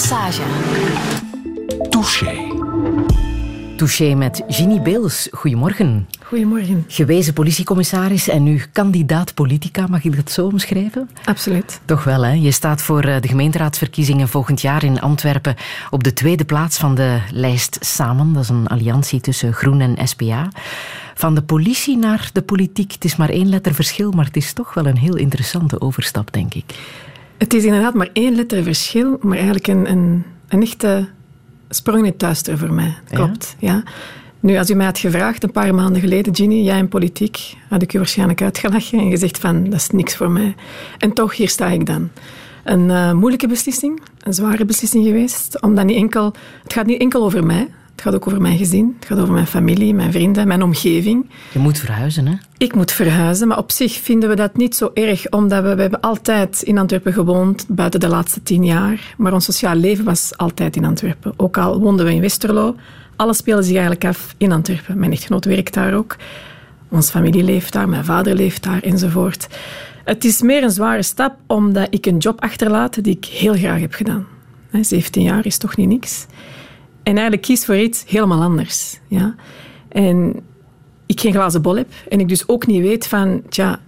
[0.00, 0.42] Passage.
[1.88, 2.34] Touché.
[3.76, 5.28] Touché met Ginny Beels.
[5.30, 6.08] Goedemorgen.
[6.22, 6.84] Goedemorgen.
[6.88, 11.10] Gewezen politiecommissaris en nu kandidaat politica, mag ik dat zo omschrijven?
[11.24, 11.80] Absoluut.
[11.84, 12.32] Toch wel, hè?
[12.32, 15.54] Je staat voor eh, de gemeenteraadsverkiezingen volgend jaar in Antwerpen
[15.90, 18.32] op de tweede plaats van de lijst Samen.
[18.32, 20.48] Dat is een alliantie tussen Groen en SPA.
[21.14, 24.52] Van de politie naar de politiek, het is maar één letter verschil, maar het is
[24.52, 26.74] toch wel een heel interessante overstap, denk ik.
[27.40, 31.08] Het is inderdaad maar één letter verschil, maar eigenlijk een, een, een echte
[31.68, 32.94] sprong in het duister voor mij.
[33.10, 33.82] Klopt, ja.
[34.40, 37.82] Nu, als u mij had gevraagd een paar maanden geleden, Ginny, jij in politiek, had
[37.82, 40.54] ik u waarschijnlijk uitgelachen en gezegd van, dat is niks voor mij.
[40.98, 42.10] En toch, hier sta ik dan.
[42.64, 47.24] Een uh, moeilijke beslissing, een zware beslissing geweest, omdat niet enkel, het gaat niet enkel
[47.24, 47.68] over mij,
[48.00, 51.30] het gaat ook over mijn gezin, het gaat over mijn familie, mijn vrienden, mijn omgeving.
[51.52, 52.34] Je moet verhuizen, hè?
[52.58, 55.80] Ik moet verhuizen, maar op zich vinden we dat niet zo erg, omdat we, we
[55.80, 59.14] hebben altijd in Antwerpen gewoond, buiten de laatste tien jaar.
[59.16, 61.32] Maar ons sociaal leven was altijd in Antwerpen.
[61.36, 62.76] Ook al woonden we in Westerlo,
[63.16, 64.98] alles speelde zich eigenlijk af in Antwerpen.
[64.98, 66.16] Mijn echtgenoot werkt daar ook.
[66.88, 69.48] Onze familie leeft daar, mijn vader leeft daar, enzovoort.
[70.04, 73.80] Het is meer een zware stap, omdat ik een job achterlaat die ik heel graag
[73.80, 74.26] heb gedaan.
[74.80, 76.26] 17 jaar is toch niet niks.
[77.02, 78.98] En eigenlijk kies voor iets helemaal anders.
[79.08, 79.34] Ja?
[79.88, 80.40] En
[81.06, 83.80] ik geen glazen bol heb en ik dus ook niet weet van, tja,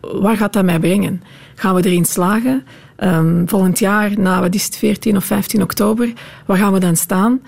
[0.00, 1.22] waar gaat dat mij brengen?
[1.54, 2.64] Gaan we erin slagen?
[2.98, 6.12] Um, volgend jaar, na wat is het, 14 of 15 oktober,
[6.46, 7.40] waar gaan we dan staan?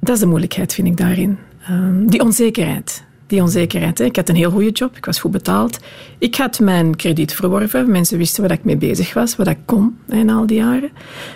[0.00, 1.38] Dat is de moeilijkheid, vind ik daarin.
[1.70, 3.04] Um, die onzekerheid.
[3.26, 3.98] Die onzekerheid.
[3.98, 4.04] Hè.
[4.04, 5.78] Ik had een heel goede job, ik was goed betaald.
[6.18, 7.90] Ik had mijn krediet verworven.
[7.90, 10.90] Mensen wisten waar ik mee bezig was, wat ik kon in al die jaren.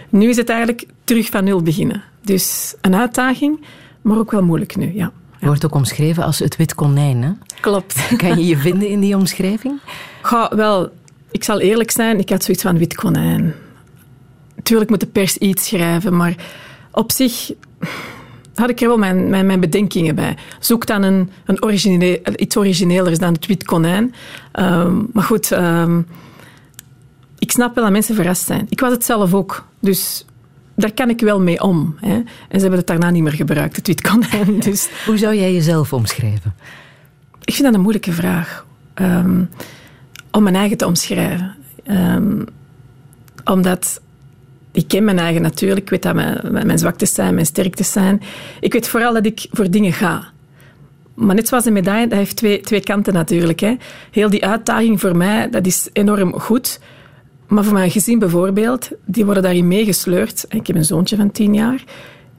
[0.09, 2.03] Nu is het eigenlijk terug van nul beginnen.
[2.21, 3.61] Dus een uitdaging,
[4.03, 5.13] maar ook wel moeilijk nu, ja.
[5.39, 7.31] Je wordt ook omschreven als het wit konijn, hè?
[7.61, 8.09] Klopt.
[8.17, 9.81] Kan je je vinden in die omschrijving?
[10.23, 10.89] Ga, wel,
[11.31, 13.55] ik zal eerlijk zijn, ik had zoiets van wit konijn.
[14.63, 16.35] Tuurlijk moet de pers iets schrijven, maar
[16.93, 17.53] op zich
[18.55, 20.37] had ik er wel mijn, mijn, mijn bedenkingen bij.
[20.61, 24.15] Zoek dan een, een origineel, iets origineelers dan het wit konijn.
[24.59, 26.07] Um, maar goed, um,
[27.39, 28.67] ik snap wel dat mensen verrast zijn.
[28.69, 29.65] Ik was het zelf ook.
[29.81, 30.25] Dus
[30.81, 31.97] daar kan ik wel mee om.
[32.01, 32.15] Hè.
[32.15, 34.61] En ze hebben het daarna niet meer gebruikt, het wit konijn.
[34.61, 34.89] Dus.
[35.07, 36.55] Hoe zou jij jezelf omschrijven?
[37.45, 38.67] Ik vind dat een moeilijke vraag.
[38.95, 39.49] Um,
[40.31, 41.57] om mijn eigen te omschrijven.
[41.91, 42.45] Um,
[43.45, 44.01] omdat
[44.73, 45.81] ik ken mijn eigen natuurlijk.
[45.81, 48.23] Ik weet dat mijn, mijn zwaktes zijn, mijn sterktes zijn.
[48.61, 50.25] Ik weet vooral dat ik voor dingen ga.
[51.15, 53.61] Maar net zoals een medaille, dat heeft twee, twee kanten natuurlijk.
[53.61, 53.77] Hè.
[54.11, 56.81] Heel die uitdaging voor mij, dat is enorm goed.
[57.51, 60.45] Maar voor mijn gezin bijvoorbeeld, die worden daarin meegesleurd.
[60.49, 61.85] Ik heb een zoontje van tien jaar,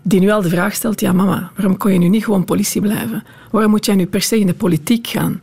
[0.02, 2.82] die nu al de vraag stelt, ja mama, waarom kon je nu niet gewoon politie
[2.82, 3.24] blijven?
[3.52, 5.42] Waarom moet jij nu per se in de politiek gaan?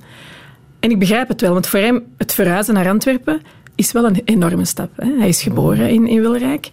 [0.81, 3.41] En ik begrijp het wel, want voor hem, het verhuizen naar Antwerpen
[3.75, 4.91] is wel een enorme stap.
[4.97, 5.19] Hè.
[5.19, 6.71] Hij is geboren in, in Wilrijk,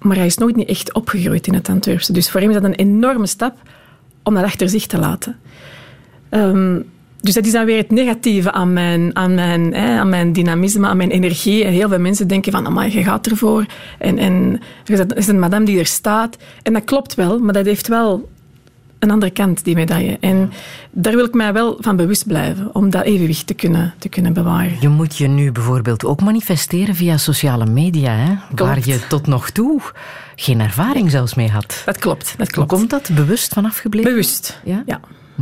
[0.00, 2.12] maar hij is nooit niet echt opgegroeid in het Antwerpse.
[2.12, 3.54] Dus voor hem is dat een enorme stap
[4.22, 5.36] om dat achter zich te laten.
[6.30, 6.84] Um,
[7.26, 10.86] dus dat is dan weer het negatieve aan mijn, aan mijn, hè, aan mijn dynamisme,
[10.86, 11.64] aan mijn energie.
[11.64, 13.66] En heel veel mensen denken van, amai, je gaat ervoor.
[13.98, 16.36] En, en er is een madame die er staat.
[16.62, 18.28] En dat klopt wel, maar dat heeft wel
[18.98, 20.16] een andere kant, die medaille.
[20.20, 20.52] En
[20.90, 24.32] daar wil ik mij wel van bewust blijven, om dat evenwicht te kunnen, te kunnen
[24.32, 24.76] bewaren.
[24.80, 28.34] Je moet je nu bijvoorbeeld ook manifesteren via sociale media, hè?
[28.54, 29.80] waar je tot nog toe
[30.36, 31.82] geen ervaring zelfs mee had.
[31.84, 32.70] Dat klopt, dat klopt.
[32.70, 33.10] Hoe komt dat?
[33.14, 34.10] Bewust van afgebleven?
[34.10, 34.82] Bewust, ja.
[34.86, 35.00] ja.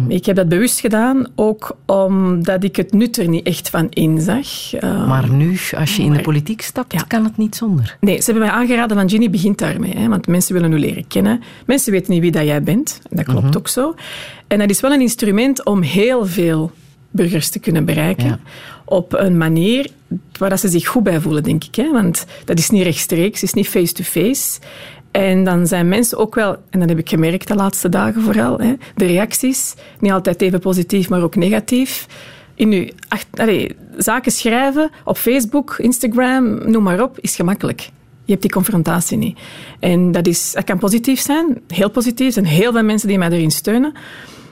[0.08, 4.74] Ik heb dat bewust gedaan, ook omdat ik het nut er niet echt van inzag.
[4.74, 7.02] Uh, maar nu, als je in de politiek stapt, ja.
[7.08, 7.96] kan het niet zonder.
[8.00, 9.96] Nee, ze hebben mij aangeraden van Ginny, begint daarmee.
[9.96, 11.42] Hè, want mensen willen u leren kennen.
[11.66, 13.00] Mensen weten niet wie dat jij bent.
[13.10, 13.56] Dat klopt mm -hmm.
[13.56, 13.94] ook zo.
[14.46, 16.70] En dat is wel een instrument om heel veel
[17.10, 18.26] burgers te kunnen bereiken.
[18.26, 18.38] Ja.
[18.84, 19.90] Op een manier
[20.38, 21.74] waar dat ze zich goed bij voelen, denk ik.
[21.74, 21.92] Hè?
[21.92, 24.24] Want dat is niet rechtstreeks, is niet face-to-face.
[24.24, 24.60] -face.
[25.14, 28.58] En dan zijn mensen ook wel, en dat heb ik gemerkt de laatste dagen vooral,
[28.58, 32.06] hè, de reacties, niet altijd even positief, maar ook negatief.
[32.54, 32.92] In
[33.30, 37.80] allez, zaken schrijven op Facebook, Instagram, noem maar op, is gemakkelijk.
[38.24, 39.38] Je hebt die confrontatie niet.
[39.80, 42.26] En dat, is, dat kan positief zijn, heel positief.
[42.26, 43.92] Er zijn heel veel mensen die mij erin steunen.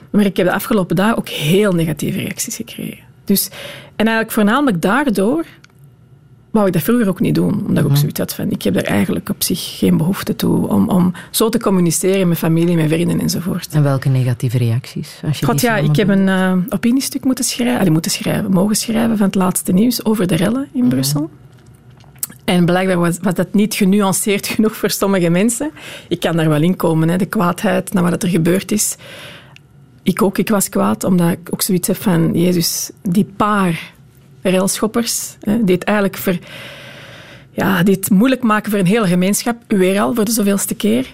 [0.09, 3.03] Maar ik heb de afgelopen dagen ook heel negatieve reacties gekregen.
[3.25, 3.47] Dus,
[3.95, 5.45] en eigenlijk voornamelijk daardoor
[6.53, 7.65] wou ik dat vroeger ook niet doen.
[7.67, 10.67] Omdat ik ook zoiets had van, ik heb er eigenlijk op zich geen behoefte toe
[10.67, 13.67] om, om zo te communiceren met familie, met vrienden enzovoort.
[13.71, 15.19] En welke negatieve reacties?
[15.25, 18.75] Als je God, ja, ik heb een uh, opiniestuk moeten schrijven, allee, moeten schrijven, mogen
[18.75, 21.29] schrijven van het laatste nieuws over de rellen in Brussel.
[22.45, 25.71] En blijkbaar was, was, dat niet genuanceerd genoeg voor sommige mensen.
[26.07, 28.95] Ik kan daar wel in komen, hè, de kwaadheid naar wat er gebeurd is.
[30.03, 33.92] Ik ook, ik was kwaad, omdat ik ook zoiets heb van, Jezus, die paar
[34.43, 35.37] railschoppers.
[35.39, 36.39] Die het eigenlijk ver,
[37.51, 39.57] ja, dit moeilijk maken voor een hele gemeenschap.
[39.67, 41.13] Weer al, voor de zoveelste keer.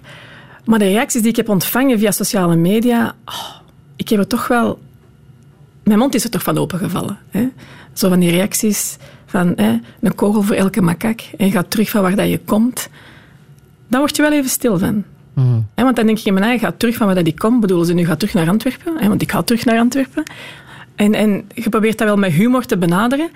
[0.66, 3.16] Maar de reacties die ik heb ontvangen via sociale media...
[3.26, 3.50] Oh,
[3.96, 4.80] ik heb er toch wel...
[5.84, 7.18] Mijn mond is er toch van opengevallen.
[7.30, 7.48] Hè?
[7.94, 11.90] Zo van die reacties van hè, een kogel voor elke makak en je gaat terug
[11.90, 12.90] van waar dat je komt.
[13.88, 15.04] Dan word je wel even stil van.
[15.34, 15.68] Mm.
[15.76, 17.60] want dan denk je, mijn eigen gaat terug van waar dat ik kom.
[17.60, 18.98] Bedoelen ze nu, gaat terug naar Antwerpen?
[18.98, 20.24] Hè, want ik ga terug naar Antwerpen.
[21.00, 23.30] En, en je probeert dat wel met humor te benaderen.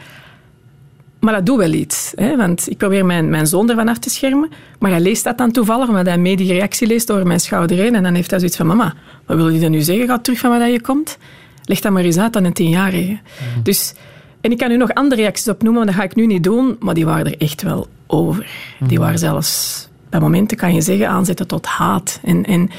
[1.20, 2.12] Maar dat doet wel iets.
[2.16, 2.38] Hè?
[2.38, 4.50] Want ik probeer mijn, mijn zoon ervan af te schermen.
[4.80, 7.78] Maar hij leest dat dan toevallig, omdat hij mee die reactie leest door mijn schouder
[7.78, 7.96] heen.
[7.96, 8.94] En dan heeft hij zoiets van, mama,
[9.26, 10.08] wat wil je dan nu zeggen?
[10.08, 11.18] Ga terug van waar je komt?
[11.64, 13.12] Leg dat maar eens uit aan een tienjarige.
[13.12, 13.64] Mm.
[13.64, 13.94] Dus,
[14.42, 16.76] en ik kan u nog andere reacties opnoemen, maar dat ga ik nu niet doen.
[16.80, 18.48] Maar die waren er echt wel over.
[18.80, 22.20] Die waren zelfs, bij momenten kan je zeggen, aanzetten tot haat.
[22.24, 22.70] En, en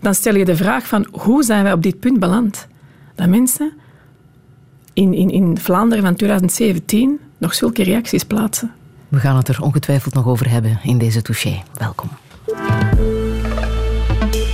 [0.00, 2.66] dan stel je de vraag van, hoe zijn wij op dit punt beland?
[3.14, 3.72] Dat mensen
[5.00, 8.72] in, in, in Vlaanderen van 2017 nog zulke reacties plaatsen.
[9.08, 11.62] We gaan het er ongetwijfeld nog over hebben in deze touché.
[11.74, 12.08] Welkom.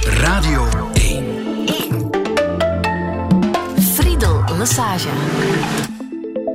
[0.05, 1.25] Radio 1.
[1.67, 2.11] 1.
[3.81, 5.09] Friedel Lassage.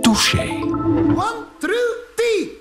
[0.02, 0.50] Touché.
[1.16, 1.70] One, two,
[2.16, 2.61] three.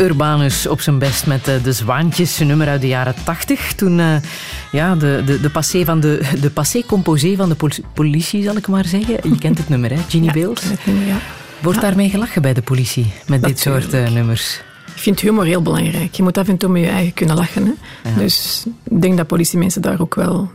[0.00, 3.72] Urbanus op zijn best met uh, de Zwaantjes, een nummer uit de jaren 80.
[3.72, 4.16] Toen uh,
[4.72, 8.56] ja, de, de, de passé van de, de passé composé van de pol politie, zal
[8.56, 9.16] ik maar zeggen.
[9.22, 9.96] Je kent het nummer, hè?
[10.08, 10.62] Ginny ja, Beels.
[11.06, 11.16] Ja.
[11.60, 11.84] Wordt ja.
[11.84, 14.60] daarmee gelachen bij de politie, met dit soort uh, nummers?
[14.94, 16.14] Ik vind humor heel belangrijk.
[16.14, 17.76] Je moet af en toe met je eigen kunnen lachen.
[18.02, 18.14] Hè?
[18.22, 20.50] Dus ik denk dat politiemensen daar ook wel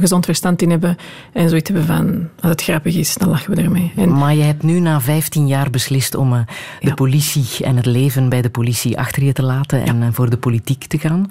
[0.00, 0.96] gezond verstand in hebben
[1.32, 3.92] en zoiets hebben van, als het grappig is, dan lachen we ermee.
[3.96, 6.40] En maar je hebt nu na 15 jaar beslist om uh,
[6.80, 6.94] de ja.
[6.94, 10.36] politie en het leven bij de politie achter je te laten en uh, voor de
[10.36, 11.26] politiek te gaan.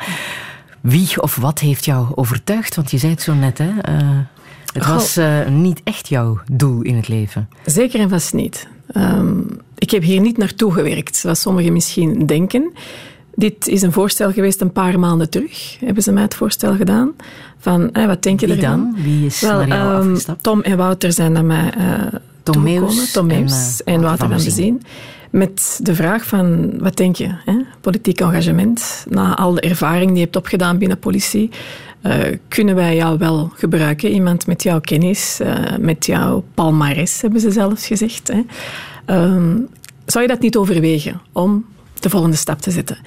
[0.82, 2.76] Wie of wat heeft jou overtuigd?
[2.76, 3.68] Want je zei het zo net, hè?
[3.68, 4.20] Uh,
[4.74, 4.94] het Goh.
[4.94, 7.50] was niet echt jouw doel in het leven.
[7.66, 8.68] Zeker en vast niet.
[8.96, 12.74] Um, ik heb hier niet naartoe gewerkt, zoals sommigen misschien denken.
[13.40, 15.80] Dit is een voorstel geweest een paar maanden terug.
[15.80, 17.12] Hebben ze mij het voorstel gedaan.
[17.58, 18.80] Van, eh, wat denk je Wie ervan?
[18.80, 19.04] dan?
[19.04, 19.62] Wie is Wel,
[20.02, 20.18] um?
[20.42, 24.28] Tom en Wouter zijn naar mij uh, Tom Meus Tom Meus en, uh, en Wouter
[24.28, 24.82] van Bezien.
[25.30, 27.28] Met de vraag van, wat denk je?
[27.46, 27.54] Hè?
[27.82, 31.50] Politiek engagement, na al de ervaring die je hebt opgedaan binnen politie,
[32.02, 32.14] uh,
[32.48, 34.12] kunnen wij jou wel gebruiken?
[34.12, 35.40] Iemand met jouw kennis,
[35.80, 38.32] met jouw palmares, hebben ze zelfs gezegd.
[38.34, 38.42] Hè?
[39.16, 39.68] Um,
[40.06, 41.66] zou je dat niet overwegen om
[42.00, 42.98] de volgende stap te zetten?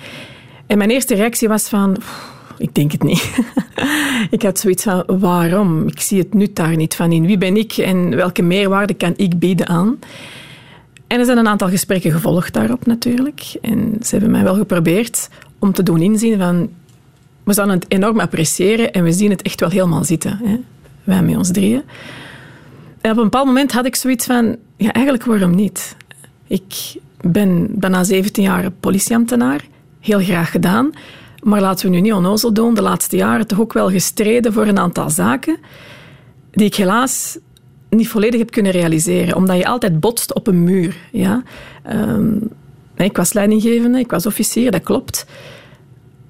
[0.66, 1.96] En mijn eerste reactie was van,
[2.58, 3.30] ik denk het niet.
[4.30, 5.86] ik had zoiets van, waarom?
[5.86, 7.26] Ik zie het nut daar niet van in.
[7.26, 9.98] Wie ben ik en welke meerwaarde kan ik bieden aan?
[11.06, 13.54] En er zijn een aantal gesprekken gevolgd daarop natuurlijk.
[13.60, 16.70] En ze hebben mij wel geprobeerd om te doen inzien van,
[17.44, 20.38] we zouden het enorm appreciëren en we zien het echt wel helemaal zitten.
[20.42, 20.60] Hè?
[21.04, 21.82] Wij met ons drieën.
[23.00, 25.96] En op een bepaald moment had ik zoiets van, ja, eigenlijk waarom niet?
[26.46, 29.64] Ik ben bijna 17 jaar politieambtenaar,
[30.00, 30.90] heel graag gedaan.
[31.42, 32.74] Maar laten we nu niet onnozel doen.
[32.74, 35.56] De laatste jaren toch ook wel gestreden voor een aantal zaken
[36.50, 37.38] die ik helaas
[37.88, 39.36] niet volledig heb kunnen realiseren.
[39.36, 40.96] Omdat je altijd botst op een muur.
[41.12, 41.42] Ja?
[41.92, 42.50] Um,
[42.96, 45.26] ik was leidinggevende, ik was officier, dat klopt.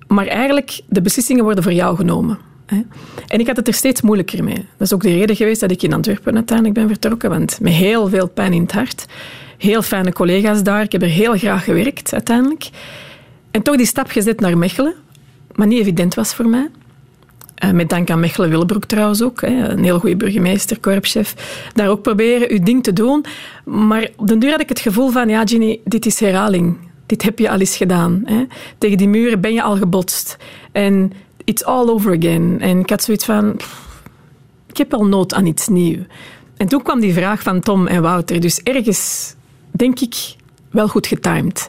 [0.06, 2.38] Maar eigenlijk, de beslissingen worden voor jou genomen.
[3.26, 4.54] En ik had het er steeds moeilijker mee.
[4.54, 7.30] Dat is ook de reden geweest dat ik in Antwerpen uiteindelijk ben vertrokken.
[7.30, 9.06] Want met heel veel pijn in het hart.
[9.62, 10.82] Heel fijne collega's daar.
[10.82, 12.70] Ik heb er heel graag gewerkt uiteindelijk.
[13.50, 14.94] En toch die stap gezet naar Mechelen,
[15.54, 16.68] maar niet evident was voor mij.
[17.64, 21.34] Uh, met dank aan Mechelen Willebroek trouwens ook, een heel goede burgemeester, korpschef.
[21.74, 23.24] Daar ook proberen uw ding te doen.
[23.64, 26.76] Maar op den duur had ik het gevoel van, ja Ginny, dit is herhaling.
[27.06, 28.24] Dit heb je al eens gedaan.
[28.78, 30.36] Tegen die muren ben je al gebotst.
[30.72, 31.12] En
[31.44, 32.56] it's all over again.
[32.60, 33.56] En ik had zoiets van,
[34.66, 36.04] ik heb wel nood aan iets nieuws.
[36.56, 38.40] En toen kwam die vraag van Tom en Wouter.
[38.40, 39.34] Dus ergens,
[39.72, 40.36] denk ik,
[40.70, 41.68] wel goed getimed.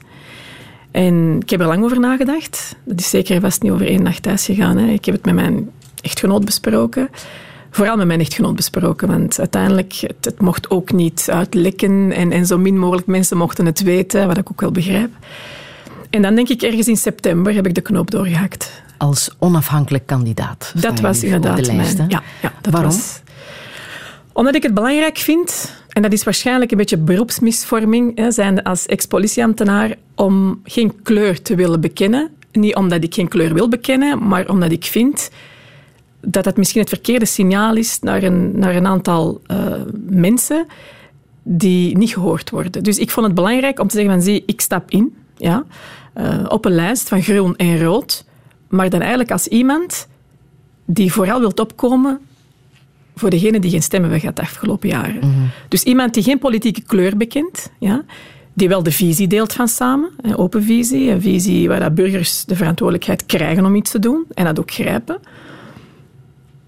[0.92, 2.76] En ik heb er lang over nagedacht.
[2.84, 4.78] Dat is zeker vast niet over één nacht thuis gegaan.
[4.78, 4.92] Hè.
[4.92, 5.70] Ik heb het met mijn
[6.02, 7.10] echtgenoot besproken.
[7.72, 12.46] Vooral met mijn echtgenoot besproken, want uiteindelijk, het, het mocht ook niet uitlekken en, en
[12.46, 15.10] zo min mogelijk mensen mochten het weten, wat ik ook wel begrijp.
[16.10, 18.82] En dan denk ik ergens in september heb ik de knoop doorgehakt.
[18.98, 20.74] Als onafhankelijk kandidaat?
[20.76, 22.10] Dat was inderdaad de lijst, mijn...
[22.10, 22.92] Ja, ja, dat Waarom?
[22.92, 23.22] Was,
[24.34, 28.86] omdat ik het belangrijk vind, en dat is waarschijnlijk een beetje beroepsmisvorming, hè, zijn als
[28.86, 32.30] ex-politieambtenaar, om geen kleur te willen bekennen.
[32.52, 35.30] Niet omdat ik geen kleur wil bekennen, maar omdat ik vind
[36.22, 39.58] dat dat misschien het verkeerde signaal is naar een, naar een aantal uh,
[40.10, 40.66] mensen
[41.44, 42.84] die niet gehoord worden.
[42.84, 45.66] Dus ik vond het belangrijk om te zeggen van zie, ik stap in ja,
[46.18, 48.26] uh, op een lijst van groen en rood,
[48.68, 50.08] maar dan eigenlijk als iemand
[50.86, 52.20] die vooral wilt opkomen
[53.16, 55.16] voor degene die geen stem hebben gehad de afgelopen jaren.
[55.16, 55.50] Mm -hmm.
[55.68, 58.04] Dus iemand die geen politieke kleur bekent, ja,
[58.54, 62.46] die wel de visie deelt van samen, een open visie, een visie waar dat burgers
[62.46, 65.20] de verantwoordelijkheid krijgen om iets te doen en dat ook grijpen,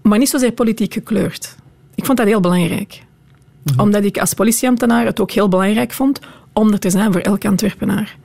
[0.02, 1.56] maar niet zozeer politiek gekleurd.
[1.94, 3.02] Ik vond dat heel belangrijk.
[3.02, 3.80] Mm -hmm.
[3.80, 6.20] Omdat ik als politieambtenaar het ook heel belangrijk vond
[6.52, 8.16] om er te zijn voor elke Antwerpenaar.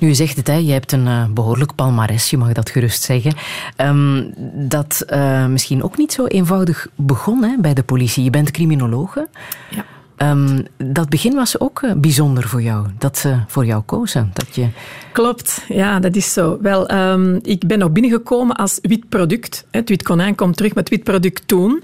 [0.00, 3.02] Nu, je zegt het, hè, je hebt een uh, behoorlijk palmares, je mag dat gerust
[3.02, 3.32] zeggen.
[3.76, 4.32] Um,
[4.68, 8.24] dat uh, misschien ook niet zo eenvoudig begon hè, bij de politie.
[8.24, 9.28] Je bent criminologe.
[9.70, 9.84] Ja.
[10.30, 14.30] Um, dat begin was ook uh, bijzonder voor jou, dat ze voor jou kozen.
[14.32, 14.68] Dat je...
[15.12, 16.58] Klopt, ja, dat is zo.
[16.60, 19.66] Wel, um, ik ben nog binnengekomen als wit product.
[19.70, 21.82] Het wit konijn komt terug met wit product toen.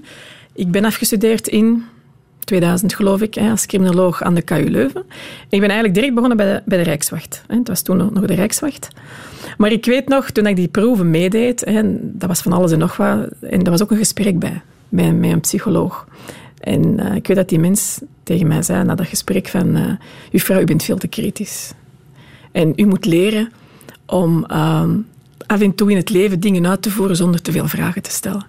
[0.53, 1.83] Ik ben afgestudeerd in
[2.47, 5.03] 2000 geloof ik, als criminoloog aan de KU Leuven.
[5.49, 7.43] Ik ben eigenlijk direct begonnen bij de, bij de Rijkswacht.
[7.47, 8.87] Het was toen nog de Rijkswacht.
[9.57, 11.65] Maar ik weet nog, toen ik die proeven meedeed,
[12.01, 15.31] dat was van alles en nog wat, en er was ook een gesprek bij, met
[15.31, 16.07] een psycholoog.
[16.59, 19.91] En uh, ik weet dat die mens tegen mij zei na dat gesprek van, uh,
[20.31, 21.73] juffrouw, u bent veel te kritisch.
[22.51, 23.51] En u moet leren
[24.05, 24.83] om uh,
[25.45, 28.11] af en toe in het leven dingen uit te voeren zonder te veel vragen te
[28.11, 28.45] stellen.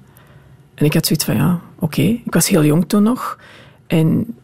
[0.75, 2.03] En ik had zoiets van, ja, oké.
[2.03, 3.39] Ik was heel jong toen nog.
[3.89, 4.37] En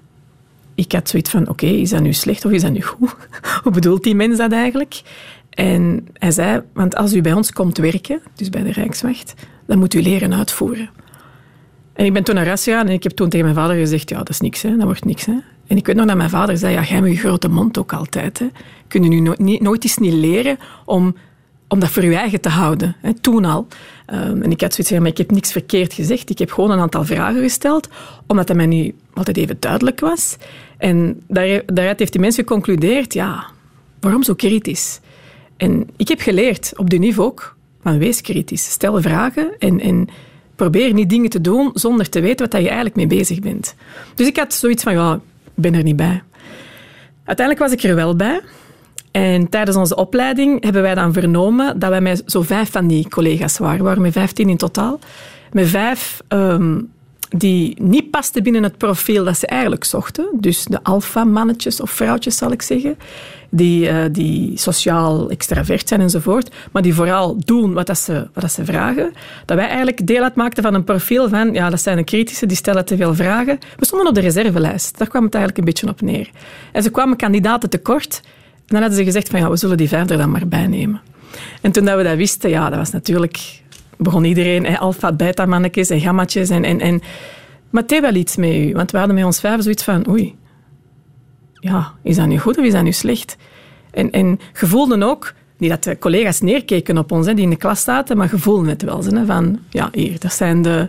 [0.74, 3.14] ik had zoiets van, oké, is dat nu slecht of is dat nu goed?
[3.62, 5.02] Hoe bedoelt die mens dat eigenlijk?
[5.50, 9.34] En hij zei, want als u bij ons komt werken, dus bij de Rijkswacht,
[9.66, 10.90] dan moet u leren uitvoeren.
[11.92, 14.08] En ik ben toen naar huis gegaan en ik heb toen tegen mijn vader gezegd,
[14.08, 15.24] ja, dat is niks, hè, dat wordt niks.
[15.24, 15.36] Hè.
[15.66, 17.92] En ik weet nog dat mijn vader zei, ja, jij met je grote mond ook
[17.92, 18.38] altijd.
[18.38, 18.46] Hè.
[18.88, 19.08] Kun je
[19.38, 21.16] nu nooit eens niet leren om,
[21.74, 22.96] om dat voor je eigen te houden?
[23.00, 23.12] Hè.
[23.12, 23.66] Toen al.
[24.12, 26.30] Um, en ik had zoiets van, maar ik heb niks verkeerd gezegd.
[26.30, 27.88] Ik heb gewoon een aantal vragen gesteld,
[28.26, 30.36] omdat dat mij niet altijd even duidelijk was.
[30.78, 33.46] En daar, daaruit heeft die mens geconcludeerd, ja,
[34.00, 35.00] waarom zo kritisch?
[35.56, 38.70] En ik heb geleerd, op de niveau ook, van wees kritisch.
[38.70, 40.08] Stel vragen en, en
[40.56, 43.74] probeer niet dingen te doen zonder te weten wat je eigenlijk mee bezig bent.
[44.14, 45.14] Dus ik had zoiets van, ja,
[45.44, 46.22] ik ben er niet bij.
[47.24, 48.40] Uiteindelijk was ik er wel bij.
[49.14, 53.08] En tijdens onze opleiding hebben wij dan vernomen dat wij met zo vijf van die
[53.08, 53.78] collega's waren.
[53.78, 54.98] We waren met vijftien in totaal.
[55.52, 56.90] Met vijf um,
[57.28, 60.26] die niet pasten binnen het profiel dat ze eigenlijk zochten.
[60.32, 62.98] Dus de alfa-mannetjes of vrouwtjes, zal ik zeggen.
[63.48, 66.50] Die, uh, die sociaal extravert zijn enzovoort.
[66.72, 69.12] Maar die vooral doen wat, dat ze, wat dat ze vragen.
[69.44, 71.52] Dat wij eigenlijk deel uitmaakten van een profiel van...
[71.52, 73.58] Ja, dat zijn de kritische, die stellen te veel vragen.
[73.76, 74.98] We stonden op de reservelijst.
[74.98, 76.30] Daar kwam het eigenlijk een beetje op neer.
[76.72, 78.22] En ze kwamen kandidaten tekort.
[78.66, 79.40] Dan hadden ze gezegd van...
[79.40, 81.00] Ja, we zullen die vijf er dan maar bij nemen.
[81.60, 83.62] En toen dat we dat wisten, ja, dat was natuurlijk
[83.96, 86.48] begon iedereen, alfa, beta mannetjes en gammatjes.
[86.48, 87.02] En, en, en,
[87.70, 88.72] maar het deed wel iets met u.
[88.72, 90.34] Want we hadden met ons vijf zoiets van, oei,
[91.52, 93.36] ja, is dat nu goed of is dat nu slecht?
[93.90, 97.56] En, en gevoelden ook, niet dat de collega's neerkeken op ons, hè, die in de
[97.56, 99.04] klas zaten, maar gevoelden het wel.
[99.04, 100.88] Hè, van, ja, hier, dat zijn de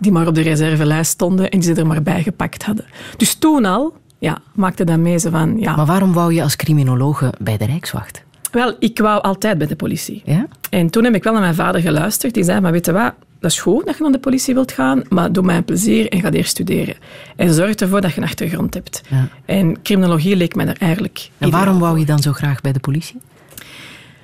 [0.00, 2.84] die maar op de reservelijst stonden en die ze er maar bij gepakt hadden.
[3.16, 5.58] Dus toen al ja, maakte dat mee ze van...
[5.58, 5.76] Ja.
[5.76, 8.22] Maar waarom wou je als criminologe bij de Rijkswacht?
[8.50, 10.22] Wel, ik wou altijd bij de politie.
[10.24, 10.46] Ja?
[10.70, 12.34] En toen heb ik wel naar mijn vader geluisterd.
[12.34, 14.72] Die zei, maar weet je wat, dat is goed dat je naar de politie wilt
[14.72, 16.94] gaan, maar doe mij een plezier en ga eerst studeren.
[17.36, 19.02] En zorg ervoor dat je een achtergrond hebt.
[19.08, 19.28] Ja.
[19.44, 21.30] En criminologie leek mij er eigenlijk...
[21.38, 23.20] En waarom wou je dan zo graag bij de politie?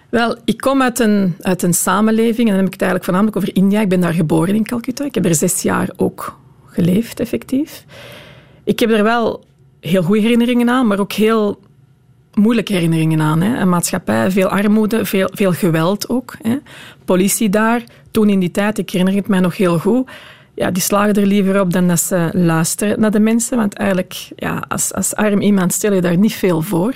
[0.09, 3.37] Wel, ik kom uit een, uit een samenleving, en dan heb ik het eigenlijk voornamelijk
[3.37, 3.81] over India.
[3.81, 5.05] Ik ben daar geboren in Calcutta.
[5.05, 7.85] Ik heb er zes jaar ook geleefd, effectief.
[8.65, 9.45] Ik heb er wel
[9.81, 11.61] heel goede herinneringen aan, maar ook heel
[12.35, 13.41] moeilijke herinneringen aan.
[13.41, 13.61] Hè.
[13.61, 16.37] Een maatschappij, veel armoede, veel, veel geweld ook.
[16.43, 16.57] Hè.
[17.05, 20.09] Politie daar, toen in die tijd, ik herinner het mij nog heel goed,
[20.57, 23.57] ja, die slagen er liever op dan dat ze luisteren naar de mensen.
[23.57, 26.95] Want eigenlijk, ja, als, als arm iemand stel je daar niet veel voor.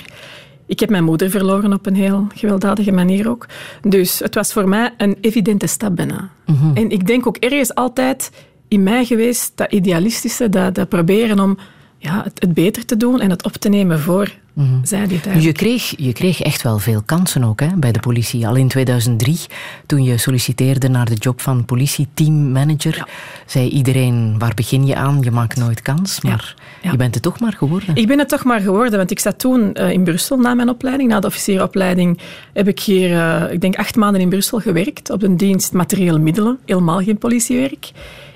[0.66, 3.46] Ik heb mijn moeder verloren op een heel gewelddadige manier ook.
[3.82, 6.30] Dus het was voor mij een evidente stap bijna.
[6.46, 6.76] Mhm.
[6.76, 8.30] En ik denk ook ergens altijd
[8.68, 11.58] in mij geweest, dat idealistische, dat, dat proberen om
[12.02, 15.40] ja, het, het, beter te doen en het op te nemen voor mm zij die
[15.40, 18.46] je kreeg, je kreeg echt wel veel kansen ook hè, bij de politie.
[18.46, 19.38] Al in 2003,
[19.86, 23.06] toen je solliciteerde naar de job van politieteammanager, ja.
[23.46, 25.18] zei iedereen, waar begin je aan?
[25.20, 26.20] Je maakt nooit kans.
[26.20, 26.90] Maar ja.
[26.90, 27.94] je bent het toch maar geworden.
[27.96, 30.68] Ik ben het toch maar geworden, want ik zat toen uh, in Brussel na mijn
[30.68, 31.10] opleiding.
[31.10, 32.18] Na de officieropleiding
[32.52, 36.18] heb ik hier, uh, ik denk, acht maanden in Brussel gewerkt op een dienst materiële
[36.18, 36.58] middelen.
[36.64, 37.90] Helemaal geen politiewerk.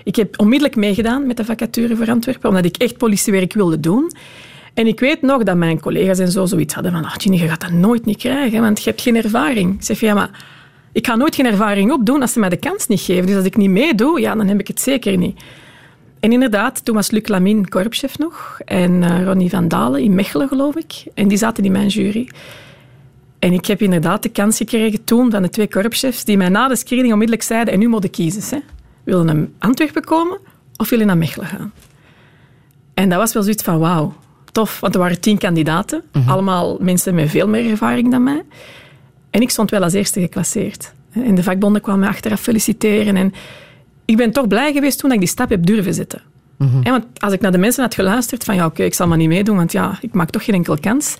[0.05, 4.13] Ik heb onmiddellijk meegedaan met de vacature voor Antwerpen, omdat ik echt politiewerk wilde doen.
[4.75, 7.61] En ik weet nog dat mijn collega's en zo zoiets hadden van, Ginny, je gaat
[7.61, 9.75] dat nooit niet krijgen, want je hebt geen ervaring.
[9.75, 10.45] Ik zeg, ja, maar
[10.93, 13.27] ik ga nooit geen ervaring opdoen als ze mij de kans niet geven.
[13.27, 15.41] Dus als ik niet meedoe, ja, dan heb ik het zeker niet.
[16.21, 20.49] En inderdaad, toen was Luc Lamin korpschef nog en uh, Ronnie van Dalen in Mechelen,
[20.49, 21.05] geloof ik.
[21.15, 22.29] En die zaten in mijn jury.
[23.39, 26.69] En ik heb inderdaad de kans gekregen toen van de twee korpschefs die mij na
[26.69, 28.43] de screening onmiddellijk zeiden en nu moet je kiezen.
[28.59, 28.74] Hè.
[29.05, 30.39] Wil je naar Antwerpen komen
[30.77, 31.73] of wil je naar Mechelen gaan?
[32.95, 34.15] En dat was wel zoiets van wauw,
[34.53, 34.81] tof.
[34.81, 36.03] Want er waren tien kandidaten.
[36.13, 36.29] Mhm.
[36.29, 38.43] Allemaal mensen met veel meer ervaring dan mij.
[39.31, 40.93] En ik stond wel als eerste geclasseerd.
[41.11, 43.17] En de vakbonden kwamen me achteraf feliciteren.
[43.17, 43.33] En
[44.05, 46.23] ik ben toch blij geweest toen ik die stap heb durven zetten.
[46.59, 49.17] Mm Want als ik naar de mensen had geluisterd van ja, oké, ik zal maar
[49.17, 51.17] niet meedoen, want ja, ik maak toch geen enkel kans.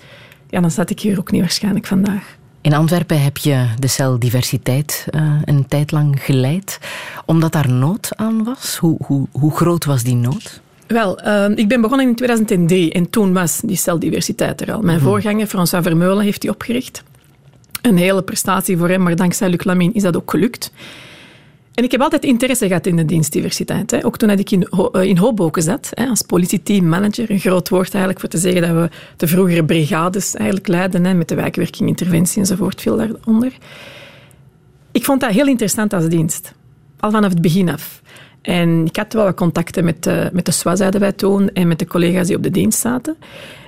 [0.49, 2.37] Ja, dan zat ik hier ook niet waarschijnlijk vandaag.
[2.65, 6.79] In Antwerpen heb je de cel diversiteit uh, een tijd lang geleid,
[7.25, 8.75] omdat daar nood aan was.
[8.75, 10.61] Hoe, hoe, hoe groot was die nood?
[10.87, 14.81] Wel, uh, ik ben begonnen in 2003 en toen was die celdiversiteit er al.
[14.81, 17.03] Mijn mm voorganger, François Vermeulen, heeft die opgericht.
[17.81, 20.71] Een hele prestatie voor hem, maar dankzij Luc Lamine is dat ook gelukt.
[21.75, 23.91] En ik heb altijd interesse gehad in de dienstdiversiteit.
[23.91, 24.05] Hè.
[24.05, 27.31] Ook toen ik in, eh, in Hoboken zat, hè, als politieteammanager.
[27.31, 31.13] Een groot woord eigenlijk voor te zeggen dat we de vroegere brigades eigenlijk leiden, hè,
[31.13, 33.53] met de wijkwerking, interventie enzovoort, veel daaronder.
[34.91, 36.53] Ik vond dat heel interessant als dienst.
[36.99, 38.01] Al vanaf het begin af.
[38.41, 41.67] En ik had wel wat contacten met de, met de SWA, zeiden wij toen, en
[41.67, 43.17] met de collega's die op de dienst zaten.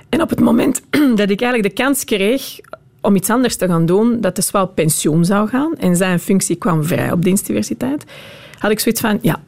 [0.08, 0.82] En op het moment
[1.20, 2.60] dat ik eigenlijk de kans kreeg
[3.08, 6.20] om iets anders te gaan doen, dat de SWA op pensioen zou gaan en zijn
[6.20, 8.04] functie kwam vrij op dienstdiversiteit,
[8.58, 9.40] had ik zoiets van, ja,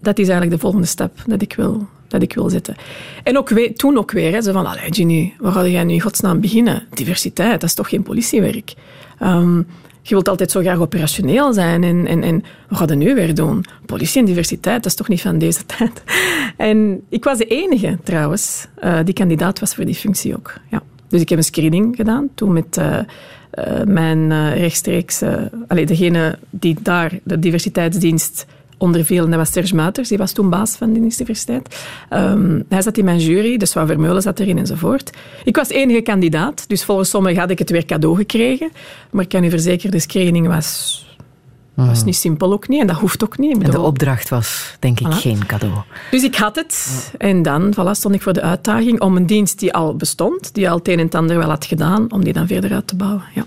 [0.00, 2.76] dat is eigenlijk de volgende stap dat ik wil, dat ik wil zetten.
[3.22, 6.40] En ook toen ook weer, hè, van, allee Ginny, waar ga jij nu in godsnaam
[6.40, 6.82] beginnen?
[6.94, 8.74] Diversiteit, dat is toch geen politiewerk?
[9.18, 9.56] Ehm,
[10.02, 11.84] je wilt altijd zo graag operationeel zijn.
[11.84, 13.64] En, en, en wat gaan we nu weer doen?
[13.86, 16.02] Politie en diversiteit, dat is toch niet van deze tijd?
[16.56, 20.54] En ik was de enige, trouwens, uh, die kandidaat was voor die functie ook.
[20.70, 20.82] Ja.
[21.12, 22.98] Dus ik heb een screening gedaan, toen met uh,
[23.54, 25.22] uh, mijn rechtstreeks...
[25.68, 28.46] Allee, degene die daar de diversiteitsdienst
[28.82, 31.84] onder dat was Serge Muiters, die was toen baas van de universiteit.
[32.10, 35.10] Um, hij zat in mijn jury, dus Van Vermeulen zat erin enzovoort.
[35.44, 38.70] Ik was enige kandidaat, dus volgens sommigen had ik het weer cadeau gekregen.
[39.10, 41.06] Maar ik kan u verzekeren, de screening was
[41.74, 43.62] dat was niet simpel ook niet en dat hoeft ook niet.
[43.62, 45.74] En de opdracht was denk ik geen cadeau.
[46.10, 49.58] Dus ik had het en dan voilà, stond ik voor de uitdaging om een dienst
[49.58, 52.32] die al bestond, die al het een en het ander wel had gedaan, om die
[52.32, 53.22] dan verder uit te bouwen.
[53.34, 53.44] Ja.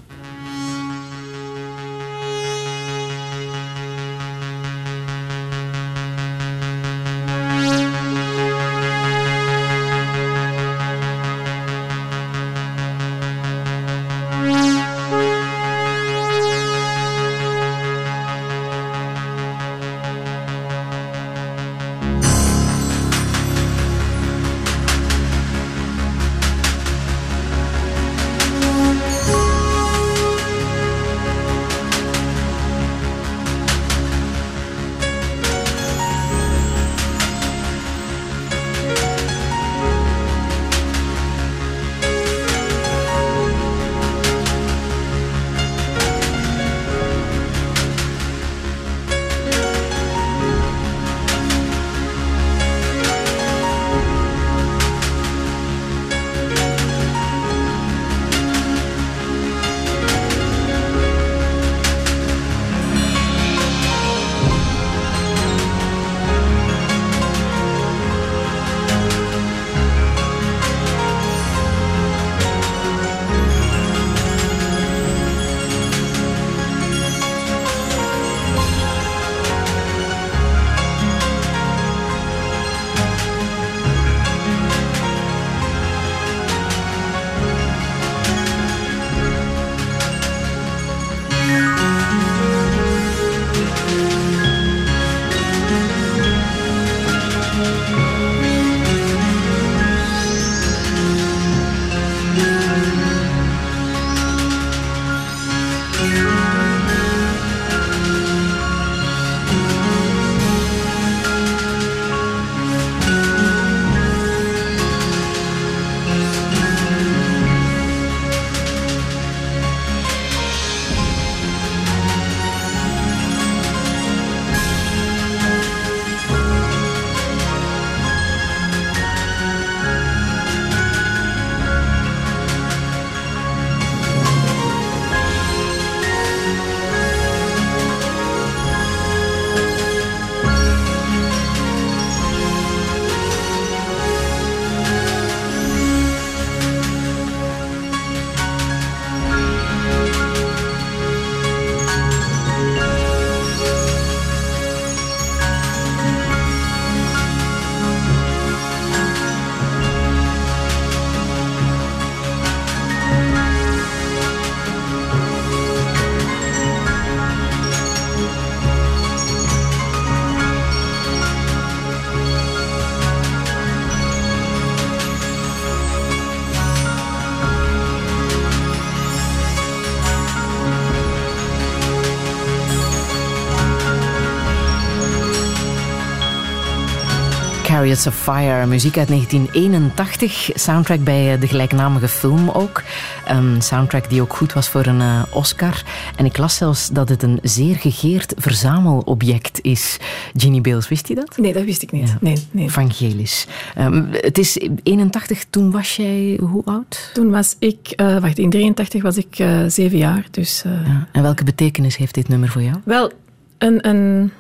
[187.96, 192.84] Chariots of Fire, muziek uit 1981, soundtrack bij eh, de gelijknamige film ook.
[193.28, 195.84] Een soundtrack die ook goed was voor een uh, Oscar.
[196.16, 199.98] En ik las zelfs dat het een zeer gegeerd verzamelobject is.
[200.34, 201.38] Ginny Bales, wist je dat?
[201.38, 202.16] Nee, dat wist ik niet.
[202.22, 202.66] Nee, nee.
[202.66, 203.48] Evangelis.
[203.78, 207.10] Um, het is 81, toen was jij hoe oud?
[207.14, 210.26] Toen was ik, uh, wacht, in 83 was ik uh, zeven jaar.
[210.32, 211.08] Dus, ja.
[211.12, 212.78] En welke betekenis heeft dit nummer voor jou?
[212.84, 213.12] Wel,
[213.58, 214.32] een, een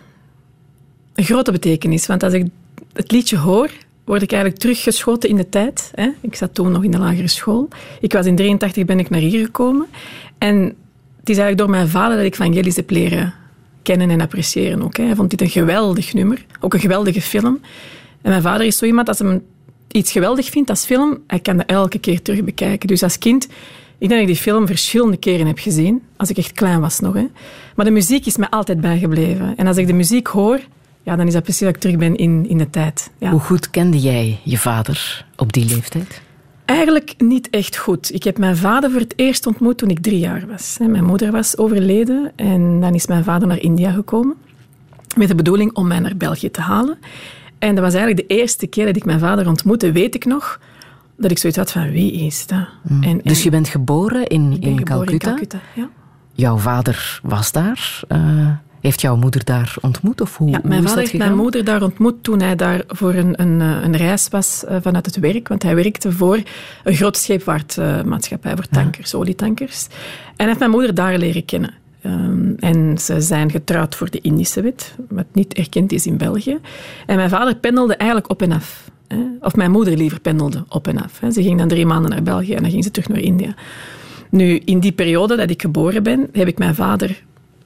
[1.15, 2.05] grote betekenis.
[2.05, 2.45] Want als ik
[2.95, 3.69] het liedje hoor,
[4.05, 5.91] word ik eigenlijk teruggeschoten in de tijd.
[5.95, 6.09] Hè.
[6.21, 7.67] Ik zat toen nog in de lagere school.
[7.99, 9.87] Ik was in 83 ben ik naar hier gekomen.
[10.37, 10.57] En
[11.19, 13.33] het is eigenlijk door mijn vader dat ik Vangelis heb leren
[13.81, 14.97] kennen en appreciëren ook.
[14.97, 15.03] Hè.
[15.03, 17.59] Hij vond dit een geweldig nummer, ook een geweldige film.
[18.21, 19.41] En mijn vader is zo iemand, als hij
[19.91, 22.87] iets geweldig vindt als film, hij kan dat elke keer terug bekijken.
[22.87, 23.43] Dus als kind,
[23.97, 26.99] ik denk dat ik die film verschillende keren heb gezien, als ik echt klein was
[26.99, 27.13] nog.
[27.13, 27.27] Hè.
[27.75, 29.53] Maar de muziek is mij altijd bijgebleven.
[29.57, 30.59] En als ik de muziek hoor,
[31.05, 33.11] ja, dan is dat precies dat ik terug ben in, in de tijd.
[33.17, 33.29] Ja.
[33.29, 36.21] Hoe goed kende jij je vader op die leeftijd?
[36.65, 38.13] Eigenlijk niet echt goed.
[38.13, 40.77] Ik heb mijn vader voor het eerst ontmoet toen ik drie jaar was.
[40.79, 44.35] Mijn moeder was overleden en dan is mijn vader naar India gekomen
[45.15, 46.97] met de bedoeling om mij naar België te halen.
[47.59, 50.59] En dat was eigenlijk de eerste keer dat ik mijn vader ontmoette, weet ik nog,
[51.17, 52.67] dat ik zoiets had van wie is dat?
[52.81, 53.03] Mm.
[53.03, 55.29] En, dus je bent geboren in, ben in geboren Calcutta?
[55.29, 55.89] in Calcutta ja.
[56.33, 58.01] Jouw vader was daar.
[58.09, 58.49] Uh,
[58.85, 60.21] heeft jouw moeder daar ontmoet?
[60.21, 63.13] Of hoe, ja, mijn hoe vader heeft mijn moeder daar ontmoet toen hij daar voor
[63.13, 65.47] een, een, een reis was uh, vanuit het werk.
[65.47, 66.39] Want hij werkte voor
[66.83, 69.17] een grote scheepvaartmaatschappij, voor tankers, ja.
[69.17, 69.85] olietankers.
[69.85, 71.73] En hij heeft mijn moeder daar leren kennen.
[72.05, 76.57] Um, en ze zijn getrouwd voor de Indische wet, wat niet erkend is in België.
[77.05, 78.89] En mijn vader pendelde eigenlijk op en af.
[79.07, 79.17] Hè.
[79.39, 81.19] Of mijn moeder liever pendelde op en af.
[81.19, 81.31] Hè.
[81.31, 83.55] Ze ging dan drie maanden naar België en dan ging ze terug naar India.
[84.29, 87.23] Nu, in die periode dat ik geboren ben, heb ik mijn vader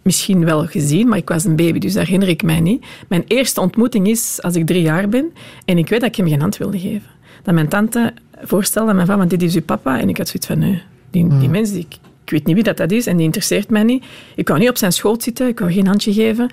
[0.09, 2.85] misschien wel gezien, maar ik was een baby, dus dat herinner ik mij niet.
[3.07, 5.33] Mijn eerste ontmoeting is als ik drie jaar ben
[5.65, 7.09] en ik weet dat ik hem geen hand wilde geven.
[7.43, 9.99] Dat mijn tante voorstelde aan mijn vader, dit is uw papa.
[9.99, 11.51] En ik had zoiets van, nee, die, die mm.
[11.51, 11.87] mens, die,
[12.23, 14.05] ik, weet niet wie dat, dat is en die interesseert mij niet.
[14.35, 16.51] Ik wou niet op zijn schoot zitten, ik wou geen handje geven.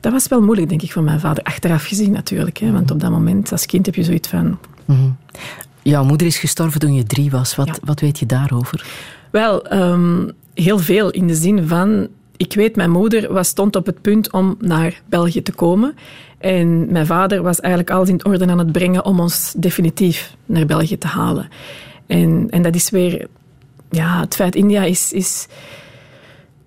[0.00, 1.44] Dat was wel moeilijk, denk ik, voor mijn vader.
[1.44, 4.58] Achteraf gezien natuurlijk, hè, want op dat moment als kind heb je zoiets van...
[4.84, 5.16] Mm.
[5.82, 7.54] Jouw moeder is gestorven toen je drie was.
[7.54, 7.74] Wat, Ja.
[7.84, 8.86] wat weet je daarover?
[9.30, 12.08] Wel, um, heel veel in de zin van.
[12.36, 15.94] Ik weet, mijn moeder was, stond op het punt om naar België te komen.
[16.38, 20.66] En mijn vader was eigenlijk alles in orde aan het brengen om ons definitief naar
[20.66, 21.48] België te halen.
[22.06, 23.26] En, en dat is weer.
[23.90, 25.46] Ja, het feit India is, is,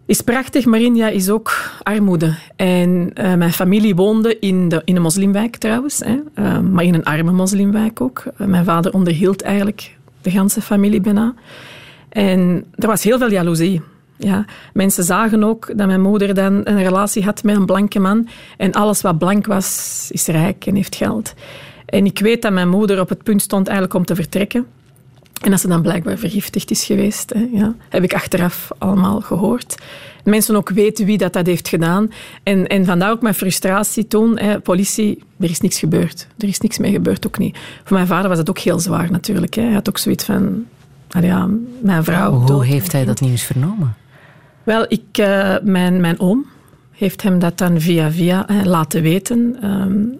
[0.06, 2.36] is prachtig, maar India is ook armoede.
[2.56, 6.93] En uh, mijn familie woonde in, de, in een moslimwijk trouwens, hè, uh, maar in
[6.93, 8.23] een arme moslimwijk ook.
[8.25, 11.34] Uh, mijn vader onderhield eigenlijk de ganse familie bijna.
[12.10, 13.82] En er was heel veel jaloezie.
[14.17, 18.27] Ja, mensen zagen ook dat mijn moeder dan een relatie had met een blanke man.
[18.58, 21.34] En alles wat blank was, is rijk en heeft geld.
[21.86, 24.65] En ik weet dat mijn moeder op het punt stond eigenlijk om te vertrekken.
[25.41, 27.34] En dat ze dan blijkbaar vergiftigd is geweest.
[27.34, 27.75] Hè, ja.
[27.89, 29.75] Heb ik achteraf allemaal gehoord.
[30.23, 32.12] Mensen ook weten wie dat, dat heeft gedaan.
[32.43, 34.39] En, en vandaar ook mijn frustratie toen.
[34.39, 36.27] Hè, politie, er is niks gebeurd.
[36.38, 37.58] Er is niks mee gebeurd, ook niet.
[37.84, 39.53] Voor mijn vader was het ook heel zwaar natuurlijk.
[39.53, 39.62] Hè.
[39.62, 40.65] Hij had ook zoiets van...
[41.21, 41.49] Ja,
[41.82, 42.32] mijn vrouw.
[42.32, 43.95] Hoe dood, heeft hij dat nieuws vernomen?
[44.67, 46.45] Wel, ik, uh, mijn, mijn oom
[46.91, 49.58] heeft hem dat dan via via hè, laten weten.
[49.63, 50.19] Um,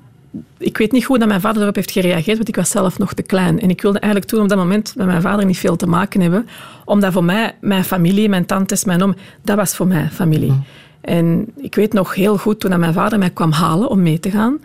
[0.58, 3.14] ik weet niet goed dat mijn vader erop heeft gereageerd, want ik was zelf nog
[3.14, 3.60] te klein.
[3.60, 6.22] En ik wilde eigenlijk toen op dat moment met mijn vader niet veel te maken
[6.22, 6.48] hebben,
[6.86, 10.52] omdat voor mij, mijn familie, mijn tantes, mijn oom, dat was voor mij familie.
[10.52, 10.64] Mm.
[11.02, 14.32] En ik weet nog heel goed toen mijn vader mij kwam halen om mee te
[14.32, 14.60] gaan.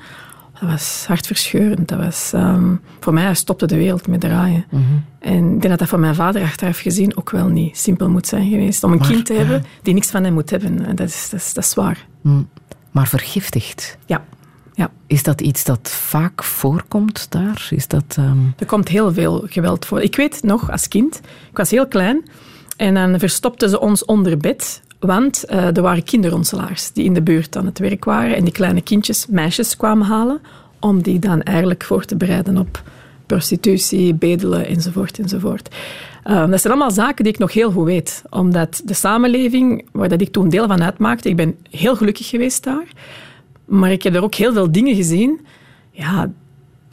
[0.62, 1.88] Dat was hartverscheurend.
[1.88, 4.64] Dat was, um, voor mij stopte de wereld met draaien.
[4.70, 5.05] Mm-hmm.
[5.18, 8.27] En ik denk dat dat voor mijn vader achteraf gezien ook wel niet simpel moet
[8.27, 8.85] zijn geweest.
[8.85, 10.96] Om een maar, kind te hebben die niks van hem moet hebben.
[10.96, 12.07] Dat is, dat is, dat is zwaar.
[12.20, 12.48] Mm.
[12.90, 13.98] Maar vergiftigd?
[14.07, 14.25] Ja.
[14.75, 14.90] ja.
[15.07, 17.66] Is dat iets dat vaak voorkomt daar?
[17.70, 18.55] Is dat, um...
[18.59, 20.03] Er komt heel veel geweld voor.
[20.03, 21.20] Ik weet nog, als kind,
[21.51, 22.29] ik was heel klein,
[22.77, 27.23] en dan verstopten ze ons onder bed want uh, er waren kinderronselaars die in de
[27.23, 30.41] buurt aan het werk waren en die kleine kindjes, meisjes kwamen halen
[30.81, 32.83] om die dan eigenlijk voor te bereiden op
[33.27, 35.75] prostitutie, bedelen enzovoort enzovoort.
[36.27, 40.09] Uh, dat zijn allemaal zaken die ik nog heel goed weet, omdat de samenleving waar
[40.09, 42.87] dat ik toen deel van uitmaakte, ik ben heel gelukkig geweest daar,
[43.65, 45.41] maar ik heb er ook heel veel dingen gezien
[45.91, 46.31] ja,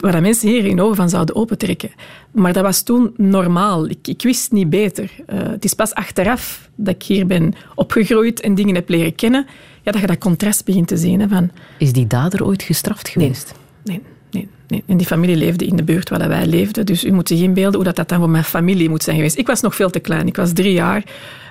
[0.00, 1.90] waar mensen hier hun ogen van zouden opentrekken.
[2.30, 3.88] Maar dat was toen normaal.
[3.88, 5.10] Ik, ik wist niet beter.
[5.32, 9.46] Uh, het is pas achteraf dat ik hier ben opgegroeid en dingen heb leren kennen,
[9.82, 11.20] ja, dat je dat contrast begint te zien.
[11.20, 13.54] Hè, van, is die dader ooit gestraft geweest?
[13.84, 14.02] Nee.
[14.86, 16.86] En die familie leefde in de buurt waar wij leefden.
[16.86, 19.38] Dus u moet zich inbeelden hoe dat, dat dan voor mijn familie moet zijn geweest.
[19.38, 20.26] Ik was nog veel te klein.
[20.26, 21.04] Ik was drie jaar.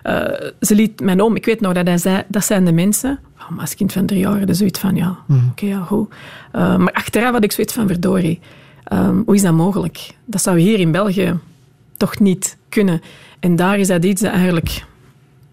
[0.04, 0.14] Uh,
[0.62, 3.20] ze liet mijn oom, ik weet nog dat hij zei, dat zijn de mensen.
[3.40, 5.38] Oh, maar als kind van drie jaar, dus zoiets van, ja, mm.
[5.38, 6.10] oké, okay, ja, goed.
[6.56, 8.40] Uh, maar achteraf had ik zoiets van, verdorie.
[8.94, 10.10] Um, hoe is dat mogelijk?
[10.26, 11.40] Dat zou hier in België
[11.98, 13.02] toch niet kunnen.
[13.40, 14.84] En daar is dat iets dat eigenlijk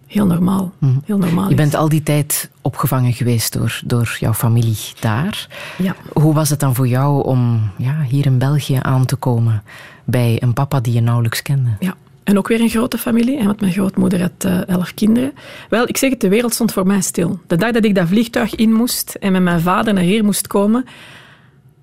[0.07, 1.01] heel normaal, mm.
[1.05, 5.47] heel normaal Je bent al die tijd opgevangen geweest door, door jouw familie daar.
[5.77, 5.95] Ja.
[6.13, 9.63] Hoe was het dan voor jou om ja, hier in België aan te komen
[10.03, 11.69] bij een papa die je nauwelijks kende?
[11.79, 11.95] Ja.
[12.23, 15.33] En ook weer een grote familie, want mijn grootmoeder had uh, elf kinderen.
[15.69, 17.39] Wel, ik zeg het, de wereld stond voor mij stil.
[17.47, 20.47] De dag dat ik dat vliegtuig in moest en met mijn vader naar hier moest
[20.47, 20.85] komen,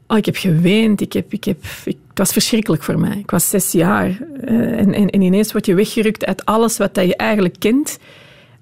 [0.06, 1.00] Oh, ik heb geweend.
[1.00, 3.18] Ik heb, ik heb, ik, het was verschrikkelijk voor mij.
[3.18, 4.08] Ik was zes jaar.
[4.08, 7.98] Uh, en, en, en, ineens word je weggerukt uit alles wat dat je eigenlijk kent,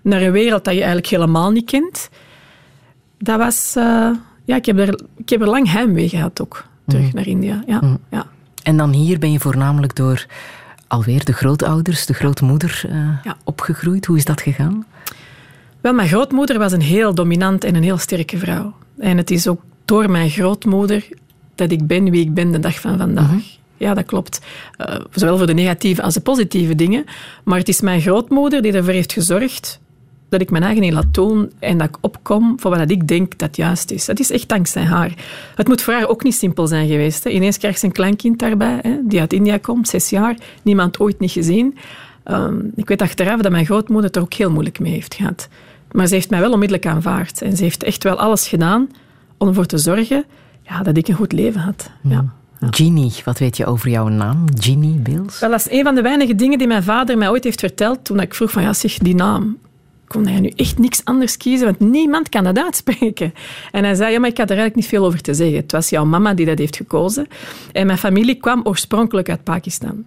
[0.03, 2.09] naar een wereld dat je eigenlijk helemaal niet kent.
[3.19, 3.75] Dat was...
[3.77, 4.11] Uh,
[4.45, 7.11] ja, ik heb, er, ik heb er lang heimwee gehad ook, terug mm.
[7.15, 7.63] naar India.
[7.67, 7.99] Ja, mm.
[8.11, 8.27] ja.
[8.63, 10.27] En dan hier ben je voornamelijk door
[10.87, 13.37] alweer de grootouders, de grootmoeder, uh, ja.
[13.45, 14.07] opgegroeid.
[14.07, 14.87] Hoe is dat gegaan?
[15.81, 18.75] Wel, mijn grootmoeder was een heel dominant en een heel sterke vrouw.
[18.99, 21.09] En het is ook door mijn grootmoeder
[21.63, 23.25] dat ik ben wie ik ben de dag van vandaag.
[23.25, 23.43] Mm-hmm.
[23.77, 24.41] Ja, dat klopt.
[24.79, 27.05] Uh, zowel voor de negatieve als de positieve dingen.
[27.45, 29.81] Maar het is mijn grootmoeder die ervoor heeft gezorgd
[30.29, 33.57] dat ik mijn eigen laat doen en dat ik opkom voor wat ik denk dat
[33.57, 34.05] juist is.
[34.05, 35.15] Dat is echt dankzij haar.
[35.55, 37.25] Het moet voor haar ook niet simpel zijn geweest.
[37.25, 37.31] Hè.
[37.31, 41.21] Ineens krijgt ze een kleinkind daarbij, hè, die uit India komt, zes jaar, niemand ooit
[41.21, 41.77] niet gezien.
[42.25, 45.49] Ehm, ik weet achteraf dat mijn grootmoeder het er ook heel moeilijk mee heeft gehad.
[45.93, 47.43] Maar ze heeft mij wel onmiddellijk aanvaard.
[47.43, 48.89] En ze heeft echt wel alles gedaan
[49.39, 50.25] om ervoor te zorgen
[50.63, 51.91] ja, dat ik een goed leven had.
[52.03, 52.25] Ja.
[52.71, 54.45] Ginny, wat weet je over jouw naam?
[54.59, 55.39] Ginny Bills?
[55.39, 58.05] Wel, dat is een van de weinige dingen die mijn vader mij ooit heeft verteld
[58.05, 59.59] toen ik vroeg van, ja zeg, die naam,
[60.07, 63.35] kon hij nu echt niks anders kiezen, want niemand kan dat uitspreken.
[63.71, 65.57] En hij zei, ja, maar ik had er eigenlijk niet veel over te zeggen.
[65.57, 67.27] Het was jouw mama die dat heeft gekozen.
[67.73, 70.05] En mijn familie kwam oorspronkelijk uit Pakistan.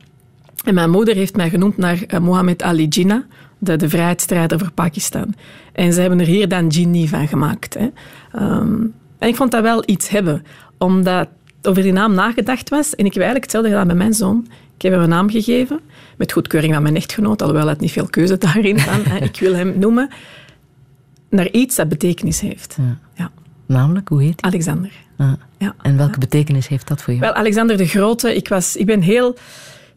[0.65, 3.24] En mijn moeder heeft mij genoemd naar uh, Mohammed Ali Jinnah,
[3.58, 5.34] de, de vrijheidsstrijder voor Pakistan.
[5.74, 7.74] En ze hebben er hier dan Ginny van gemaakt.
[7.74, 7.88] Hè.
[8.32, 8.84] Ehm,
[9.17, 10.45] en ik vond dat wel iets hebben,
[10.78, 11.28] omdat
[11.62, 12.95] over die naam nagedacht was.
[12.95, 14.47] En ik heb eigenlijk hetzelfde gedaan met mijn zoon.
[14.75, 15.80] Ik heb hem een naam gegeven,
[16.17, 19.21] met goedkeuring van mijn echtgenoot, alhoewel het niet veel keuze daarin van.
[19.21, 20.10] ik wil hem noemen
[21.30, 22.78] naar iets dat betekenis heeft.
[22.80, 22.97] Ja.
[23.13, 23.32] ja.
[23.65, 24.51] Namelijk, hoe heet hij?
[24.51, 24.91] Alexander.
[25.58, 25.75] Ja.
[25.82, 27.25] En welke betekenis heeft dat voor jou?
[27.25, 29.36] Wel, Alexander de Grote, ik, was, ik ben heel...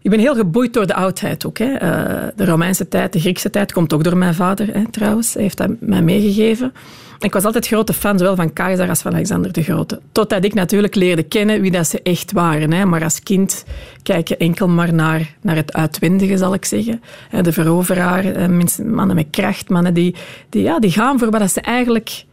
[0.02, 1.58] Ik ben heel geboeid door de oudheid ook.
[1.58, 1.72] Hè.
[1.72, 5.34] Uh, de Romeinse tijd, de Griekse tijd, komt ook door mijn vader hè, trouwens.
[5.34, 6.72] Hij heeft dat mij meegegeven.
[7.20, 10.00] Ik was altijd grote fan, zowel van Keizer als van Alexander de Grote.
[10.12, 12.72] Totdat ik natuurlijk leerde kennen wie dat ze echt waren.
[12.72, 12.84] Hè.
[12.84, 13.64] Maar als kind
[14.02, 17.02] kijk je enkel maar naar, naar het uitwendige, zal ik zeggen.
[17.42, 18.50] De veroveraar,
[18.84, 20.14] mannen met kracht, mannen die,
[20.48, 22.24] die, ja, die gaan voor wat ze eigenlijk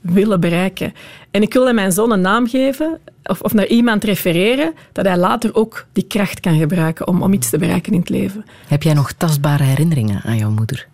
[0.00, 0.92] willen bereiken.
[1.30, 5.16] En ik wilde mijn zoon een naam geven, of, of naar iemand refereren, dat hij
[5.16, 8.44] later ook die kracht kan gebruiken om, om iets te bereiken in het leven.
[8.66, 10.86] Heb jij nog tastbare herinneringen aan jouw moeder?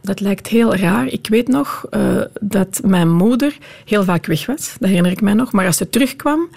[0.00, 1.06] Dat lijkt heel raar.
[1.06, 4.76] Ik weet nog uh, dat mijn moeder heel vaak weg was.
[4.78, 5.52] Dat herinner ik mij nog.
[5.52, 6.48] Maar als ze terugkwam,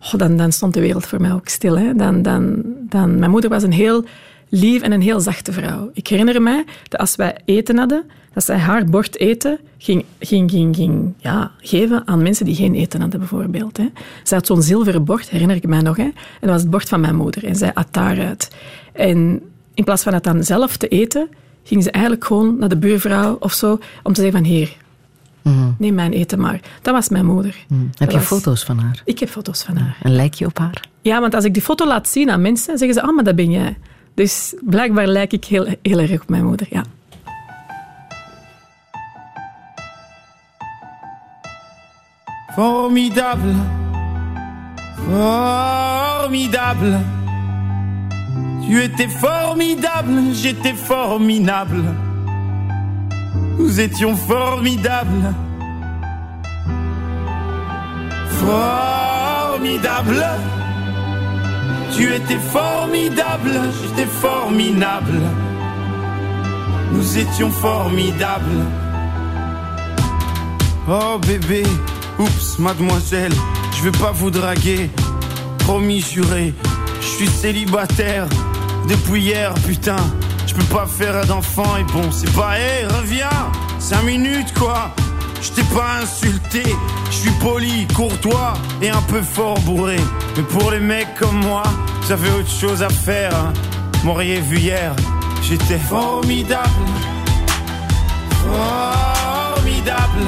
[0.00, 1.78] oh, dan, dan stond de wereld voor mij ook stil.
[1.78, 1.94] Hè.
[1.94, 4.04] Dan, dan, dan, mijn moeder was een heel
[4.48, 5.90] lief en een heel zachte vrouw.
[5.92, 10.50] Ik herinner mij dat als wij eten hadden, dat zij haar bord eten ging, ging,
[10.50, 13.76] ging, ging ja, geven aan mensen die geen eten hadden, bijvoorbeeld.
[13.76, 13.88] Hè.
[14.22, 15.96] Zij had zo'n zilveren bord, herinner ik mij nog.
[15.96, 16.02] Hè.
[16.02, 17.44] En dat was het bord van mijn moeder.
[17.44, 18.50] En zij at daaruit.
[18.92, 19.42] En
[19.74, 21.28] in plaats van het dan zelf te eten,
[21.68, 24.76] ging ze eigenlijk gewoon naar de buurvrouw of zo om te zeggen van hier,
[25.42, 25.74] mm.
[25.78, 26.60] neem mijn eten maar.
[26.82, 27.56] Dat was mijn moeder.
[27.68, 27.90] Mm.
[27.94, 29.02] Heb je foto's van haar?
[29.04, 29.96] Ik heb foto's van haar.
[30.02, 30.88] En lijk je op haar?
[31.00, 33.36] Ja, want als ik die foto laat zien aan mensen, zeggen ze, ah, maar dat
[33.36, 33.76] ben jij.
[34.14, 36.84] Dus blijkbaar lijk ik heel, heel erg op mijn moeder, ja.
[42.54, 43.54] Formidable,
[45.06, 47.17] formidable.
[48.68, 51.82] Tu étais formidable, j'étais formidable.
[53.58, 55.34] Nous étions formidables.
[58.28, 60.22] Formidable.
[61.96, 65.18] Tu étais formidable, j'étais formidable.
[66.92, 68.66] Nous étions formidables.
[70.86, 71.62] Oh bébé,
[72.18, 73.32] oups, mademoiselle,
[73.78, 74.90] je vais pas vous draguer.
[75.60, 76.52] Promis juré,
[77.00, 78.28] je suis célibataire
[78.88, 79.96] depuis hier, putain.
[80.46, 83.28] Je peux pas faire d'enfant et bon, c'est pas, hé, reviens,
[83.78, 84.90] cinq minutes quoi.
[85.40, 86.62] Je t'ai pas insulté,
[87.10, 89.98] je suis poli, courtois et un peu fort bourré.
[90.36, 91.62] Mais pour les mecs comme moi,
[92.08, 93.32] j'avais autre chose à faire.
[93.34, 93.52] Hein.
[94.04, 94.94] M'auriez vu hier,
[95.42, 96.68] j'étais formidable.
[98.42, 100.24] Formidable.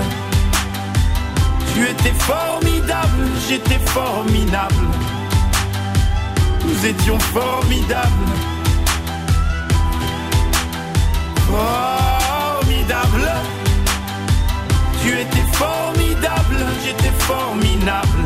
[1.75, 4.75] Tu étais formidable, j'étais formidable.
[6.71, 8.09] Nous étions formidables.
[11.49, 13.33] Formidable.
[15.03, 18.25] Tu étais formidable, j'étais formidable.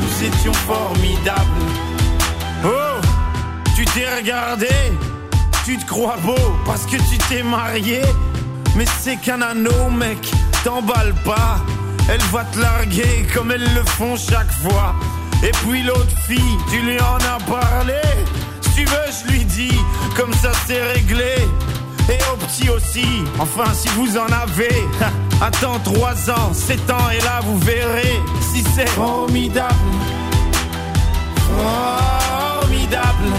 [0.00, 1.40] Nous étions formidables.
[2.64, 3.00] Oh,
[3.74, 4.68] tu t'es regardé,
[5.64, 8.02] tu te crois beau parce que tu t'es marié.
[8.76, 10.30] Mais c'est qu'un anneau, mec,
[10.62, 11.58] t'emballe pas.
[12.08, 14.94] Elle va te larguer comme elles le font chaque fois.
[15.42, 18.00] Et puis l'autre fille, tu lui en as parlé.
[18.60, 19.78] Si tu veux, je lui dis,
[20.16, 21.34] comme ça c'est réglé.
[22.08, 23.06] Et au petit aussi,
[23.38, 24.84] enfin si vous en avez.
[25.40, 29.74] Attends 3 ans, 7 ans et là vous verrez si c'est formidable.
[31.56, 33.30] Formidable.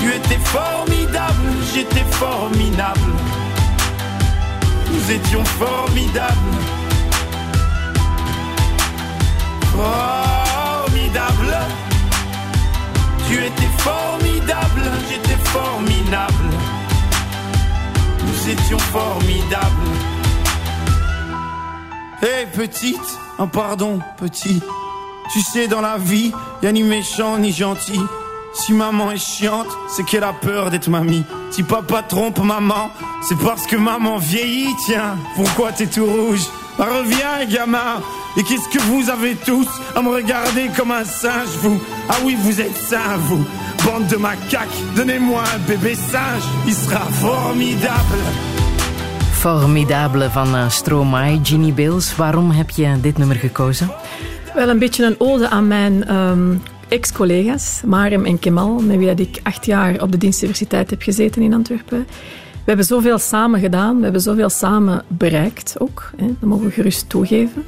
[0.00, 1.42] Tu étais formidable,
[1.74, 3.00] j'étais formidable.
[4.90, 6.81] Nous étions formidables.
[9.72, 11.56] Formidable.
[13.26, 16.50] Tu étais formidable, j'étais formidable.
[18.26, 19.90] Nous étions formidables.
[22.22, 24.62] Hé petite, un pardon petit.
[25.32, 28.00] Tu sais, dans la vie, y a ni méchant ni gentil.
[28.54, 31.24] Si maman est chiante, c'est qu'elle a peur d'être mamie.
[31.50, 32.90] Si papa trompe maman,
[33.22, 35.16] c'est parce que maman vieillit, tiens.
[35.34, 36.46] Pourquoi t'es tout rouge?
[36.78, 38.00] Reviens, gamin.
[38.36, 42.36] Et qu'est-ce que vous avez tous à me regarder comme un singe, vous Ah oui,
[42.38, 43.44] vous êtes sains, vous.
[43.84, 46.42] Bande de macaques, donnez-moi un bébé singe.
[46.66, 48.18] Il sera formidable.
[49.32, 52.16] Formidable van uh, Stromae, Ginny Bills.
[52.16, 53.90] Waarom heb je dit nummer gekozen?
[54.54, 59.40] Wel een beetje een ode aan mijn um, ex-collega's, Marem en Kemal, met wie ik
[59.42, 62.06] acht jaar op de dienstuniversiteit heb gezeten in Antwerpen.
[62.64, 66.10] We hebben zoveel samen gedaan, we hebben zoveel samen bereikt ook.
[66.16, 66.26] Hè.
[66.26, 67.64] Dat mogen we gerust toegeven.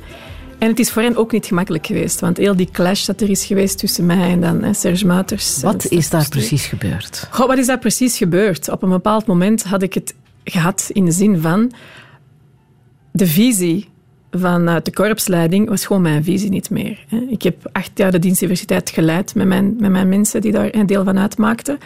[0.59, 3.31] En het is voor hen ook niet gemakkelijk geweest, want heel die clash dat er
[3.31, 5.61] is geweest tussen mij en dan hè, Serge Muiters.
[5.61, 7.29] Wat is daar precies gebeurd?
[7.31, 8.69] Goh, wat is daar precies gebeurd?
[8.69, 10.15] Op een bepaald moment had ik het
[10.45, 11.73] gehad in de zin van
[13.13, 13.89] de visie
[14.39, 17.05] vanuit de korpsleiding was gewoon mijn visie niet meer.
[17.29, 20.87] Ik heb acht jaar de dienstdiversiteit geleid met mijn, met mijn mensen die daar een
[20.87, 21.79] deel van uitmaakten.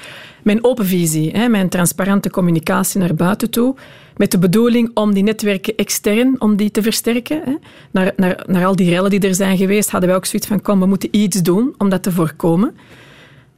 [0.42, 3.74] Mijn open visie, mijn transparante communicatie naar buiten toe,
[4.16, 7.58] met de bedoeling om die netwerken extern om die te versterken.
[7.90, 10.62] Naar, naar, naar al die rellen die er zijn geweest, hadden wij ook zoiets van
[10.62, 12.76] kom, we moeten iets doen om dat te voorkomen.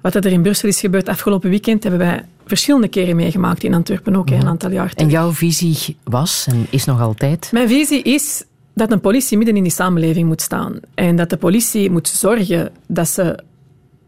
[0.01, 4.17] Wat er in Brussel is gebeurd afgelopen weekend, hebben wij verschillende keren meegemaakt in Antwerpen
[4.17, 5.05] ook, een aantal jaar terug.
[5.05, 7.49] En jouw visie was en is nog altijd?
[7.53, 8.45] Mijn visie is
[8.81, 10.81] dat een politie midden in die samenleving moet staan.
[10.95, 13.39] En dat de politie moet zorgen dat ze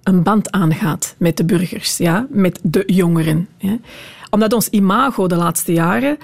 [0.03, 2.27] een band aangaat met de burgers, ja?
[2.31, 3.49] met de jongeren.
[3.57, 3.79] Ja?
[4.31, 6.19] Omdat ons imago de laatste jaren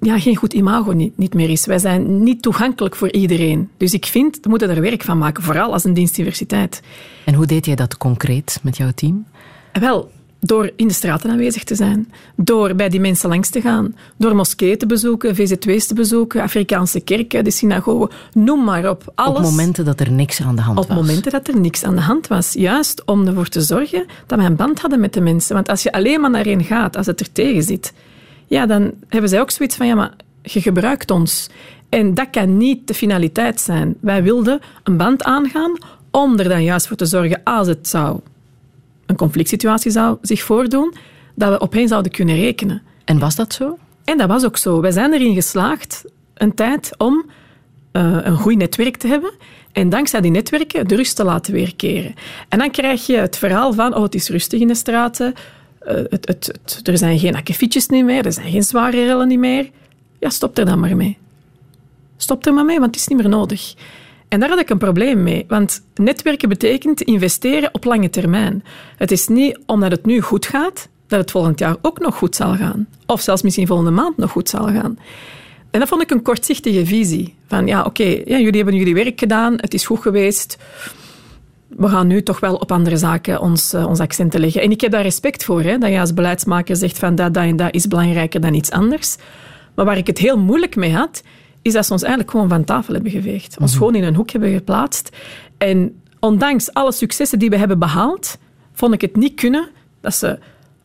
[0.00, 1.66] ja, geen goed imago niet, niet meer is.
[1.66, 3.70] Wij zijn niet toegankelijk voor iedereen.
[3.76, 6.82] Dus ik vind, we moeten er werk van maken, vooral als een dienstdiversiteit.
[7.24, 9.26] En hoe deed jij dat concreet met jouw team?
[9.72, 13.94] Wel, door in de straten aanwezig te zijn, door bij die mensen langs te gaan,
[14.16, 19.12] door moskeeën te bezoeken, VZW's te bezoeken, Afrikaanse kerken, de synagogen, noem maar op.
[19.14, 19.36] Alles.
[19.36, 20.86] Op momenten dat er niks aan de hand was?
[20.86, 22.52] Op momenten dat er niks aan de hand was.
[22.52, 25.54] Juist om ervoor te zorgen dat we een band hadden met de mensen.
[25.54, 27.92] Want als je alleen maar naar één gaat, als het er tegen zit,
[28.46, 30.12] ja, dan hebben zij ook zoiets van, ja, maar
[30.42, 31.48] je gebruikt ons.
[31.88, 33.96] En dat kan niet de finaliteit zijn.
[34.00, 35.72] Wij wilden een band aangaan
[36.10, 38.20] om er dan juist voor te zorgen, als het zou
[39.06, 40.94] een conflict situatie zou zich voordoen,
[41.34, 42.82] dat we op hen zouden kunnen rekenen.
[43.04, 43.78] En was dat zo?
[44.04, 44.80] En dat was ook zo.
[44.80, 46.04] Wij zijn erin geslaagd
[46.34, 47.24] een tijd om
[47.92, 49.32] uh, een goed netwerk te hebben
[49.72, 52.14] en dankzij die netwerken de rust te laten weerkeren.
[52.48, 55.34] En dan krijg je het verhaal van, oh, het is rustig in de straten,
[55.82, 59.70] uh, het, het, het, er zijn geen akkefietjes meer, er zijn geen zware rellen meer.
[60.20, 61.18] Ja, stop er dan maar mee.
[62.16, 63.74] Stop er maar mee, want het is niet meer nodig.
[64.28, 68.64] En daar had ik een probleem mee, want netwerken betekent investeren op lange termijn.
[68.96, 72.36] Het is niet omdat het nu goed gaat, dat het volgend jaar ook nog goed
[72.36, 72.88] zal gaan.
[73.06, 74.98] Of zelfs misschien volgende maand nog goed zal gaan.
[75.70, 77.34] En dat vond ik een kortzichtige visie.
[77.46, 80.58] Van ja, oké, ja, jullie hebben jullie werk gedaan, het is goed geweest.
[81.68, 84.62] We gaan nu toch wel op andere zaken ons, uh, ons accenten leggen.
[84.62, 87.44] En ik heb daar respect voor, hè, dat je als beleidsmaker zegt van dat, dat
[87.44, 89.16] en dat is belangrijker dan iets anders.
[89.74, 91.22] Maar waar ik het heel moeilijk mee had,
[91.66, 93.58] is dat ze ons eigenlijk gewoon van tafel hebben geveegd.
[93.60, 93.78] Ons mhm.
[93.78, 95.16] gewoon in een hoek hebben geplaatst.
[95.58, 98.38] En ondanks alle successen die we hebben behaald,
[98.72, 99.68] vond ik het niet kunnen
[100.00, 100.38] dat ze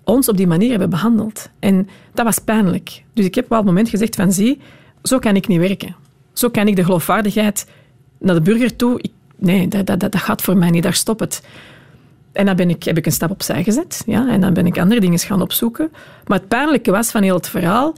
[0.04, 1.50] ons op die manier hebben behandeld.
[1.60, 3.04] En dat was pijnlijk.
[3.14, 4.60] Dus ik heb op een moment gezegd van zie,
[5.04, 5.96] zo kan ik niet werken.
[6.34, 7.68] Zo kan ik de geloofwaardigheid
[8.20, 9.02] naar de burger toe...
[9.02, 11.44] Ik, nee, dat, dat, dat gaat voor mij niet, daar stop het.
[12.32, 14.04] En dan ben ik, heb ik een stap opzij gezet.
[14.06, 15.92] Ja, en dan ben ik andere dingen gaan opzoeken.
[16.28, 17.96] Maar het pijnlijke was van heel het verhaal,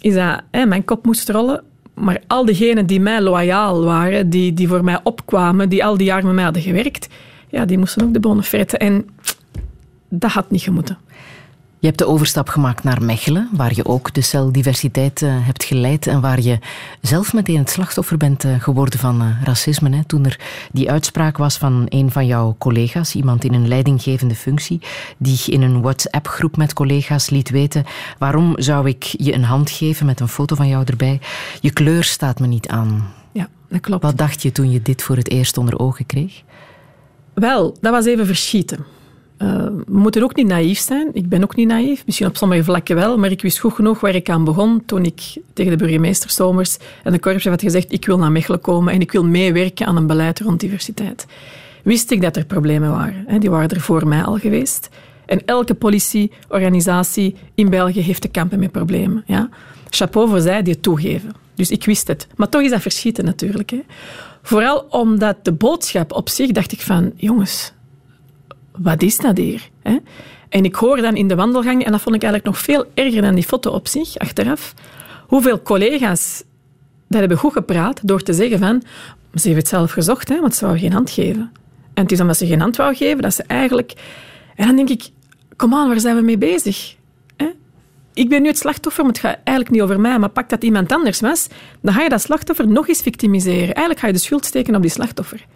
[0.00, 1.64] is dat hè, mijn kop moest rollen
[1.94, 6.06] maar al diegenen die mij loyaal waren, die, die voor mij opkwamen, die al die
[6.06, 7.08] jaren met mij hadden gewerkt,
[7.48, 8.78] ja, die moesten ook de bonen fretten.
[8.78, 9.06] En
[10.08, 10.98] dat had niet gemoeten.
[11.82, 16.06] Je hebt de overstap gemaakt naar Mechelen, waar je ook de celdiversiteit uh, hebt geleid
[16.06, 16.58] en waar je
[17.00, 19.96] zelf meteen het slachtoffer bent uh, geworden van uh, racisme.
[19.96, 20.40] Hè, toen er
[20.72, 24.80] die uitspraak was van een van jouw collega's, iemand in een leidinggevende functie,
[25.16, 27.84] die in een WhatsApp-groep met collega's liet weten
[28.18, 31.20] waarom zou ik je een hand geven met een foto van jou erbij.
[31.60, 33.12] Je kleur staat me niet aan.
[33.32, 34.02] Ja, dat klopt.
[34.02, 36.42] Wat dacht je toen je dit voor het eerst onder ogen kreeg?
[37.34, 38.84] Wel, dat was even verschieten.
[39.42, 41.08] We moeten ook niet naïef zijn.
[41.12, 42.06] Ik ben ook niet naïef.
[42.06, 43.18] Misschien op sommige vlakken wel.
[43.18, 45.20] Maar ik wist goed genoeg waar ik aan begon toen ik
[45.52, 49.00] tegen de burgemeester Somers en de korpschef had gezegd ik wil naar Mechelen komen en
[49.00, 51.26] ik wil meewerken aan een beleid rond diversiteit.
[51.82, 53.40] Wist ik dat er problemen waren.
[53.40, 54.88] Die waren er voor mij al geweest.
[55.26, 59.22] En elke politieorganisatie in België heeft te kampen met problemen.
[59.26, 59.48] Ja?
[59.90, 61.32] Chapeau voor zij die het toegeven.
[61.54, 62.26] Dus ik wist het.
[62.36, 63.70] Maar toch is dat verschieten natuurlijk.
[63.70, 63.80] Hè?
[64.42, 67.72] Vooral omdat de boodschap op zich dacht ik van, jongens,
[68.78, 69.68] wat is dat hier?
[69.82, 69.96] Hè?
[70.48, 73.22] En ik hoor dan in de wandelgang, en dat vond ik eigenlijk nog veel erger
[73.22, 74.74] dan die foto op zich, achteraf,
[75.26, 76.44] hoeveel collega's
[77.12, 78.82] dat hebben goed gepraat door te zeggen van...
[79.34, 81.52] Ze heeft het zelf gezocht, hè, want ze wou geen hand geven.
[81.94, 83.92] En het is omdat ze geen hand wou geven dat ze eigenlijk...
[84.56, 85.10] En dan denk ik,
[85.56, 86.96] kom aan, waar zijn we mee bezig?
[87.36, 87.50] Hè?
[88.14, 90.18] Ik ben nu het slachtoffer, maar het gaat eigenlijk niet over mij.
[90.18, 91.48] Maar pak dat iemand anders was,
[91.80, 93.74] dan ga je dat slachtoffer nog eens victimiseren.
[93.74, 95.46] Eigenlijk ga je de schuld steken op die slachtoffer.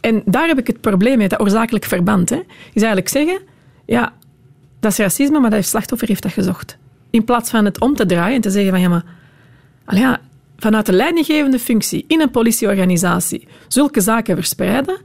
[0.00, 2.30] En daar heb ik het probleem mee, dat oorzakelijk verband.
[2.30, 2.36] Hè.
[2.72, 3.40] Is eigenlijk zeggen,
[3.86, 4.12] ja,
[4.80, 6.78] dat is racisme, maar dat slachtoffer heeft dat gezocht.
[7.10, 9.04] In plaats van het om te draaien en te zeggen van, ja, maar...
[9.86, 10.20] ja,
[10.56, 14.96] vanuit de leidinggevende functie in een politieorganisatie zulke zaken verspreiden,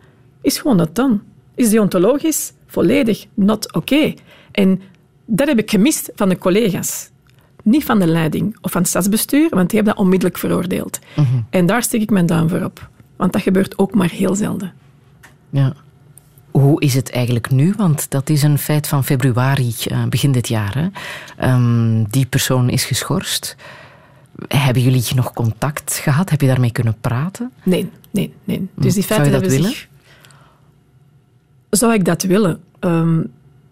[0.42, 1.22] is gewoon dat dan.
[1.56, 4.14] Is deontologisch volledig not oké.
[4.52, 4.82] En
[5.26, 7.10] dat heb ik gemist van de collega's.
[7.64, 11.00] Niet van de leiding of van het stadsbestuur, want die hebben dat onmiddellijk veroordeeld.
[11.16, 11.28] Mhm.
[11.50, 12.90] En daar steek ik mijn duim voor op.
[13.16, 14.74] Want dat gebeurt ook maar heel zelden.
[15.56, 15.74] Ja.
[16.52, 17.74] Hoe is het eigenlijk nu?
[17.78, 20.76] Want dat is een feit van februari, eh, begin dit jaar.
[20.78, 20.88] Hè?
[21.38, 23.56] Ehm, die persoon is geschorst.
[24.48, 26.30] Hebben jullie nog contact gehad?
[26.30, 27.52] Heb je daarmee kunnen praten?
[27.64, 28.68] Nee, nee, nee.
[28.76, 29.72] Dus die feiten Zou je dat willen?
[29.72, 29.88] Zich...
[31.70, 32.62] Zou ik dat willen?
[32.80, 33.22] Ehm,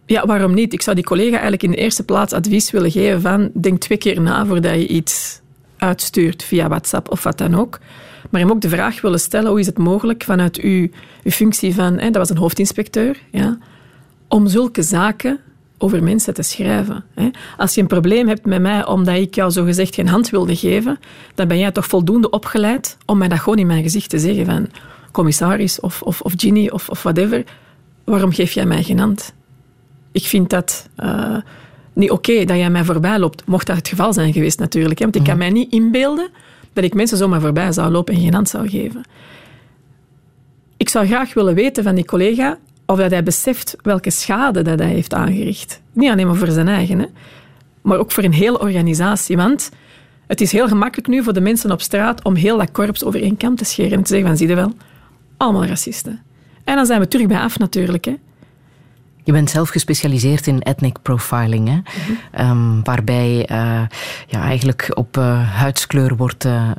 [0.06, 0.74] ja, waarom niet?
[0.74, 3.98] Ik zou die collega eigenlijk in de eerste plaats advies willen geven van denk twee
[3.98, 5.42] keer na voordat je iets
[5.78, 7.80] uitstuurt via WhatsApp of wat dan ook.
[8.34, 10.88] Maar hem ook de vraag willen stellen, hoe is het mogelijk vanuit uw,
[11.24, 13.58] uw functie van, hè, dat was een hoofdinspecteur, ja,
[14.28, 15.40] om zulke zaken
[15.78, 17.04] over mensen te schrijven.
[17.14, 17.30] Hè.
[17.58, 21.00] Als je een probleem hebt met mij omdat ik jou zogezegd geen hand wilde geven,
[21.36, 24.46] dan ben jij toch voldoende opgeleid om mij dat gewoon in mijn gezicht te zeggen
[24.46, 24.68] van
[25.12, 27.44] commissaris of, of, of Ginny of, of whatever,
[28.04, 29.34] waarom geef jij mij geen hand?
[30.12, 31.38] Ik vind dat uh,
[31.94, 35.00] niet oké dat jij mij voorbij loopt, mocht dat het geval zijn geweest natuurlijk.
[35.00, 35.44] Hè, want ik kan mhm.
[35.44, 36.30] mij niet inbeelden
[36.74, 39.04] dat ik mensen zomaar voorbij zou lopen en geen hand zou geven.
[40.78, 44.80] Ik zou graag willen weten van die collega of dat hij beseft welke schade dat
[44.80, 45.82] hij heeft aangericht.
[45.94, 47.06] Niet alleen maar voor zijn eigen, hè,
[47.82, 49.38] maar ook voor een hele organisatie.
[49.38, 49.70] Want
[50.28, 53.22] het is heel gemakkelijk nu voor de mensen op straat om heel dat korps over
[53.22, 54.74] één kam te scheren en te zeggen van, zie je wel,
[55.38, 56.22] allemaal racisten.
[56.64, 58.06] En dan zijn we terug bij af natuurlijk.
[58.06, 58.16] Hè.
[59.24, 61.76] Je bent zelf gespecialiseerd in ethnic profiling, hè?
[61.76, 62.14] Mhm.
[62.32, 63.82] Ehm, waarbij uh,
[64.28, 66.72] ja, eigenlijk op uh, huidskleur wordt uh,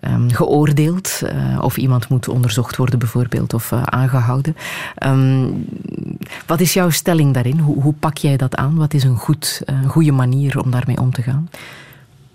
[0.00, 1.22] um, geoordeeld.
[1.60, 4.56] of iemand moet onderzocht worden, bijvoorbeeld, of aangehouden.
[5.06, 5.66] Um,
[6.46, 7.58] wat is jouw stelling daarin?
[7.58, 8.76] Hoe, hoe, pak jij dat aan?
[8.76, 11.48] Wat is een goed, goede manier om daarmee om te gaan?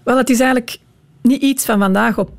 [0.04, 0.80] Wel, het is eigenlijk
[1.22, 2.32] niet iets van vandaag op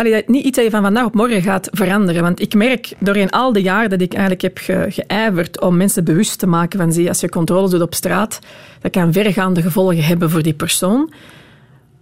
[0.00, 2.22] allee, niet iets dat je van vandaag op morgen gaat veranderen.
[2.22, 6.04] Want ik merk doorheen al de jaren dat ik eigenlijk heb ge, geijverd om mensen
[6.04, 8.38] bewust te maken van zie, als je controles doet op straat,
[8.80, 11.12] dat kan vergaande gevolgen hebben voor die persoon.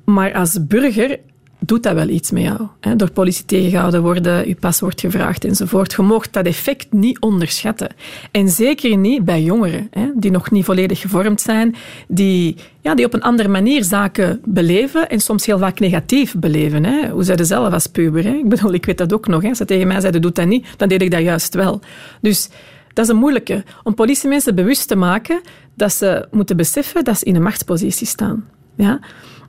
[0.05, 1.19] Maar als burger
[1.59, 2.61] doet dat wel iets met jou.
[2.81, 2.97] Hè?
[2.97, 5.93] Door politie tegengehouden worden, je paswoord gevraagd enzovoort.
[5.93, 7.89] Je mag dat effect niet onderschatten.
[8.31, 10.11] En zeker niet bij jongeren, hè?
[10.15, 11.75] die nog niet volledig gevormd zijn,
[12.09, 16.85] die, ja, die op een andere manier zaken beleven en soms heel vaak negatief beleven.
[16.85, 17.09] Hè?
[17.09, 18.25] Hoe zij zelf als puber?
[18.25, 18.33] Hè?
[18.33, 19.43] Ik bedoel, ik weet dat ook nog.
[19.43, 19.49] Hè?
[19.49, 21.81] Als ze tegen mij zeiden, doe dat niet, dan deed ik dat juist wel.
[22.21, 22.49] Dus
[22.93, 23.65] dat is een moeilijke.
[23.83, 25.41] Om politiemensen bewust te maken
[25.75, 28.45] dat ze moeten beseffen dat ze in een machtspositie staan.
[28.75, 29.01] Ja?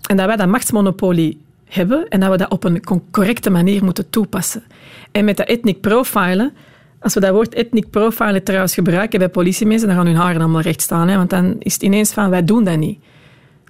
[0.08, 4.10] En dat wij dat machtsmonopolie hebben en dat we dat op een correcte manier moeten
[4.10, 4.64] toepassen.
[5.12, 6.54] En met dat ethnic profilen,
[7.00, 10.82] als we dat woord ethnic profilen gebruiken bij politiemensen, dan gaan hun haren allemaal recht
[10.82, 11.08] staan.
[11.08, 13.00] Hè, want dan is het ineens van, wij doen dat niet.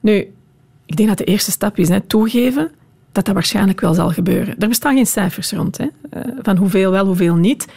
[0.02, 0.14] Nu,
[0.86, 2.72] ik denk dat de eerste stap is hè, toegeven
[3.12, 4.56] dat dat waarschijnlijk wel zal gebeuren.
[4.60, 7.68] Er bestaan geen cijfers rond, hè, eh, van hoeveel wel, hoeveel niet.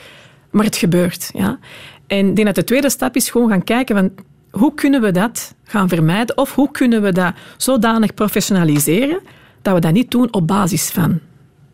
[0.50, 1.30] Maar het gebeurt.
[1.34, 1.58] Ja.
[2.06, 4.10] En ik denk dat de tweede stap is gewoon gaan kijken van
[4.50, 9.20] hoe kunnen we dat gaan vermijden of hoe kunnen we dat zodanig professionaliseren
[9.62, 11.20] dat we dat niet doen op basis van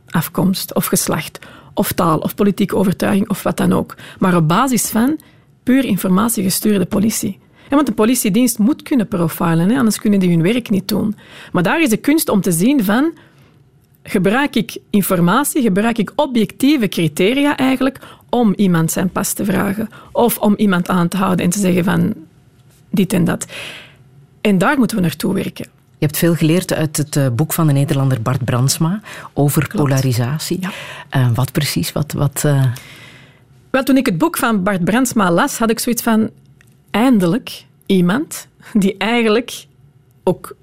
[0.06, 1.38] afkomst of geslacht
[1.74, 5.18] of taal of politieke overtuiging of wat dan ook, maar op basis van
[5.62, 7.38] puur informatiegestuurde politie.
[7.68, 11.16] want de politiedienst moet kunnen profilen, hè, anders kunnen die hun werk niet doen.
[11.52, 13.12] Maar daar is de kunst om te zien van
[14.02, 20.38] gebruik ik informatie, gebruik ik objectieve criteria eigenlijk om iemand zijn pas te vragen of
[20.38, 22.14] om iemand aan te houden en te zeggen van
[22.90, 23.46] dit en dat.
[24.40, 25.77] En daar moeten we naartoe werken.
[25.98, 29.00] Je hebt veel geleerd uit het eh, boek van de Nederlander Bart Brandsma
[29.32, 30.58] over polarisatie.
[30.60, 30.70] Ja.
[31.16, 31.92] Uh, wat precies?
[31.92, 32.64] Wat, wat, uh...
[33.70, 36.30] Wel, toen ik het boek van Bart Brandsma las, had ik zoiets van...
[36.90, 39.66] Eindelijk iemand die eigenlijk
[40.24, 40.56] ook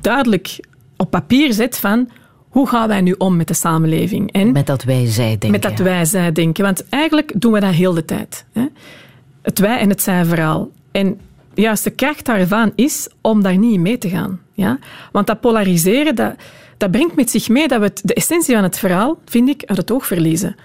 [0.00, 0.60] duidelijk
[0.96, 2.10] op papier zet van
[2.48, 4.32] hoe gaan wij nu om met de samenleving?
[4.32, 5.50] En met dat wij-zij-denken.
[5.50, 6.64] Met dat wij-zij-denken.
[6.64, 8.44] Want eigenlijk doen we dat heel de tijd.
[8.52, 8.66] Hè?
[9.42, 10.70] Het wij- en het zij-verhaal.
[10.90, 11.20] En
[11.60, 14.40] juist de kracht daarvan is om daar niet mee te gaan.
[14.52, 14.78] Ja?
[15.12, 16.34] Want dat polariseren, dat,
[16.76, 19.78] dat brengt met zich mee dat we de essentie van het verhaal, vind ik, uit
[19.78, 20.56] het oog verliezen.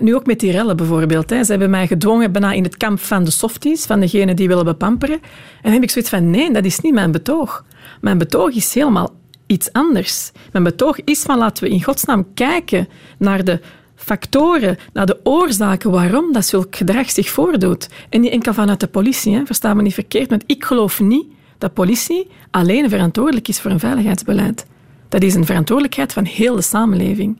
[0.00, 1.28] nu ook met die rellen bijvoorbeeld.
[1.28, 4.64] Ze hebben mij gedwongen bijna in het kamp van de softies, van degenen die willen
[4.64, 5.16] bepamperen.
[5.16, 7.64] En dan heb ik zoiets van, nee, dat is niet mijn betoog.
[8.00, 9.10] Mijn betoog is helemaal
[9.46, 10.32] iets anders.
[10.52, 12.88] Mijn betoog is van laten we in godsnaam kijken
[13.18, 13.60] naar de
[14.04, 17.88] factoren, naar de oorzaken waarom dat zulk gedrag zich voordoet.
[18.08, 19.46] En niet enkel vanuit de politie, hè.
[19.46, 21.26] versta me niet verkeerd, want ik geloof niet
[21.58, 24.66] dat politie alleen verantwoordelijk is voor een veiligheidsbeleid.
[25.08, 27.38] Dat is een verantwoordelijkheid van heel de samenleving.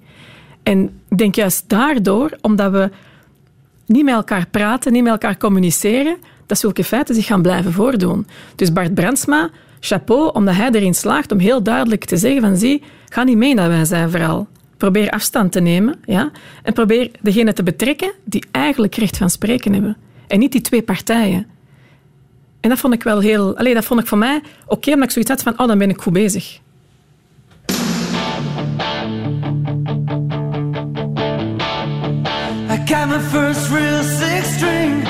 [0.62, 2.90] En ik denk juist daardoor, omdat we
[3.86, 8.26] niet met elkaar praten, niet met elkaar communiceren, dat zulke feiten zich gaan blijven voordoen.
[8.54, 9.50] Dus Bart Brandsma,
[9.80, 13.54] chapeau, omdat hij erin slaagt om heel duidelijk te zeggen van zie, ga niet mee
[13.54, 14.48] naar wij zijn vooral.
[14.84, 16.30] Probeer afstand te nemen ja?
[16.62, 19.96] en probeer degene te betrekken die eigenlijk recht van spreken hebben.
[20.26, 21.46] En niet die twee partijen.
[22.60, 23.56] En dat vond ik wel heel...
[23.56, 25.90] Allee, dat vond ik voor mij oké, omdat ik zoiets had van oh, dan ben
[25.90, 26.60] ik goed bezig.
[32.70, 35.02] I got my first real six string,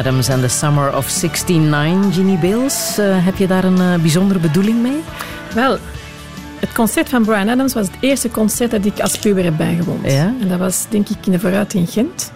[0.00, 2.98] Adams en The Summer of 69, Ginny Bales.
[2.98, 5.00] eh, heb je daar een eh, bijzondere bedoeling mee?
[5.54, 5.78] Wel,
[6.60, 10.04] het concert van Brian Adams was het eerste concert dat ik als puber heb bijgewoond.
[10.12, 10.34] Ja?
[10.40, 12.32] En dat was denk ik in de Vooruit in Gent.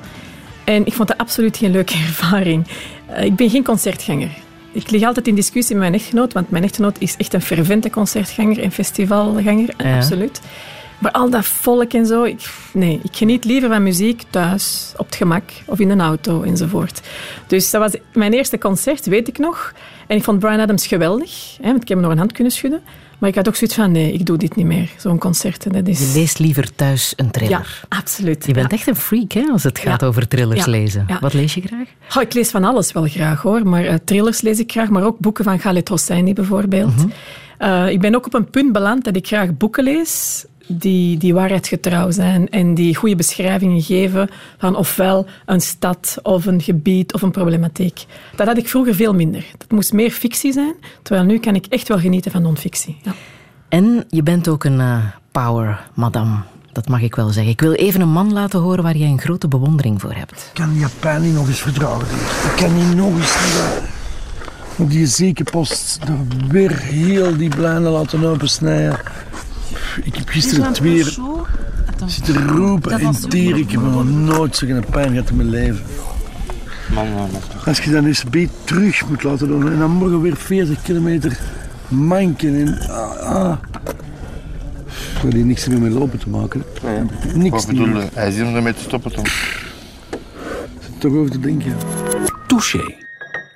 [0.65, 2.67] En ik vond dat absoluut geen leuke ervaring.
[3.07, 4.31] Eh, ik ben geen concertganger.
[4.73, 7.91] Ik lig altijd in discussie met mijn echtgenoot, want mijn echtgenoot is echt een fervente
[7.91, 9.97] concertganger en festivalganger, Ja.
[9.97, 10.41] absoluut.
[11.05, 15.07] Maar al dat volk en zo, ik, nee, ik geniet liever van muziek thuis, op
[15.07, 17.01] het gemak of in een auto enzovoort.
[17.47, 19.73] Dus dat was mijn eerste concert, weet ik nog.
[20.07, 22.53] En ik vond Brian Adams geweldig, hè, want ik heb hem nog een hand kunnen
[22.53, 22.81] schudden.
[23.19, 25.73] Maar ik had ook zoiets van, nee, ik doe dit niet meer, zo'n concert.
[25.73, 25.99] Dat is...
[26.13, 27.81] Je leest liever thuis een Ja, thriller.
[27.89, 28.47] absoluut.
[28.47, 28.77] Je bent ja.
[28.77, 30.07] echt een freak hè, als het gaat Ja.
[30.07, 30.71] over thrillers Ja.
[30.71, 31.05] lezen.
[31.09, 31.19] Ja.
[31.21, 31.89] Wat lees je graag?
[32.17, 35.05] Oh, ik lees van alles wel graag hoor, maar eh, thrillers lees ik graag, maar
[35.05, 36.97] ook boeken van Khaled Hosseini bijvoorbeeld.
[36.97, 37.09] Mhm.
[37.59, 41.35] Eh, ik ben ook op een punt beland dat ik graag boeken lees die, die
[41.35, 47.23] waarheidsgetrouw zijn en die goede beschrijvingen geven van ofwel een stad of een gebied of
[47.23, 48.05] een problematiek.
[48.37, 49.45] Dat had ik vroeger veel minder.
[49.59, 52.97] Het moest meer fictie zijn, terwijl nu kan ik echt wel genieten van non-fictie.
[53.03, 53.13] Ja.
[53.69, 54.99] En je bent ook een eh,
[55.33, 56.37] power madame.
[56.73, 57.53] Dat mag ik wel zeggen.
[57.53, 60.33] Ik wil even een man laten horen waar jij een grote bewondering voor hebt.
[60.33, 62.07] Ik kan die pijn niet nog eens verdragen.
[62.51, 63.93] Ik kan die nog eens niet...
[64.77, 68.99] Op die ziekenpost er weer heel die blijnen laten opensnijden.
[70.03, 71.05] Ik heb gisteren twee
[72.07, 73.61] zitten roepen en tieren.
[73.61, 75.83] Ik heb nog nooit zo'n pijn gehad in mijn leven.
[76.95, 77.41] Man, man, man.
[77.65, 80.83] Als je dan eens een beetje terug moet laten doen en dan morgen weer 40
[80.83, 81.39] kilometer
[81.89, 83.57] manken en ah, ah.
[85.23, 86.65] Dat heeft niks meer met lopen te maken.
[86.83, 87.03] hè.
[87.35, 88.11] Niks Wat?
[88.15, 89.25] Hij is hier om ermee te stoppen, Tom.
[90.99, 91.77] Toch over te denken.
[92.47, 93.04] Touché.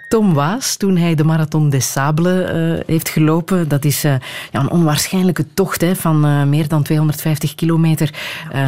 [0.08, 3.68] Tom Waas, toen hij de Marathon des Sables eh, heeft gelopen.
[3.68, 4.14] Dat is eh,
[4.52, 8.10] ja, een onwaarschijnlijke tocht hè, van eh, meer dan 250 kilometer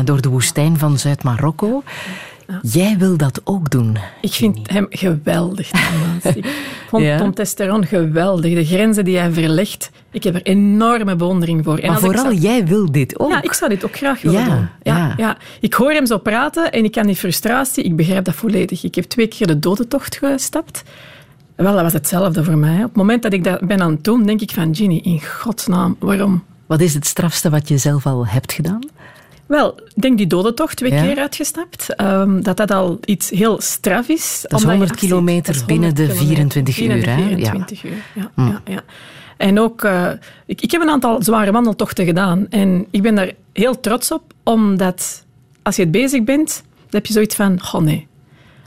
[0.05, 1.83] door de woestijn van Zuid-Marokko.
[2.63, 3.97] Jij wil dat ook doen.
[4.21, 5.71] Ik vind hem geweldig.
[6.23, 6.47] Ik
[6.89, 7.17] vond Ja?
[7.19, 8.55] Tom Testeron geweldig.
[8.55, 11.79] De grenzen die hij verlegt, ik heb er enorme bewondering voor.
[11.79, 13.31] En Maar vooral zou- jij wil dit ook.
[13.31, 14.69] Ja, ik zou dit ook graag willen Ja, doen.
[14.83, 15.15] Ja, ja.
[15.17, 15.37] ja.
[15.61, 18.85] Ik hoor hem zo praten en ik kan die frustratie, ik begrijp dat volledig.
[18.85, 20.83] Ik heb twee keer de dodentocht gestapt.
[21.61, 22.77] Wel, dat was hetzelfde voor mij.
[22.77, 25.21] Op het moment dat ik dat ben aan het doen, denk ik van Ginny, in
[25.23, 26.45] godsnaam, waarom?
[26.67, 28.81] Wat is het strafste wat je zelf al hebt gedaan?
[29.47, 31.03] Wel, ik denk die dodentocht twee Ja.
[31.03, 31.95] keer uitgestapt.
[31.95, 34.39] ehm, dat dat al iets heel straf is.
[34.49, 35.09] Dat is omdat je 100 afziet.
[35.09, 37.17] kilometer binnen de 100 24 binnen uur, de hè?
[37.29, 37.35] Ja.
[37.37, 38.31] 24 uur, ja.
[38.37, 38.83] ja, ja.
[39.37, 40.07] En ook, eh,
[40.47, 42.47] ik, ik heb een aantal zware wandeltochten gedaan.
[42.51, 45.25] En ik ben daar heel trots op, omdat
[45.63, 48.07] als je het bezig bent, dan heb je zoiets van, oh nee.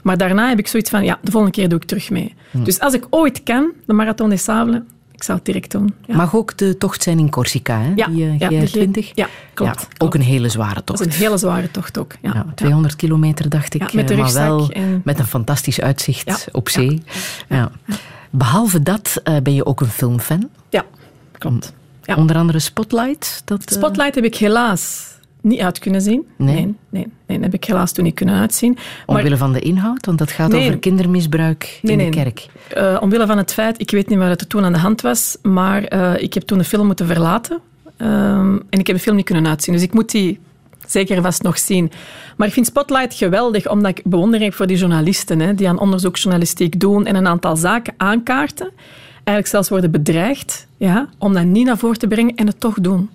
[0.04, 2.34] Maar daarna heb ik zoiets van, ja, de volgende keer doe ik terug mee.
[2.50, 4.80] Dus als ik ooit kan, de Marathon des Sables,
[5.12, 5.94] ik zou het direct doen.
[6.06, 6.16] Ja.
[6.16, 7.92] Mag ook de tocht zijn in Corsica, hè?
[7.94, 9.14] Ja, die eh, ja, de G- GR20?
[9.14, 10.98] ja, klopt, Ook een hele zware tocht.
[10.98, 12.12] Dat is een hele zware tocht ook.
[12.22, 12.30] Ja.
[12.34, 13.92] Ja, 200 kilometer, dacht ik.
[13.92, 17.02] Met eh, maar wel en- met een fantastisch uitzicht op zee.
[17.48, 17.70] Ja.
[18.30, 20.48] Behalve dat eh, ben je ook een filmfan.
[20.68, 20.84] Ja,
[21.38, 21.72] klopt.
[22.02, 22.14] Ja.
[22.14, 23.42] Onder andere Spotlight.
[23.44, 25.12] Dat, Spotlight heb ik helaas
[25.44, 26.26] niet uit kunnen zien.
[26.36, 26.54] Nee?
[26.54, 28.72] nee, nee, nee, heb ik helaas toen niet kunnen uitzien.
[29.06, 30.66] Maar Omwille van de inhoud, want dat gaat Nee.
[30.66, 32.46] over kindermisbruik Nee, in de kerk.
[32.74, 35.36] eh, omwille van het feit, ik weet niet wat er toen aan de hand was,
[35.42, 37.60] maar eh, ik heb toen de film moeten verlaten.
[37.96, 39.74] Ehm, en ik heb de film niet kunnen uitzien.
[39.74, 40.38] Dus ik moet die
[40.86, 41.90] zeker vast nog zien.
[42.36, 45.78] Maar ik vind Spotlight geweldig, omdat ik bewondering heb voor die journalisten, hè, die aan
[45.78, 48.70] onderzoeksjournalistiek doen en een aantal zaken aankaarten.
[49.14, 52.80] Eigenlijk zelfs worden bedreigd ja, om dat niet naar voren te brengen en het toch
[52.80, 53.10] doen.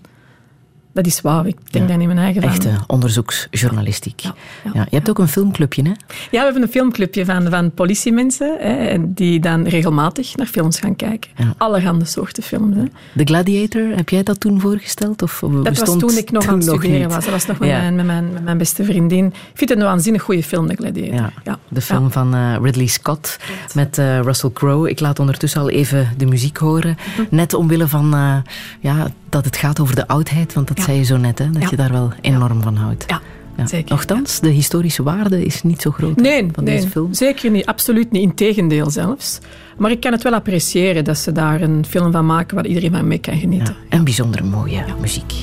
[0.92, 1.46] Dat is wauw.
[1.46, 2.52] Ik denk daar niet mijn eigen van.
[2.52, 4.20] Echte onderzoeksjournalistiek.
[4.20, 4.36] Ja,
[4.74, 5.90] ja, je hebt ook een filmclubje, hè?
[5.90, 5.96] Ja,
[6.32, 10.96] we hebben een filmclubje van, van politiemensen hè, en die dan regelmatig naar films gaan
[10.96, 11.32] kijken.
[11.58, 12.76] Allerhande soorten films.
[12.76, 12.84] Hè.
[13.16, 15.22] The Gladiator, heb jij dat toen voorgesteld?
[15.22, 17.14] Of Dat was toen ik nog aan het studeren niet?
[17.14, 17.24] was.
[17.24, 19.26] Dat was nog met, mijn, met, mijn, met mijn beste vriendin.
[19.26, 21.32] Ik vind het een waanzinnig goede film, The Gladiator.
[21.44, 23.40] Ja, de film van eh, Ridley Scott
[23.74, 24.90] met eh, Russell Crowe.
[24.90, 26.98] Ik laat ondertussen al even de muziek horen.
[27.18, 27.36] Mhm.
[27.36, 28.36] Net omwille van eh,
[28.80, 30.84] ja, dat het gaat over de oudheid, want dat Ja.
[30.84, 31.68] zei je zo net, hè, dat Ja.
[31.70, 33.06] je daar wel enorm van houdt.
[33.08, 33.90] Ja, zeker.
[33.92, 37.14] Nochtans, de historische waarde is niet zo groot Nee, van nee deze film.
[37.14, 37.66] zeker niet.
[37.66, 38.22] Absoluut niet.
[38.22, 39.40] Integendeel zelfs.
[39.78, 42.92] Maar ik kan het wel appreciëren dat ze daar een film van maken waar iedereen
[42.92, 43.76] van mee kan genieten.
[43.90, 45.34] En bijzonder mooie muziek.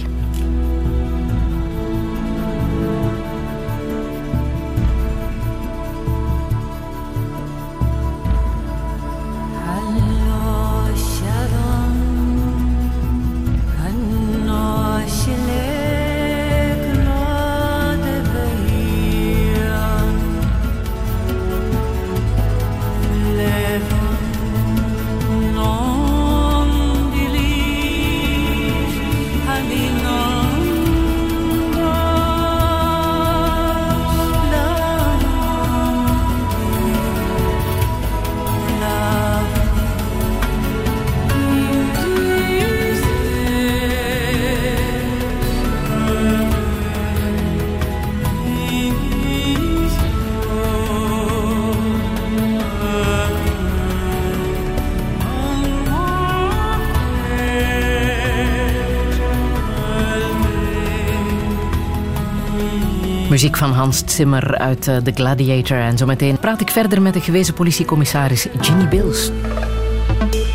[63.37, 65.79] Muziek van Hans Zimmer uit eh, The Gladiator.
[65.79, 69.31] En zometeen praat ik verder met de gewezen politiecommissaris Ginny Bills.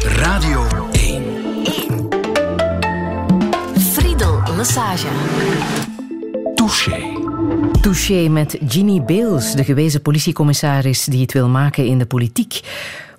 [0.04, 1.24] Radio 1.
[3.80, 5.08] Friedel Lesage.
[6.56, 7.20] Touché.
[7.82, 12.62] Touché met Ginny Beels, de gewezen politiecommissaris die het wil maken in de politiek.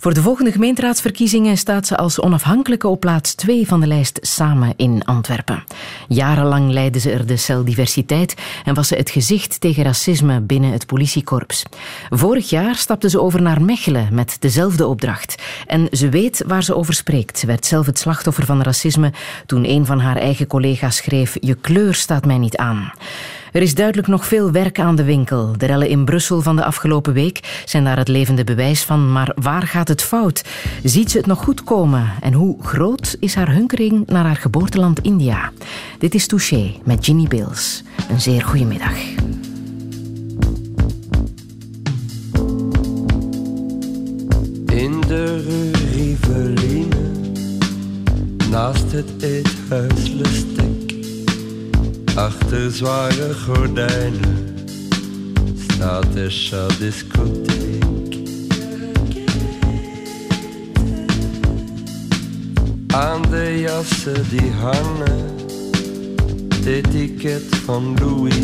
[0.03, 4.72] Voor de volgende gemeenteraadsverkiezingen staat ze als onafhankelijke op plaats 2 van de lijst Samen
[4.76, 5.64] in Antwerpen.
[6.09, 8.34] Jarenlang leidde ze er de cel diversiteit
[8.64, 11.62] en was ze het gezicht tegen racisme binnen het politiekorps.
[12.11, 15.42] Vorig jaar stapte ze over naar Mechelen met dezelfde opdracht.
[15.66, 17.38] En ze weet waar ze over spreekt.
[17.38, 19.12] Ze werd zelf het slachtoffer van racisme
[19.46, 22.92] toen een van haar eigen collega's schreef: Je kleur staat mij niet aan.
[23.53, 25.55] Er is duidelijk nog veel werk aan de winkel.
[25.59, 29.12] De rellen in Brussel van de afgelopen week zijn daar het levende bewijs van.
[29.12, 30.44] Maar waar gaat het fout?
[30.82, 32.11] Ziet ze het nog goed komen?
[32.20, 35.53] En hoe groot is haar hunkering naar haar geboorteland India?
[35.98, 37.82] Dit is Touché met Ginny Bills.
[38.11, 38.96] Een zeer goede middag.
[44.66, 45.42] In de
[45.92, 46.96] Riveline,
[48.50, 50.14] naast het eethuis
[52.15, 54.55] Achter zware gordijnen
[55.57, 58.17] staat de discotheek.
[62.87, 65.35] Aan de jassen die hangen,
[66.55, 68.35] het etiket van Louis.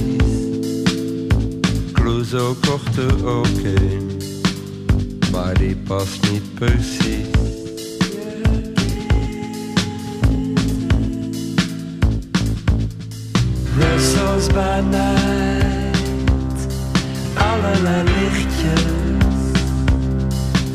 [1.93, 4.11] Clouseau kocht er ook een,
[5.33, 7.68] maar die past niet precies.
[14.39, 15.97] Night,
[17.34, 19.61] allerlei lichtjes,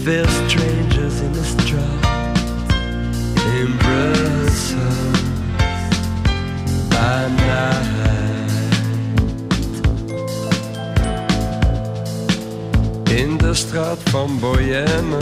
[0.04, 2.74] veel strangers in the straat.
[3.56, 5.22] In Brussels
[6.90, 7.44] by.
[13.14, 15.18] In de straat van Boyenne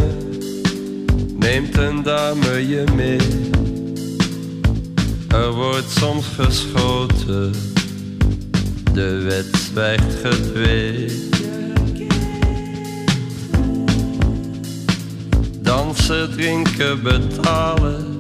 [1.36, 3.50] neemt een dame je mee.
[5.28, 7.52] Er wordt soms geschoten,
[8.94, 11.30] de wet zwijgt gedwee.
[15.62, 18.18] Dansen, drinken, betalen,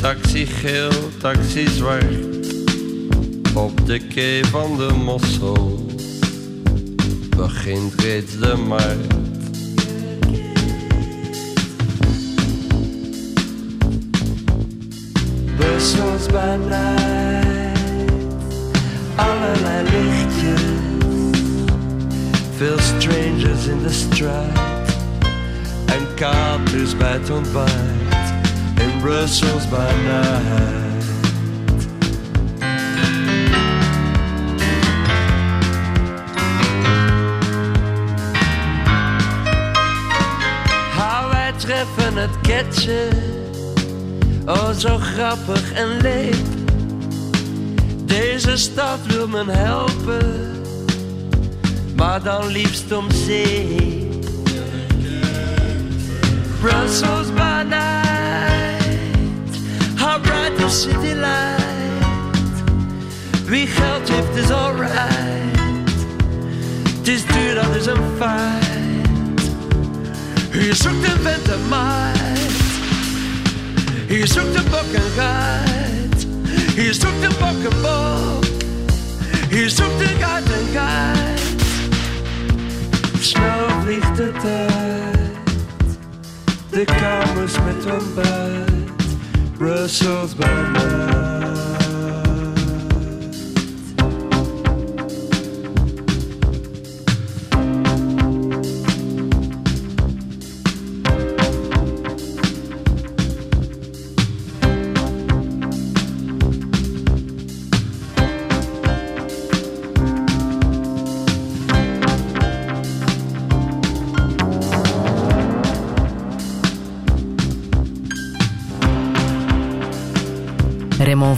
[0.00, 2.04] taxi geel, taxi zwart.
[3.54, 5.86] Op de kee van de mossel
[7.36, 9.20] begint reeds de markt.
[16.32, 17.11] By night,
[19.28, 20.62] allerlei lichtjes,
[22.56, 24.96] veel strangers in de straat
[25.86, 28.32] en katers bij het ontbijt
[28.80, 30.80] in Brussels by night.
[41.56, 43.08] Treffen het ketje,
[44.46, 46.51] oh zo grappig en leep.
[48.12, 50.62] Deze stad wil me helpen,
[51.96, 54.08] maar dan liefst om zee.
[56.60, 59.56] Brussels by night,
[59.96, 62.62] how bright the city light.
[63.46, 65.58] Wie geld heeft is alright,
[66.98, 69.42] het is duur dat is een feit.
[70.50, 72.52] Je zoekt een vent en meid.
[74.08, 75.81] Je zoekt een bok en geit.
[76.74, 78.44] Je zoekt een bok en bok.
[79.48, 81.40] Je zoekt een geit en geit.
[83.20, 85.98] Snel vliegt de tijd.
[86.70, 88.92] De kamers met ontbijt.
[89.58, 91.31] Brussels bij mij.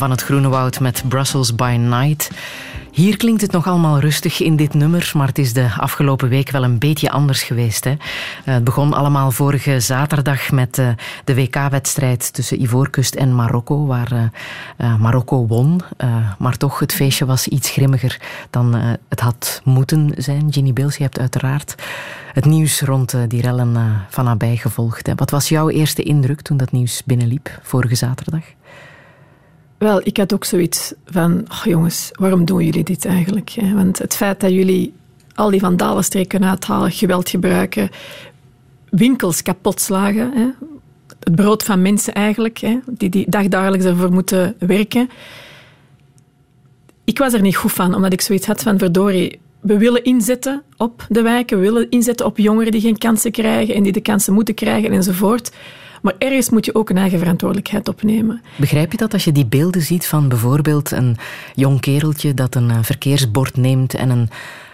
[0.04, 2.30] Van het Groene Woud met Brussels by Night.
[2.92, 6.50] Hier klinkt het nog allemaal rustig in dit nummer, maar het is de afgelopen week
[6.50, 7.84] wel een beetje anders geweest.
[7.84, 7.90] Hè?
[7.90, 10.88] Eh, Het begon allemaal vorige zaterdag met eh,
[11.24, 14.30] de WK-wedstrijd tussen Ivoorkust en Marokko, waar
[14.76, 15.80] eh, Marokko won.
[16.38, 18.74] Maar toch, het feestje was iets grimmiger dan
[19.08, 20.52] het had moeten zijn.
[20.52, 21.74] Ginny Beels, je hebt uiteraard
[22.32, 25.12] het nieuws rond die rellen van nabij gevolgd.
[25.16, 28.42] Wat was jouw eerste indruk toen dat nieuws binnenliep vorige zaterdag?
[29.84, 33.54] Wel, ik had ook zoiets van, oh jongens, waarom doen jullie dit eigenlijk?
[33.74, 34.92] Want het feit dat jullie
[35.34, 37.90] al die vandalenstreken uithalen, geweld gebruiken,
[38.90, 40.54] winkels kapot slagen,
[41.18, 45.08] het brood van mensen eigenlijk, die, die dagdagelijks ervoor moeten werken.
[47.04, 50.62] Ik was er niet goed van, omdat ik zoiets had van, verdorie, we willen inzetten
[50.76, 54.00] op de wijken, we willen inzetten op jongeren die geen kansen krijgen en die de
[54.00, 55.52] kansen moeten krijgen enzovoort.
[56.04, 58.42] Maar ergens moet je ook een eigen verantwoordelijkheid opnemen.
[58.56, 61.16] Begrijp je dat als je die beelden ziet van bijvoorbeeld een
[61.54, 64.28] jong kereltje dat een eh, verkeersbord neemt en een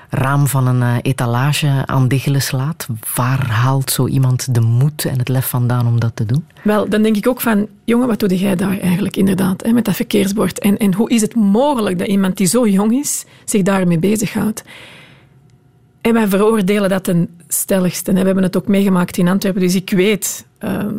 [0.08, 2.86] raam van een eh, etalage aan diggelen slaat?
[3.14, 6.44] Waar haalt zo iemand de moed en het lef vandaan om dat te doen?
[6.62, 9.84] Wel, dan denk ik ook van, jongen, wat doe jij daar eigenlijk inderdaad, hè, met
[9.84, 10.58] dat verkeersbord?
[10.58, 14.64] En, en hoe is het mogelijk dat iemand die zo jong is, zich daarmee bezighoudt?
[16.00, 18.12] En wij veroordelen dat ten stelligste.
[18.12, 20.94] We hebben het ook meegemaakt in Antwerpen, dus ik weet ehm,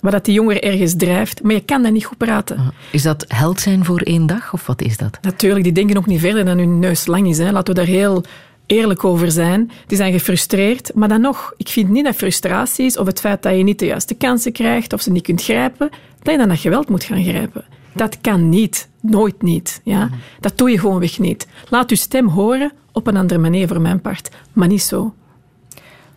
[0.00, 1.42] wat dat die jongeren ergens drijft.
[1.42, 2.72] Maar je kan dat niet goed praten.
[2.90, 5.18] Is dat held zijn voor één dag of wat is dat?
[5.22, 7.38] Natuurlijk, die denken ook niet verder dan hun neus lang is.
[7.38, 7.50] Hè.
[7.50, 8.24] Laten we daar heel
[8.66, 9.70] eerlijk over zijn.
[9.86, 10.94] Die zijn gefrustreerd.
[10.94, 13.86] Maar dan nog, ik vind niet dat frustraties of het feit dat je niet de
[13.86, 15.88] juiste kansen krijgt of ze niet kunt grijpen,
[16.22, 17.64] dat je dan dat geweld moet gaan grijpen.
[17.92, 18.88] Dat kan niet.
[19.00, 19.80] Nooit niet.
[19.84, 20.10] Ja?
[20.40, 21.46] Dat doe je gewoonweg niet.
[21.68, 24.30] Laat uw stem horen op een andere manier voor mijn part.
[24.52, 25.14] Maar niet zo.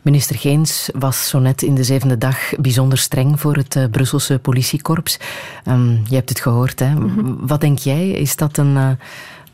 [0.03, 4.39] Minister Geens was zo net in de zevende dag bijzonder streng voor het uh, Brusselse
[4.39, 5.19] politiekorps.
[5.67, 6.93] Um, je hebt het gehoord, hè?
[7.39, 8.09] Wat denk jij?
[8.09, 8.89] Is dat een uh,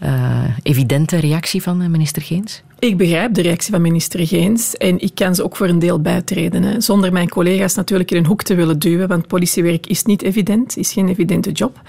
[0.04, 2.64] uh, evidente reactie van minister Geens?
[2.80, 6.02] Ik begrijp de reactie van minister Geens en ik kan ze ook voor een deel
[6.02, 6.64] bijtreden.
[6.64, 6.82] Hè.
[6.82, 10.78] Zonder mijn collega's natuurlijk in een hoek te willen duwen, want politiewerk is niet evident,
[10.78, 11.82] is geen evidente job.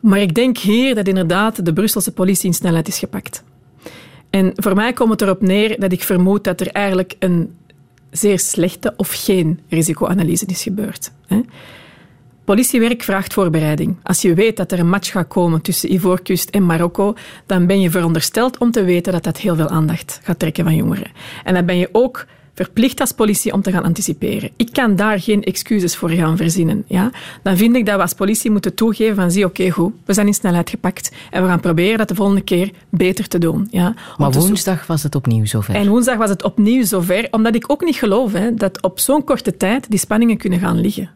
[0.00, 3.42] Maar ik denk hier dat inderdaad de Brusselse politie in snelheid is gepakt.
[4.30, 7.54] En voor mij komt het erop neer dat ik vermoed dat er eigenlijk een
[8.16, 11.10] zeer slechte of geen risicoanalyse is gebeurd.
[11.26, 11.40] Hè.
[12.44, 13.96] Politiewerk vraagt voorbereiding.
[14.02, 17.14] Als je weet dat er een match gaat komen tussen Ivoorkust en Marokko,
[17.46, 20.76] dan ben je verondersteld om te weten dat dat heel veel aandacht gaat trekken van
[20.76, 21.10] jongeren.
[21.44, 24.50] En dan ben je ook verplicht als politie om te gaan anticiperen.
[24.56, 26.84] Ik kan daar geen excuses voor gaan verzinnen.
[26.86, 27.10] Ja?
[27.42, 30.26] Dan vind ik dat we als politie moeten toegeven van zie, oké, goed, we zijn
[30.26, 33.68] in snelheid gepakt en we gaan proberen dat de volgende keer beter te doen.
[33.70, 33.94] Ja?
[34.16, 35.74] Maar woensdag was het opnieuw zover.
[35.74, 39.24] En woensdag was het opnieuw zover, omdat ik ook niet geloof hè, dat op zo'n
[39.24, 41.10] korte tijd die spanningen kunnen gaan liggen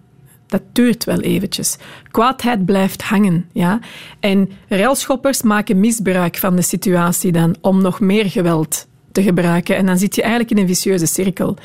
[0.49, 1.77] dat duurt wel eventjes.
[2.11, 3.49] Kwaadheid blijft hangen.
[3.53, 3.81] Ja?
[4.21, 9.77] En railschoppers maken misbruik van de situatie dan om nog meer geweld te gebruiken.
[9.77, 11.57] En dan zit je eigenlijk in een vicieuze cirkel.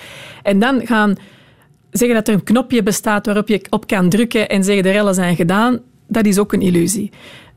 [0.43, 1.15] En dan gaan
[1.91, 5.13] zeggen dat er een knopje bestaat waarop je op kan drukken en zeggen de rellen
[5.13, 7.11] zijn gedaan, dat is ook een illusie.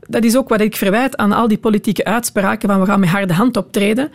[0.07, 3.09] Dat is ook wat ik verwijt aan al die politieke uitspraken van we gaan met
[3.09, 4.11] harde hand optreden.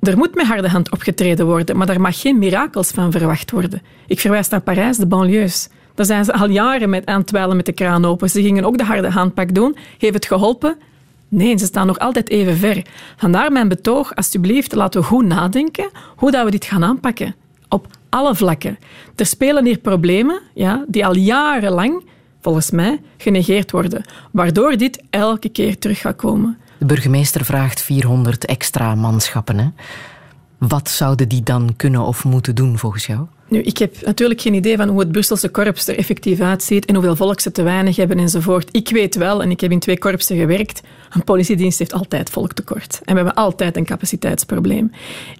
[0.00, 3.82] Er moet met harde hand opgetreden worden, maar daar mag geen mirakels van verwacht worden.
[4.06, 5.68] Ik verwijs naar Parijs, de banlieues.
[5.94, 8.30] Daar zijn ze al jaren met aan het met de kraan open.
[8.30, 9.76] Ze gingen ook de harde handpak doen.
[9.98, 10.76] Heeft het geholpen?
[11.34, 12.86] Nee, ze staan nog altijd even ver.
[13.16, 17.34] Vandaar mijn betoog, alsjeblieft, laten we goed nadenken hoe dat we dit gaan aanpakken.
[17.68, 18.78] Op alle vlakken.
[19.16, 22.04] Er spelen hier problemen ja, die al jarenlang,
[22.40, 24.04] volgens mij, genegeerd worden.
[24.32, 26.58] Waardoor dit elke keer terug gaat komen.
[26.78, 29.58] De burgemeester vraagt 400 extra manschappen.
[29.58, 29.68] Hè?
[30.58, 33.26] Wat zouden die dan kunnen of moeten doen volgens jou?
[33.48, 36.94] Nu, ik heb natuurlijk geen idee van hoe het Brusselse korps er effectief uitziet en
[36.94, 38.68] hoeveel volk ze te weinig hebben enzovoort.
[38.70, 43.00] Ik weet wel, en ik heb in twee korpsen gewerkt, een politiedienst heeft altijd volktekort.
[43.04, 44.90] En we hebben altijd een capaciteitsprobleem.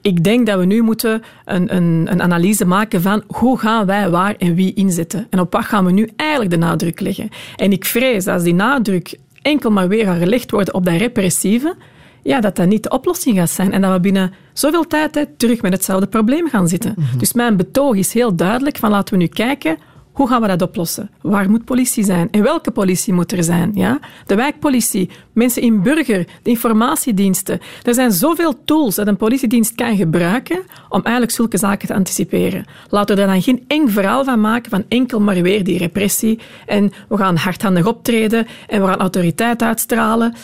[0.00, 4.10] Ik denk dat we nu moeten een, een, een analyse maken van hoe gaan wij
[4.10, 5.26] waar en wie inzetten.
[5.30, 7.28] En op wat gaan we nu eigenlijk de nadruk leggen.
[7.56, 10.96] En ik vrees dat als die nadruk enkel maar weer gaat gelegd worden op dat
[10.96, 11.76] repressieve,
[12.24, 13.72] ja, dat dat niet de oplossing gaat zijn.
[13.72, 16.94] En dat we binnen zoveel tijd hè, terug met hetzelfde probleem gaan zitten.
[16.96, 17.18] Mhm.
[17.18, 19.76] Dus mijn betoog is heel duidelijk van laten we nu kijken
[20.14, 21.10] hoe gaan we dat oplossen?
[21.20, 22.28] Waar moet politie zijn?
[22.30, 23.70] En welke politie moet er zijn?
[23.74, 23.98] Ja?
[24.26, 27.60] De wijkpolitie, mensen in burger, de informatiediensten.
[27.82, 32.64] Er zijn zoveel tools dat een politiedienst kan gebruiken om eigenlijk zulke zaken te anticiperen.
[32.88, 36.38] Laten we er dan geen eng verhaal van maken van enkel maar weer die repressie.
[36.66, 40.34] En we gaan hardhandig optreden en we gaan autoriteit uitstralen.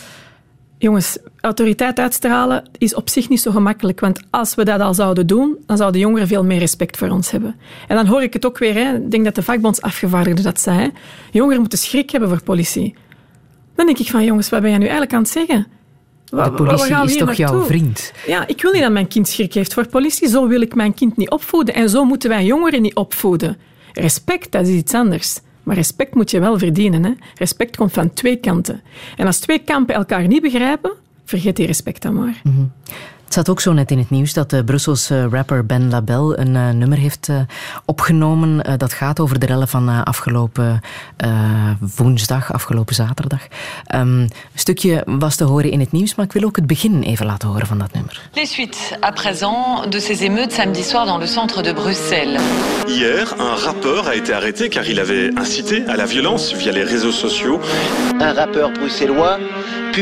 [0.81, 4.01] Jongens, autoriteit uitstralen is op zich niet zo gemakkelijk.
[4.01, 7.31] Want als we dat al zouden doen, dan zouden jongeren veel meer respect voor ons
[7.31, 7.57] hebben.
[7.89, 8.75] En dan hoor ik het ook weer.
[8.75, 8.95] Hè.
[8.95, 10.79] Ik denk dat de vakbondsafgevaardigde dat zei.
[10.79, 10.89] Hè.
[11.31, 12.95] Jongeren moeten schrik hebben voor politie.
[13.75, 15.67] Dan denk ik van, jongens, wat ben je nu eigenlijk aan het zeggen?
[16.25, 18.13] De politie is toch jouw vriend?
[18.27, 20.29] Ja, ik wil niet dat mijn kind schrik heeft voor politie.
[20.29, 21.75] Zo wil ik mijn kind niet opvoeden.
[21.75, 23.57] En zo moeten wij jongeren niet opvoeden.
[23.93, 25.41] Respect, dat is iets anders.
[25.63, 27.05] Maar respect moet je wel verdienen.
[27.05, 27.13] Hè?
[27.35, 28.81] Respect komt van twee kanten.
[29.17, 30.93] En als twee kampen elkaar niet begrijpen,
[31.25, 32.41] vergeet die respect dan maar.
[32.45, 32.63] Mhm.
[33.31, 36.55] Het zat ook zo net in het nieuws dat de Brusselse rapper Ben Label een
[36.55, 37.41] uh, nummer heeft uh,
[37.85, 38.69] opgenomen.
[38.69, 40.81] Uh, dat gaat over de rellen van afgelopen
[41.97, 43.41] woensdag, afgelopen zaterdag.
[43.95, 47.03] Um, een stukje was te horen in het nieuws, maar ik wil ook het begin
[47.03, 48.21] even laten horen van dat nummer.
[48.35, 52.41] Les suites à présent de ces émeutes samedi soir dans le centre de Bruxelles.
[52.87, 56.85] Hier, un rappeur a été arrêté car il avait incité à la violence via les
[56.85, 57.61] réseaux sociaux.
[58.21, 59.39] Un rappeur bruxellois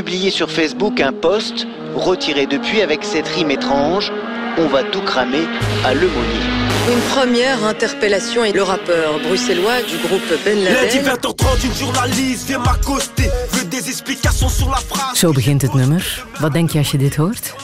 [0.02, 4.12] publié sur Facebook un post retiré depuis avec cette rime étrange
[4.56, 5.44] On va tout cramer
[5.84, 6.46] à Lemonie.
[6.94, 10.74] Une première interpellation et le rappeur bruxellois du groupe Ben Laden.
[10.82, 13.28] Lundi 20h30, une journaliste vient m'accoster.
[13.50, 15.18] Veut des explications sur la phrase.
[15.18, 16.24] Zo begint het nummer.
[16.40, 17.54] Wat denk je als je dit hoort?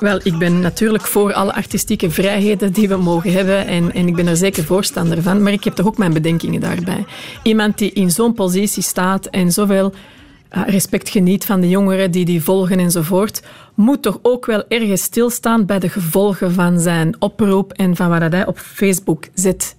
[0.00, 4.14] Wel, ik ben natuurlijk voor alle artistieke vrijheden die we mogen hebben en, en ik
[4.14, 7.04] ben er zeker voorstander van, maar ik heb toch ook mijn bedenkingen daarbij.
[7.42, 9.92] Iemand die in zo'n positie staat en zoveel
[10.50, 13.42] respect geniet van de jongeren die die volgen enzovoort,
[13.74, 18.32] moet toch ook wel ergens stilstaan bij de gevolgen van zijn oproep en van wat
[18.32, 19.76] hij op Facebook zet.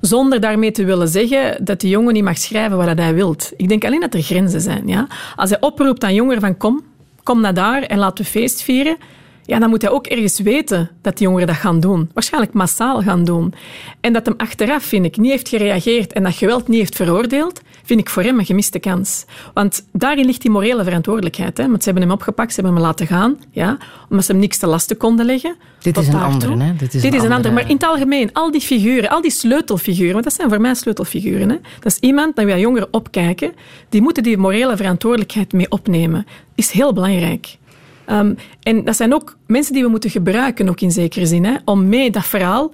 [0.00, 3.52] Zonder daarmee te willen zeggen dat die jongen niet mag schrijven wat hij wilt.
[3.56, 4.86] Ik denk alleen dat er grenzen zijn.
[4.86, 5.06] Ja?
[5.36, 6.82] Als hij oproept aan jongeren van kom,
[7.22, 8.96] kom naar daar en laten we feest vieren,
[9.44, 12.10] ja, dan moet hij ook ergens weten dat die jongeren dat gaan doen.
[12.14, 13.54] Waarschijnlijk massaal gaan doen.
[14.00, 17.60] En dat hem achteraf, vind ik, niet heeft gereageerd en dat geweld niet heeft veroordeeld,
[17.88, 19.24] vind ik voor hem een gemiste kans.
[19.54, 21.56] Want daarin ligt die morele verantwoordelijkheid.
[21.58, 21.66] Hè?
[21.68, 23.76] Want ze hebben hem opgepakt, ze hebben hem laten gaan, ja,
[24.08, 25.56] omdat ze hem niks te lasten konden leggen.
[25.82, 26.32] Dit is een daartoe.
[26.32, 26.72] andere, hè?
[26.76, 27.52] Dit is Dit een is een andere- ander.
[27.52, 30.74] Maar in het algemeen, al die figuren, al die sleutelfiguren, want dat zijn voor mij
[30.74, 31.48] sleutelfiguren.
[31.50, 31.56] Hè?
[31.80, 33.52] Dat is iemand naar wie jongeren opkijken,
[33.88, 36.26] die moeten die morele verantwoordelijkheid mee opnemen.
[36.54, 37.56] Is heel belangrijk.
[38.04, 41.54] Ehm, en dat zijn ook mensen die we moeten gebruiken, ook in zekere zin, hè,
[41.64, 42.70] om mee dat verhaal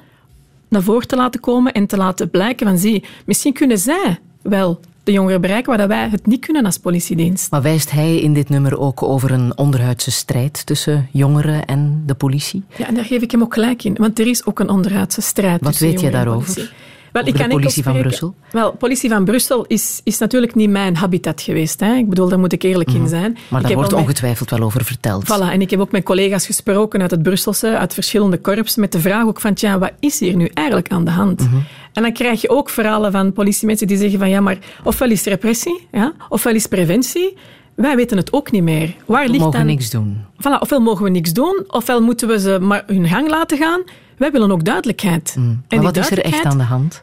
[0.68, 4.80] naar voren te laten komen en te laten blijken van, zie, misschien kunnen zij wel
[5.04, 7.50] de jongeren bereiken waar dat wij het niet kunnen als politiedienst.
[7.50, 12.14] Maar wijst hij in dit nummer ook over een onderhuidse strijd tussen jongeren en de
[12.14, 12.64] politie?
[12.76, 15.20] Ja, en daar geef ik hem ook gelijk in, want er is ook een onderhuidse
[15.20, 16.54] strijd Wat tussen weet je daarover?
[16.54, 16.74] politie.
[17.14, 18.34] Wel, Over de enkel politie van Brussel?
[18.50, 21.80] Wel, politie van Brussel is, is natuurlijk niet mijn habitat geweest.
[21.80, 21.94] Hè.
[21.94, 23.30] Ik bedoel, daar moet ik eerlijk in zijn.
[23.32, 23.40] Mhm.
[23.48, 25.24] Maar ik daar wordt ongetwijfeld wel over verteld.
[25.24, 28.92] Voilà, en ik heb ook met collega's gesproken uit het Brusselse, uit verschillende korps, met
[28.92, 31.40] de vraag ook van, tja, wat is hier nu eigenlijk aan de hand?
[31.40, 31.56] Mhm.
[31.94, 35.24] En dan krijg je ook verhalen van politiemensen die zeggen van, ja, maar ofwel is
[35.24, 37.36] repressie, ja, ofwel is preventie.
[37.74, 38.94] Wij weten het ook niet meer.
[39.06, 39.66] Waar We ligt mogen dan...
[39.66, 40.24] niks doen.
[40.36, 43.82] Voilà, ofwel mogen we niks doen, ofwel moeten we ze maar hun gang laten gaan.
[44.16, 45.32] Wij willen ook duidelijkheid.
[45.36, 45.48] En Mm.
[45.48, 47.02] Maar die wat is er echt aan de hand?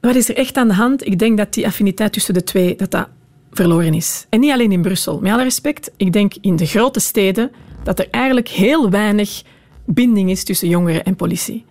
[0.00, 1.06] wat is er echt aan de hand?
[1.06, 3.08] Ik denk dat die affiniteit tussen de twee dat dat
[3.52, 4.26] verloren is.
[4.28, 5.18] En niet alleen in Brussel.
[5.20, 7.50] Met alle respect, ik denk in de grote steden
[7.82, 9.42] dat er eigenlijk heel weinig
[9.84, 11.64] binding is tussen jongeren en politie.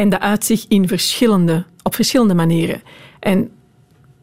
[0.00, 2.82] En dat uit zich in verschillende, op verschillende manieren.
[3.18, 3.50] En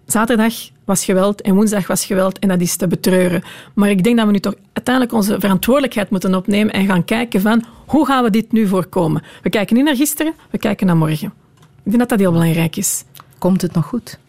[0.05, 0.53] zaterdag
[0.85, 3.43] was geweld en woensdag was geweld en dat is te betreuren.
[3.75, 7.41] Maar ik denk dat we nu toch uiteindelijk onze verantwoordelijkheid moeten opnemen en gaan kijken
[7.41, 9.23] van hoe gaan we dit nu voorkomen.
[9.41, 11.33] We kijken niet naar gisteren, we kijken naar morgen.
[11.57, 13.03] Ik denk dat dat heel belangrijk is.
[13.37, 14.19] Komt het nog goed?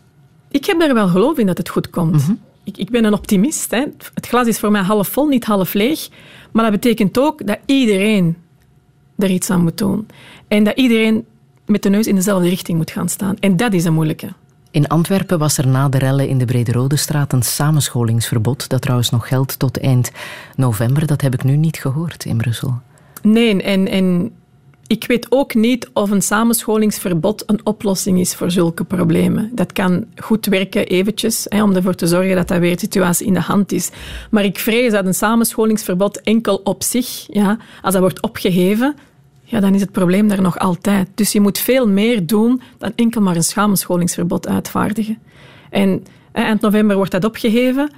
[0.48, 2.34] Ik heb er wel geloof in dat het goed komt.
[2.64, 3.70] ik, ik ben een optimist.
[3.70, 3.84] Hè.
[4.14, 6.08] Het glas is voor mij half vol, niet half leeg.
[6.52, 8.36] Maar dat betekent ook dat iedereen
[9.18, 10.06] er iets aan moet doen.
[10.48, 11.24] En dat iedereen
[11.68, 13.36] met de neus in dezelfde richting moet gaan staan.
[13.40, 14.28] En dat is een moeilijke.
[14.70, 19.10] In Antwerpen was er na de rellen in de Brede Straat een samenscholingsverbod, dat trouwens
[19.10, 20.10] nog geldt tot eind
[20.56, 21.06] november.
[21.06, 22.80] Dat heb ik nu niet gehoord in Brussel.
[23.22, 24.32] Nee, en, en
[24.86, 29.50] ik weet ook niet of een samenscholingsverbod een oplossing is voor zulke problemen.
[29.54, 33.26] Dat kan goed werken eventjes, hè, om ervoor te zorgen dat dat weer de situatie
[33.26, 33.90] in de hand is.
[34.30, 38.94] Maar ik vrees dat een samenscholingsverbod enkel op zich, ja, als dat wordt opgeheven,
[39.50, 41.08] ja, dan is het probleem daar nog altijd.
[41.14, 45.18] Dus je moet veel meer doen dan enkel maar een samenscholingsverbod uitvaardigen.
[45.70, 47.90] En eind november wordt dat opgeheven.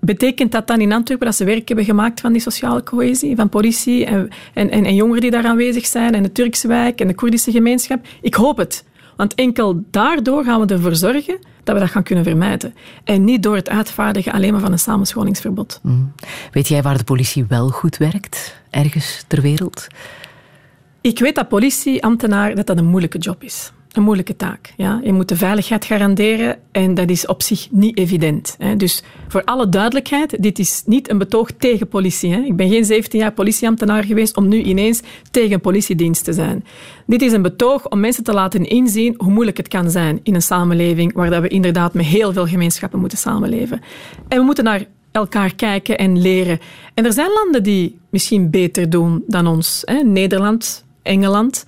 [0.00, 3.48] Betekent dat dan in Antwerpen dat ze werk hebben gemaakt van die sociale cohesie, van
[3.48, 7.06] politie en, en, en, en jongeren die daar aanwezig zijn, en de Turkse wijk en
[7.06, 8.06] de Koerdische gemeenschap?
[8.20, 8.84] Ik hoop het.
[9.16, 12.74] Want enkel daardoor gaan we ervoor zorgen dat we dat gaan kunnen vermijden.
[13.04, 15.80] En niet door het uitvaardigen alleen maar van een samenscholingsverbod.
[15.82, 16.12] Mm.
[16.52, 19.86] Weet jij waar de politie wel goed werkt, ergens ter wereld?
[21.06, 23.72] Ik weet dat politieambtenaar dat dat een moeilijke job is.
[23.92, 24.72] Een moeilijke taak.
[24.76, 25.00] Ja?
[25.02, 28.54] Je moet de veiligheid garanderen en dat is op zich niet evident.
[28.58, 28.76] Hè?
[28.76, 32.32] Dus voor alle duidelijkheid, dit is niet een betoog tegen politie.
[32.32, 32.40] Hè?
[32.40, 36.64] Ik ben geen 17 jaar politieambtenaar geweest om nu ineens tegen politiedienst te zijn.
[37.06, 40.34] Dit is een betoog om mensen te laten inzien hoe moeilijk het kan zijn in
[40.34, 43.80] een samenleving waar dat we inderdaad met heel veel gemeenschappen moeten samenleven.
[44.28, 46.58] En we moeten naar elkaar kijken en leren.
[46.94, 49.82] En er zijn landen die misschien beter doen dan ons.
[49.84, 50.02] Hè?
[50.02, 51.64] Nederland, Engeland.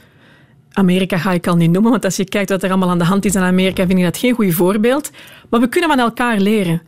[0.72, 3.04] Amerika ga ik al niet noemen, want als je kijkt wat er allemaal aan de
[3.04, 5.10] hand is in Amerika, vind ik dat geen goed voorbeeld.
[5.50, 6.82] Maar we kunnen van elkaar leren.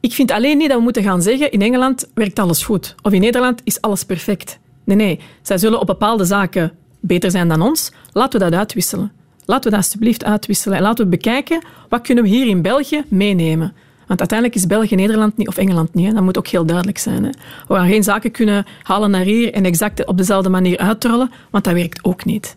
[0.00, 2.94] Ik vind alleen niet dat we moeten gaan zeggen, in Engeland werkt alles goed.
[3.02, 4.58] Of in Nederland is alles perfect.
[4.84, 5.20] Nee, nee.
[5.42, 7.92] Zij zullen op bepaalde zaken beter zijn dan ons.
[8.12, 9.12] Laten we dat uitwisselen.
[9.44, 10.76] Laten we dat alsjeblieft uitwisselen.
[10.76, 13.74] En laten we bekijken, wat kunnen we hier in België meenemen.
[14.12, 16.06] Want uiteindelijk is België Nederland niet, of Engeland niet.
[16.06, 16.12] Hè.
[16.12, 17.24] Dat moet ook heel duidelijk zijn.
[17.24, 17.30] Hè.
[17.68, 21.64] We gaan geen zaken kunnen halen naar hier en exact op dezelfde manier uitrollen, want
[21.64, 22.56] dat werkt ook niet.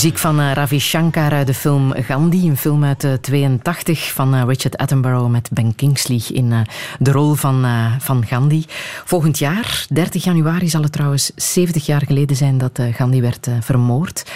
[0.00, 4.34] Muziek van uh, Ravi Shankar uit de film Gandhi, een film uit uh, 82 van
[4.34, 6.66] uh, Richard Attenborough met Ben Kingsley in
[6.98, 7.66] de rol van,
[7.98, 8.64] van Gandhi.
[9.04, 14.30] Volgend jaar, 30 januari, zal het trouwens 70 jaar geleden zijn dat Gandhi werd vermoord.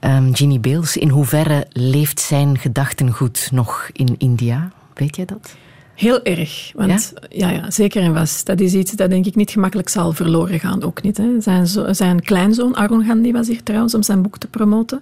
[0.00, 0.60] Um, Ginny
[0.94, 4.70] in hoeverre leeft zijn gedachtengoed nog in India?
[4.94, 5.56] Weet jij dat?
[6.02, 6.72] Heel erg.
[6.74, 7.50] Want ja?
[7.50, 7.70] ja?
[7.70, 8.46] zeker en vast.
[8.46, 10.82] Dat is iets dat denk ik niet gemakkelijk zal verloren gaan.
[10.82, 11.16] Ook niet.
[11.16, 11.40] Hè.
[11.40, 15.00] Zijn, zo, zijn kleinzoon, Arun Gandhi, was hier trouwens om zijn boek te promoten.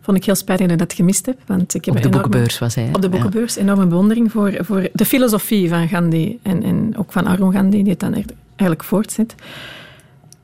[0.00, 1.38] Vond ik heel spijtig dat ik dat gemist heb.
[1.46, 2.90] Want ik heb op de enorme, boekenbeurs was hij.
[2.92, 3.56] Op de boekenbeurs.
[3.56, 6.38] Enorme bewondering voor, voor de filosofie van Gandhi.
[6.42, 9.34] En, en ook van Arun Gandhi, die het dan eigenlijk voortzet.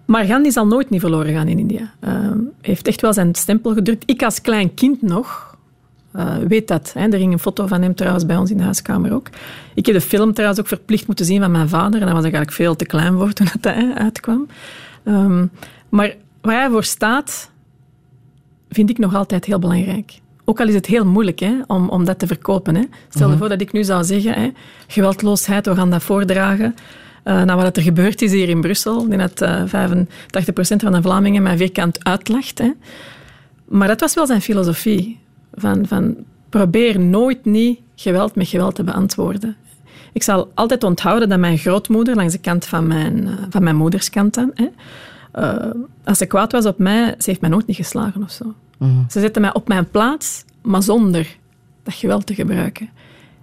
[0.05, 1.93] Maar Gandhi zal nooit niet verloren gaan in India.
[2.01, 4.03] Hij uh, heeft echt wel zijn stempel gedrukt.
[4.07, 5.50] Ik als klein kind nog
[6.17, 6.93] uh, weet dat.
[6.95, 7.09] Hè.
[7.09, 9.29] Er ging een foto van hem trouwens bij ons in de huiskamer ook.
[9.75, 12.01] Ik heb de film trouwens ook verplicht moeten zien van mijn vader.
[12.01, 14.47] En dat was eigenlijk veel te klein voor toen het uitkwam.
[15.05, 15.51] Um,
[15.89, 17.51] maar waar hij voor staat,
[18.69, 20.21] vind ik nog altijd heel belangrijk.
[20.45, 22.75] Ook al is het heel moeilijk hè, om, om dat te verkopen.
[22.75, 22.85] Hè.
[23.09, 23.39] Stel je mhm.
[23.39, 24.51] voor dat ik nu zou zeggen, hè,
[24.87, 26.75] geweldloosheid, we gaan dat voordragen.
[27.25, 29.67] Uh, wat er gebeurd is hier in Brussel, dat uh, 85%
[30.77, 32.59] van de Vlamingen mij vierkant uitlacht.
[32.59, 32.71] Hè.
[33.65, 35.19] Maar dat was wel zijn filosofie
[35.55, 36.17] van, van
[36.49, 39.57] probeer nooit niet geweld met geweld te beantwoorden.
[40.13, 43.77] Ik zal altijd onthouden dat mijn grootmoeder, langs de kant van mijn, uh, van mijn
[43.77, 44.69] moederskant dan, hè,
[45.35, 45.71] uh,
[46.05, 48.55] als ze kwaad was op mij, ze heeft mij nooit niet geslagen of zo.
[48.79, 49.05] Mm.
[49.11, 51.37] Ze zette mij op mijn plaats, maar zonder
[51.83, 52.89] dat geweld te gebruiken.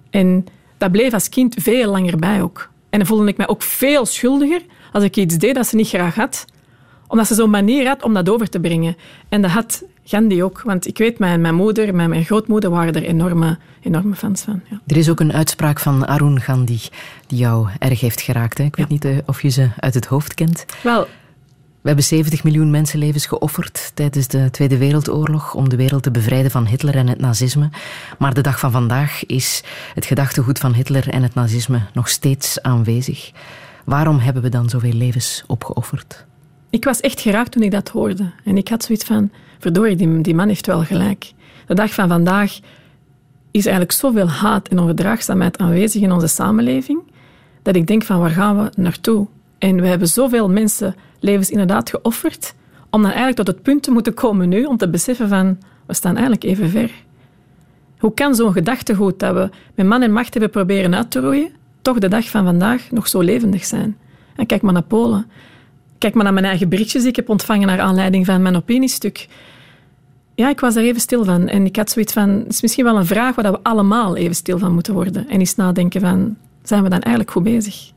[0.10, 0.46] En
[0.78, 2.70] dat bleef als kind veel langer bij ook.
[2.90, 4.62] En dan voelde ik mij ook veel schuldiger
[4.92, 6.46] als ik iets deed dat ze niet graag had,
[7.08, 8.96] omdat ze zo'n manier had om dat over te brengen.
[9.30, 10.62] En dat had Gandhi ook.
[10.62, 14.42] Want ik weet, mijn, mijn moeder en mijn, mijn grootmoeder waren er enorme, enorme fans
[14.42, 14.62] van.
[14.70, 14.82] Ja.
[14.88, 16.80] Er is ook een uitspraak van Arun Gandhi
[17.28, 18.58] die jou erg heeft geraakt.
[18.58, 18.64] Hè?
[18.64, 20.66] Ik weet niet eh, of je ze uit het hoofd kent.
[20.84, 21.08] Wel,
[21.88, 26.52] we hebben 70 miljoen mensenlevens geofferd tijdens de Tweede Wereldoorlog om de wereld te bevrijden
[26.52, 27.70] van Hitler en het nazisme.
[28.18, 29.64] Maar de dag van vandaag is
[29.94, 33.32] het gedachtegoed van Hitler en het nazisme nog steeds aanwezig.
[33.86, 36.26] Waarom hebben we dan zoveel levens opgeofferd?
[36.70, 38.32] Ik was echt geraakt toen ik dat hoorde.
[38.44, 41.32] En ik had zoiets van, verdorie, die, die man heeft wel gelijk.
[41.66, 42.60] De dag van vandaag
[43.52, 47.00] is eigenlijk zoveel haat en onverdraagzaamheid aanwezig in onze samenleving,
[47.62, 49.28] dat ik denk van, waar gaan we naartoe?
[49.58, 52.56] En we hebben zoveel mensen levens inderdaad geofferd,
[52.90, 55.94] om dan eigenlijk tot het punt te moeten komen nu, om te beseffen van, we
[55.94, 56.92] staan eigenlijk even ver.
[57.98, 61.52] Hoe kan zo'n gedachtegoed dat we met man en macht hebben proberen uit te roeien,
[61.82, 63.98] toch de dag van vandaag nog zo levendig zijn?
[64.36, 65.26] En kijk maar naar Polen.
[65.98, 69.28] Kijk maar naar mijn eigen berichtjes die ik heb ontvangen naar aanleiding van mijn opiniestuk.
[70.36, 71.48] Ja, ik was er even stil van.
[71.48, 74.36] En ik had zoiets van, het is misschien wel een vraag waar we allemaal even
[74.36, 75.30] stil van moeten worden.
[75.30, 77.92] En eens nadenken van, zijn we dan eigenlijk goed bezig?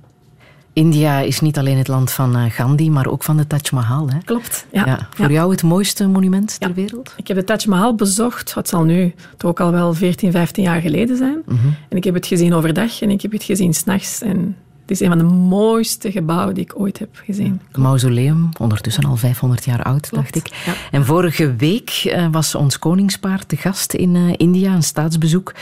[0.72, 4.10] India is niet alleen het land van eh, Gandhi, maar ook van de Taj Mahal.
[4.10, 4.18] Hè?
[4.24, 4.86] Klopt, ja.
[4.86, 7.14] ja voor jou het mooiste monument ter wereld?
[7.16, 8.54] Ik heb de Taj Mahal bezocht.
[8.54, 11.42] Het zal nu toch ook al wel 14, 15 jaar geleden zijn.
[11.46, 11.66] Mhm.
[11.88, 14.22] En ik heb het gezien overdag en ik heb het gezien s'nachts.
[14.22, 14.56] En
[14.90, 17.60] het is een van de mooiste gebouwen die ik ooit heb gezien.
[17.68, 20.50] Het mausoleum, ondertussen al 500 jaar oud, dacht ik.
[20.90, 25.54] En vorige week uh, was ons koningspaar te gast in uh, India, een staatsbezoek.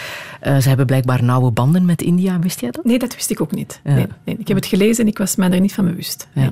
[0.46, 2.84] Uh, ze hebben blijkbaar nauwe banden met India, wist jij dat?
[2.84, 3.80] Nee, dat wist ik ook niet.
[3.84, 4.36] Nee, nee.
[4.38, 6.28] Ik heb het gelezen en ik was mij er niet van bewust.
[6.32, 6.50] Nee.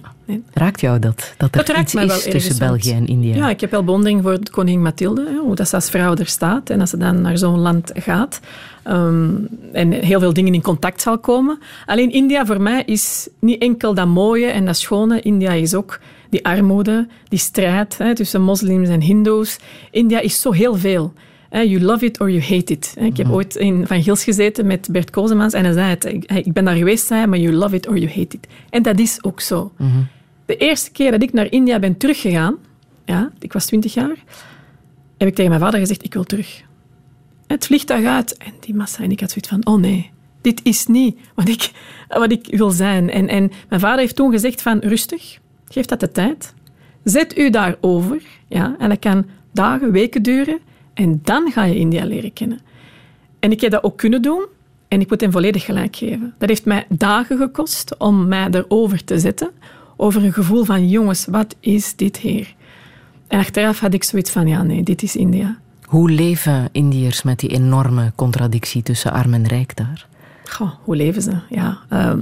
[0.53, 1.35] Raakt jou dat?
[1.37, 3.37] Dat er dat iets is tussen België en India?
[3.37, 6.71] Ja, ik heb wel bewondering voor koningin Mathilde, hoe dat ze als vrouw er staat
[6.71, 8.41] en als ze dan naar zo'n land gaat.
[8.89, 11.59] Um, en heel veel dingen in contact zal komen.
[11.87, 15.21] Alleen India voor mij is niet enkel dat mooie en dat schone.
[15.21, 16.01] India is ook
[16.31, 19.59] die armoede, die strijd hè, tussen moslims en hindoes.
[19.91, 21.13] India is zo heel veel.
[21.51, 22.95] You love it or you hate it.
[22.99, 23.35] Ik heb mhm.
[23.35, 26.05] ooit in Van Gils gezeten met Bert Kozemans en hij zei het.
[26.47, 28.47] Ik ben daar geweest, zei, maar you love it or you hate it.
[28.71, 29.73] En dat is ook zo.
[29.77, 29.89] Mhm.
[30.47, 32.57] De eerste keer dat ik naar India ben teruggegaan,
[33.05, 34.17] ja, ik was twintig jaar,
[35.19, 36.65] heb ik tegen mijn vader gezegd, ik wil terug
[37.47, 38.37] het vliegtuig uit.
[38.37, 39.03] En die massa.
[39.03, 40.11] En ik had zoiets van, oh nee,
[40.41, 41.71] dit is niet wat ik,
[42.09, 43.11] wat ik wil zijn.
[43.11, 46.55] En, en mijn vader heeft toen gezegd van, rustig, geef dat de tijd.
[47.05, 48.23] Zet u daarover.
[48.49, 50.59] Ja, en dat kan dagen, weken duren.
[50.95, 52.61] En dan ga je India leren kennen.
[53.39, 54.47] En ik heb dat ook kunnen doen.
[54.89, 56.35] En ik moet hem volledig gelijk geven.
[56.39, 59.51] Dat heeft mij dagen gekost om mij erover te zetten.
[59.97, 62.55] Over een gevoel van, jongens, wat is dit hier?
[63.29, 65.59] En achteraf had ik zoiets van, ja nee, dit is India.
[65.87, 70.07] Hoe leven Indiërs met die enorme contradictie tussen arm en rijk daar?
[70.45, 71.33] Goh, hoe leven ze?
[71.49, 72.13] Ja, uh,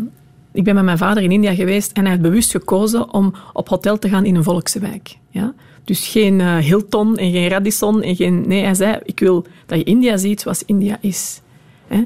[0.52, 3.68] ik ben met mijn vader in India geweest en hij heeft bewust gekozen om op
[3.68, 5.16] hotel te gaan in een volkswijk.
[5.30, 5.54] Ja?
[5.84, 8.02] Dus geen uh, Hilton en geen Radisson.
[8.02, 11.40] En geen, nee, hij zei, ik wil dat je India ziet zoals India is.
[11.86, 12.04] Hè?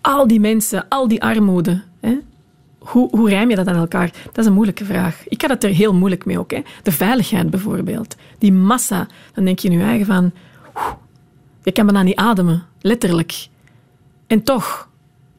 [0.00, 1.82] Al die mensen, al die armoede.
[2.00, 2.16] Hè?
[2.80, 4.12] hoe, hoe rijm je dat aan elkaar?
[4.24, 5.28] Dat is een moeilijke vraag.
[5.28, 6.50] Ik had het er heel moeilijk mee ook.
[6.50, 6.62] Hè.
[6.82, 8.16] De veiligheid bijvoorbeeld.
[8.38, 9.06] Die massa.
[9.34, 10.32] Dan denk je nu eigen van...
[11.62, 12.62] je kan bijna niet ademen.
[12.80, 13.48] Letterlijk.
[14.26, 14.88] En toch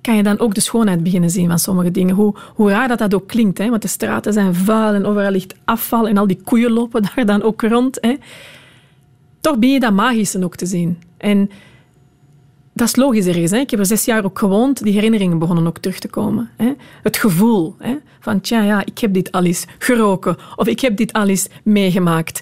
[0.01, 2.15] kan je dan ook de schoonheid beginnen zien van sommige dingen.
[2.15, 3.57] Hoe, hoe raar dat dat ook klinkt.
[3.57, 3.69] Hè?
[3.69, 7.25] Want de straten zijn vuil en overal ligt afval en al die koeien lopen daar
[7.25, 7.97] dan ook rond.
[8.01, 8.15] Hè?
[9.39, 10.99] Toch ben je dat magische ook te zien.
[11.17, 11.49] En
[12.73, 13.51] dat is logisch ergens.
[13.51, 13.57] Hè?
[13.57, 14.83] Ik heb er zes jaar ook gewoond.
[14.83, 16.49] Die herinneringen begonnen ook terug te komen.
[16.57, 16.73] Hè?
[17.03, 17.95] Het gevoel hè?
[18.19, 20.37] van, tja, ja, ik heb dit al eens geroken.
[20.55, 22.41] Of ik heb dit al eens meegemaakt.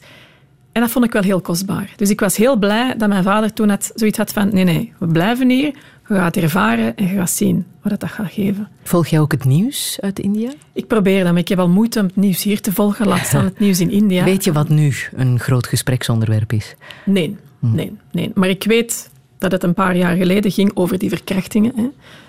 [0.71, 1.93] En dat vond ik wel heel kostbaar.
[1.95, 4.93] Dus ik was heel blij dat mijn vader toen had, zoiets had van, nee, nee,
[4.97, 5.73] we blijven hier.
[6.07, 8.67] Je gaat ervaren en je gaat zien wat dat gaat geven.
[8.83, 10.49] Volg jij ook het nieuws uit India?
[10.73, 13.07] Ik probeer dat, maar ik heb al moeite om het nieuws hier te volgen.
[13.07, 14.23] Laat staan het nieuws in India.
[14.23, 16.75] Weet je wat nu een groot gespreksonderwerp is?
[17.05, 18.31] Nee, nee, nee.
[18.33, 21.73] Maar ik weet dat het een paar jaar geleden ging over die verkrachtingen.
[21.75, 21.87] Hè.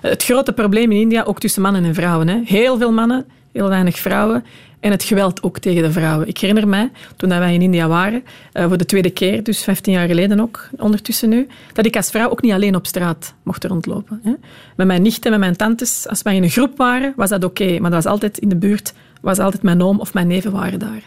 [0.08, 2.28] Het grote probleem in India, ook tussen mannen en vrouwen.
[2.28, 2.40] Hè.
[2.44, 4.44] Heel veel mannen, heel weinig vrouwen.
[4.81, 6.28] En het geweld ook tegen de vrouwen.
[6.28, 9.93] Ik herinner mij, toen wij in India waren, eh, voor de tweede keer, dus 15
[9.93, 13.65] jaar geleden ook, ondertussen nu, dat ik als vrouw ook niet alleen op straat mocht
[13.65, 14.20] rondlopen.
[14.23, 14.32] Hè.
[14.77, 17.78] Met mijn nichten, met mijn tantes, als wij in een groep waren, was dat oké.
[17.78, 20.78] maar dat was altijd in de buurt, was altijd mijn oom of mijn neven waren
[20.78, 21.02] daar.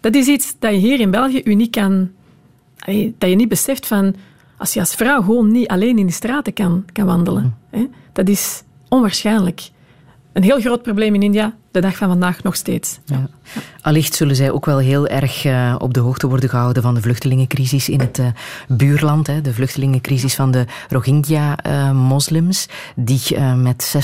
[0.00, 2.10] Dat is iets dat je hier in België uniek kan...
[3.18, 4.14] Dat je niet beseft van...
[4.56, 7.56] Als je als vrouw gewoon niet alleen in de straten kan, kan wandelen.
[7.70, 9.70] Hè, dat is onwaarschijnlijk.
[10.32, 12.98] Een heel groot probleem in India, de dag van vandaag nog steeds.
[13.04, 13.28] Ja.
[13.80, 17.00] Allicht zullen zij ook wel heel erg uh, op de hoogte worden gehouden van de
[17.00, 18.26] vluchtelingencrisis in het uh,
[18.68, 19.26] buurland.
[19.26, 23.94] Hè, de vluchtelingencrisis van de Rohingya-moslims, uh, die met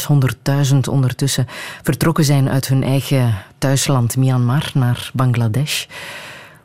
[0.72, 1.47] 600.000 ondertussen
[1.82, 5.84] vertrokken zijn uit hun eigen thuisland Myanmar naar Bangladesh.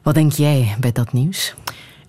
[0.02, 1.56] Wat denk jij bij dat nieuws?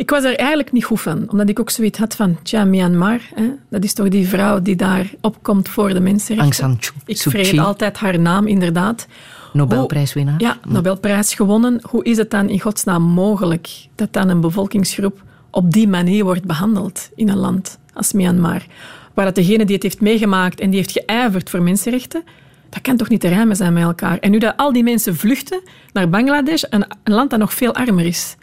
[0.03, 3.21] Ik was er eigenlijk niet goed van, omdat ik ook zoiets had van, tja, Myanmar,
[3.35, 6.65] hè, dat is toch die vrouw die daar opkomt voor de mensenrechten.
[6.65, 9.07] Aung San Ik vergeet altijd haar naam, inderdaad.
[9.53, 10.35] Nobelprijswinnaar.
[10.39, 11.81] Ja, Nobelprijs gewonnen.
[11.83, 16.45] Hoe is het dan in godsnaam mogelijk dat dan een bevolkingsgroep op die manier wordt
[16.45, 18.67] behandeld in een land als Myanmar?
[19.15, 22.25] Waar dat degene die het heeft meegemaakt en die heeft geijverd voor mensenrechten,
[22.69, 24.19] dat kan toch niet te rijmen zijn met elkaar.
[24.19, 25.63] En nu dat al die mensen vluchten
[25.93, 28.37] naar Bangladesh, een, een land dat nog veel armer is,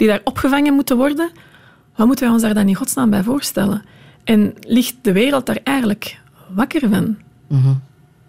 [0.00, 1.30] die daar opgevangen moeten worden,
[1.96, 3.82] wat moeten wij ons daar dan in godsnaam bij voorstellen?
[4.24, 6.20] En ligt de wereld daar eigenlijk
[6.54, 7.16] wakker van?
[7.46, 7.80] Mm -hmm.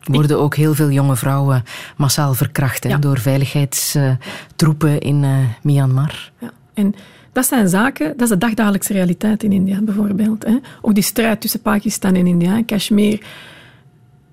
[0.03, 1.63] Worden ook heel veel jonge vrouwen
[1.97, 2.97] massaal verkracht ja.
[2.97, 6.31] door veiligheidstroepen in uh, Myanmar?
[6.39, 6.95] Ja, en
[7.31, 10.45] dat zijn zaken, dat is de dagdagelijkse realiteit in India bijvoorbeeld.
[10.45, 10.57] Hè.
[10.81, 13.25] Ook die strijd tussen Pakistan en India, en Kashmir.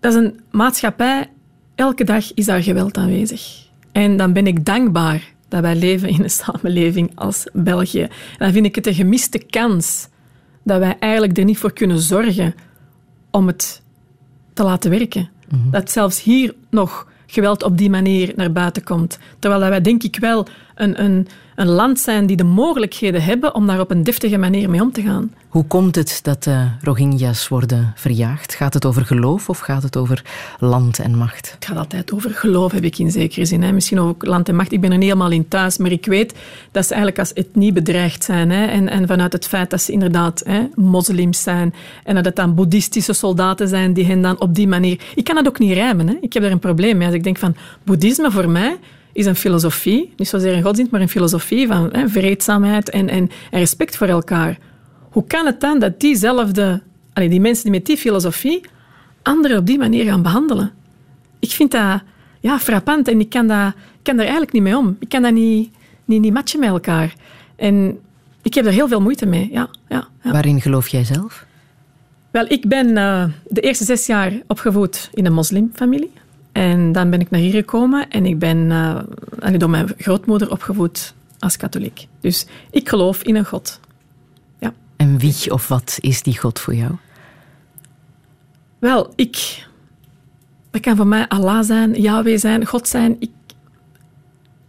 [0.00, 1.30] Dat is een maatschappij,
[1.74, 3.66] elke dag is daar geweld aanwezig.
[3.92, 8.02] En dan ben ik dankbaar dat wij leven in een samenleving als België.
[8.02, 10.08] En dan vind ik het een gemiste kans
[10.62, 12.54] dat wij eigenlijk er niet voor kunnen zorgen
[13.30, 13.82] om het
[14.52, 15.30] te laten werken.
[15.48, 15.70] Mm -hmm.
[15.70, 19.18] Dat zelfs hier nog geweld op die manier naar buiten komt.
[19.38, 21.26] Terwijl wij denk ik wel een, een,
[21.58, 24.92] een land zijn die de mogelijkheden hebben om daar op een deftige manier mee om
[24.92, 25.32] te gaan.
[25.48, 28.54] Hoe komt het dat de Rohingya's worden verjaagd?
[28.54, 30.24] Gaat het over geloof of gaat het over
[30.58, 31.52] land en macht?
[31.54, 33.62] Het gaat altijd over geloof, heb ik in zekere zin.
[33.62, 33.72] Hè.
[33.72, 34.72] Misschien ook land en macht.
[34.72, 36.34] Ik ben er niet helemaal in thuis, maar ik weet
[36.70, 38.50] dat ze eigenlijk als etnie bedreigd zijn.
[38.50, 38.66] Hè.
[38.66, 41.74] En, en vanuit het feit dat ze inderdaad hè, moslims zijn
[42.04, 45.00] en dat het dan boeddhistische soldaten zijn die hen dan op die manier...
[45.14, 46.08] Ik kan dat ook niet rijmen.
[46.08, 46.14] Hè.
[46.20, 47.06] Ik heb daar een probleem mee.
[47.06, 48.78] Als ik denk van boeddhisme voor mij
[49.18, 53.30] is een filosofie, niet zozeer een godsdienst, maar een filosofie van hè, vreedzaamheid en, en,
[53.50, 54.58] en respect voor elkaar.
[55.10, 56.82] Hoe kan het dan dat diezelfde,
[57.12, 58.60] allee, die mensen die met die filosofie
[59.22, 60.72] anderen op die manier gaan behandelen?
[61.38, 62.02] Ik vind dat
[62.40, 64.96] ja, frappant en ik kan, dat, ik kan daar eigenlijk niet mee om.
[65.00, 65.70] Ik kan dat niet,
[66.04, 67.14] niet, niet matchen met elkaar.
[67.56, 67.98] En
[68.42, 69.48] ik heb er heel veel moeite mee.
[69.52, 70.32] Ja, ja, ja.
[70.32, 71.46] Waarin geloof jij zelf?
[72.30, 76.10] Wel, ik ben uh, de eerste zes jaar opgevoed in een moslimfamilie.
[76.58, 81.14] En dan ben ik naar hier gekomen en ik ben uh, door mijn grootmoeder opgevoed
[81.38, 82.08] als katholiek.
[82.20, 83.80] Dus ik geloof in een God.
[84.58, 84.72] Ja.
[84.96, 86.92] En wie of wat is die God voor jou?
[88.78, 89.66] Wel, ik...
[90.70, 93.16] Dat kan voor mij Allah zijn, Yahweh zijn, God zijn.
[93.18, 93.30] Ik,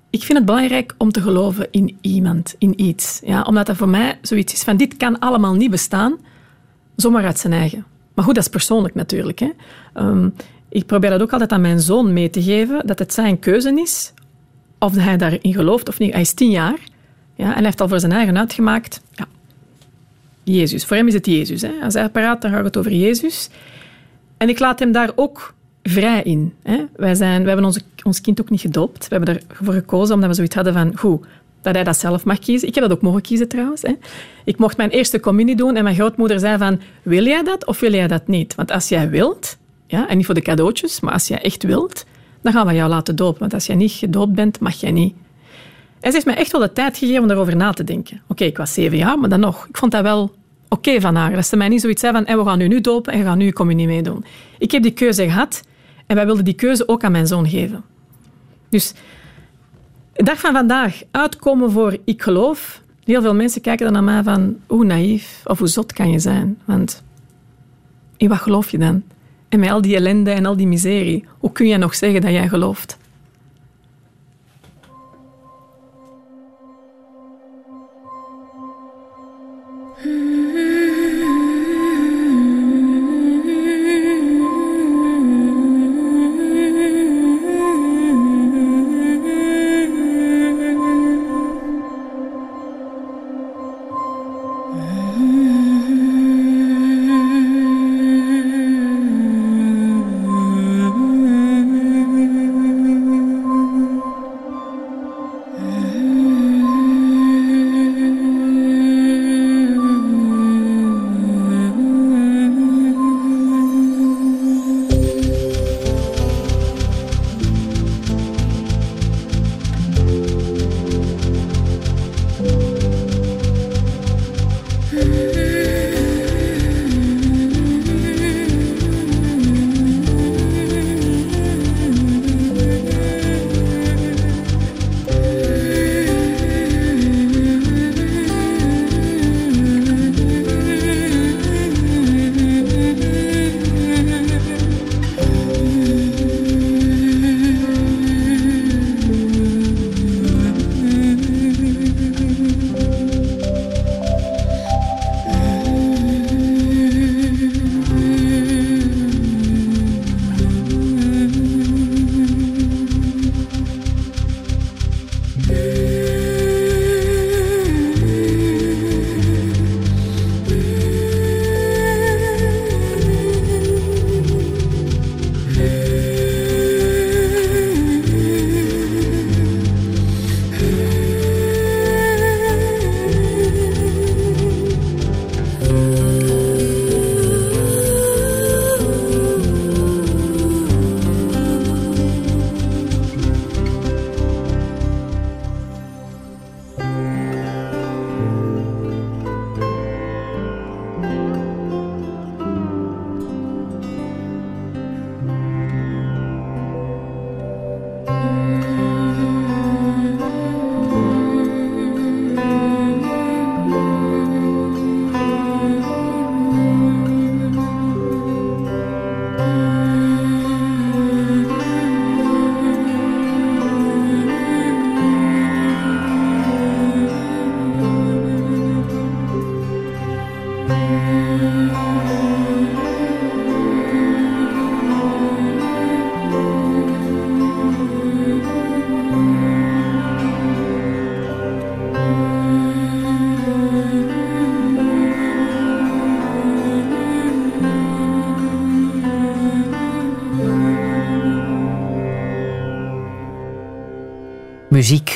[0.10, 3.22] ik vind het belangrijk om te geloven in iemand, in iets.
[3.24, 6.18] Ja, omdat dat voor mij zoiets is van dit kan allemaal niet bestaan,
[6.96, 7.86] zomaar uit zijn eigen.
[8.14, 9.40] Maar goed, dat is persoonlijk natuurlijk.
[9.40, 9.50] Hè.
[9.94, 10.34] Um,
[10.70, 13.82] ik probeer dat ook altijd aan mijn zoon mee te geven, dat het zijn keuze
[13.82, 14.14] is
[14.80, 16.12] of hij daarin gelooft of niet.
[16.12, 16.80] Hij is tien jaar
[17.36, 19.28] ja, en hij heeft al voor zijn eigen uitgemaakt, ja,
[20.44, 20.86] Jezus.
[20.86, 21.62] Voor hem is het Jezus.
[21.62, 21.72] Hè.
[21.84, 23.50] Als hij praat, dan gaat het over Jezus.
[24.38, 26.54] En ik laat hem daar ook vrij in.
[26.64, 26.86] Hè.
[26.96, 29.08] Wij, zijn, wij hebben onze, ons kind ook niet gedoopt.
[29.08, 31.26] We hebben ervoor gekozen omdat we zoiets hadden van, goed,
[31.62, 32.68] dat hij dat zelf mag kiezen.
[32.68, 33.82] Ik heb dat ook mogen kiezen trouwens.
[33.82, 33.94] Hè.
[34.44, 37.80] Ik mocht mijn eerste communie doen en mijn grootmoeder zei van, wil jij dat of
[37.80, 38.56] wil jij dat niet?
[38.56, 39.58] Want als jij wilt,
[39.90, 40.08] Ja?
[40.08, 42.06] En niet voor de cadeautjes, maar als jij echt wilt,
[42.42, 43.40] dan gaan we jou laten dopen.
[43.40, 45.16] Want als jij niet gedoopt bent, mag jij niet.
[46.00, 48.22] En ze heeft mij echt wel de tijd gegeven om daarover na te denken.
[48.28, 49.68] Oké, ik was zeven jaar, maar dan nog.
[49.68, 50.36] Ik vond dat wel
[50.70, 51.32] oké van haar.
[51.32, 53.38] Dat ze mij niet zoiets zei van, we gaan u nu dopen en je gaat
[53.38, 54.26] nu je communie meedoen.
[54.58, 55.64] Ik heb die keuze gehad
[56.06, 57.84] en wij wilden die keuze ook aan mijn zoon geven.
[58.70, 58.94] Dus
[60.14, 62.82] de dag van vandaag, uitkomen voor ik geloof.
[63.04, 66.20] Heel veel mensen kijken dan naar mij van, hoe naïef of hoe zot kan je
[66.20, 66.60] zijn?
[66.66, 67.04] Want
[68.18, 69.04] in wat geloof je dan?
[69.50, 72.32] En met al die ellende en al die miserie, hoe kun je nog zeggen dat
[72.32, 72.98] jij gelooft?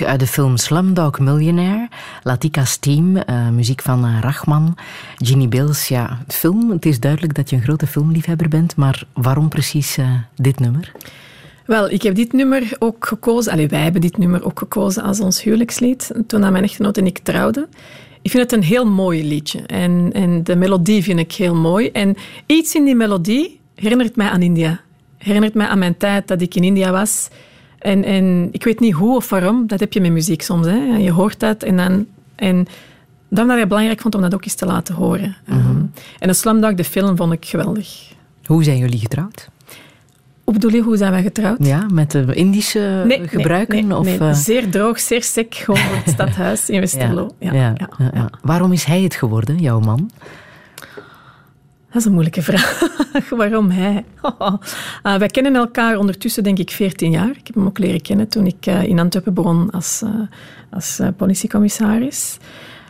[0.01, 1.89] Uit de film Slumdog Millionaire,
[2.23, 4.77] Latika's Team, uh, muziek van uh, Rachman,
[5.17, 5.87] Ginny Bills.
[5.87, 9.97] Ja, film, het is duidelijk dat je een grote filmliefhebber bent, maar waarom precies
[10.35, 10.91] dit nummer?
[11.65, 15.19] Wel, ik heb dit nummer ook gekozen, allee, wij hebben dit nummer ook gekozen als
[15.19, 17.67] ons huwelijkslied, toen mijn echtgenoot en ik trouwden.
[18.21, 21.89] Ik vind het een heel mooi liedje en, en de melodie vind ik heel mooi.
[21.91, 22.15] En
[22.45, 24.81] iets in die melodie herinnert mij aan India.
[25.17, 27.29] Herinnert mij aan mijn tijd dat ik in India was
[27.83, 30.65] en, en ik weet niet hoe of waarom, dat heb je met muziek soms.
[30.65, 30.95] Hè.
[30.97, 32.05] Je hoort dat en dan...
[32.35, 32.67] En
[33.29, 35.35] dan dat ik belangrijk vond om dat ook eens te laten horen.
[35.45, 35.91] Mm -hmm.
[36.19, 38.13] en de Slumdog, de film, vond ik geweldig.
[38.45, 39.49] Hoe zijn jullie getrouwd?
[40.43, 41.65] Hoe bedoel je, hoe zijn wij getrouwd?
[41.65, 43.87] Ja, met de Indische nee, gebruiken?
[43.87, 44.33] Nee, of, nee, uh...
[44.33, 47.29] zeer droog, zeer sec, gewoon voor het stadhuis in Westerlo.
[47.39, 47.75] Ja, ja,
[48.13, 50.09] ja, Waarom is hij het geworden, jouw man?
[51.93, 52.79] Dat is een moeilijke vraag.
[53.29, 54.05] Waarom hij?
[54.23, 57.29] Uh, wij kennen elkaar ondertussen, denk ik, 14 jaar.
[57.29, 60.09] Ik heb hem ook leren kennen toen ik uh, in Antwerpen begon als, uh,
[60.69, 62.37] als politiecommissaris.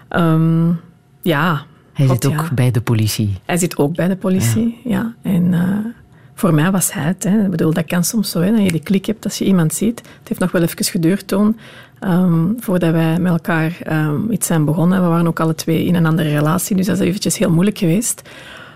[0.10, 0.80] Um,
[1.22, 1.66] ja.
[1.94, 2.54] Hij God, zit ook ja.
[2.54, 3.34] bij de politie.
[3.46, 5.14] Hij zit ook bij de politie, ja.
[5.24, 5.32] ja.
[5.32, 5.54] En
[6.34, 7.24] voor mij was hij het.
[7.24, 7.44] Hè.
[7.44, 9.74] Ik bedoel, dat kan soms zo, hè, dat je die klik hebt als je iemand
[9.74, 10.00] ziet.
[10.00, 11.60] Het heeft nog wel even geduurd toen,
[12.02, 15.02] um, voordat wij met elkaar um, iets zijn begonnen.
[15.02, 17.78] We waren ook alle twee in een andere relatie, dus dat is eventjes heel moeilijk
[17.78, 18.22] geweest.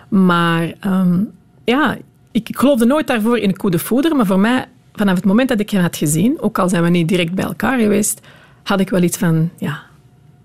[0.08, 1.32] Maar um,
[1.64, 1.98] ja,
[2.32, 5.26] ik, ik geloofde nooit daarvoor in een coup de foudre, maar voor mij, vanaf het
[5.26, 8.22] moment dat ik hem had gezien, ook al zijn we niet direct bij elkaar geweest,
[8.64, 9.80] had ik wel iets van, ja,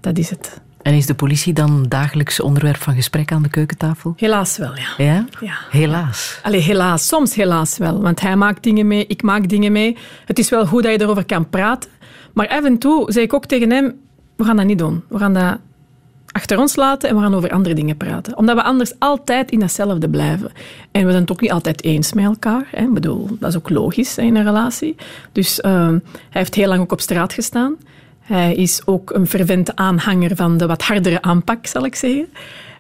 [0.01, 0.61] dat is het.
[0.83, 4.15] En is de politie dan dagelijks onderwerp van gesprek aan de keukentafel?
[4.17, 5.05] Helaas wel, ja.
[5.05, 5.27] Ja?
[5.41, 5.55] Ja.
[5.71, 6.39] Helaas.
[6.43, 7.07] Allee, helaas.
[7.07, 8.01] Soms helaas wel.
[8.01, 9.97] Want hij maakt dingen mee, ik maak dingen mee.
[10.25, 11.91] Het is wel goed dat je erover kan praten.
[12.33, 13.95] Maar af en toe zei ik ook tegen hem,
[14.37, 15.03] we gaan dat niet doen.
[15.09, 15.59] We gaan dat
[16.33, 18.37] achter ons laten en we gaan over andere dingen praten.
[18.37, 20.53] Omdat we anders altijd in datzelfde blijven.
[20.91, 22.69] En we zijn het ook niet altijd eens met elkaar.
[22.71, 22.83] Hè.
[22.83, 24.97] Ik bedoel, dat is ook logisch in een relatie.
[25.33, 27.77] Dus ehm, hij heeft heel lang ook op straat gestaan.
[28.21, 32.29] Hij is ook een fervente aanhanger van de wat hardere aanpak, zal ik zeggen.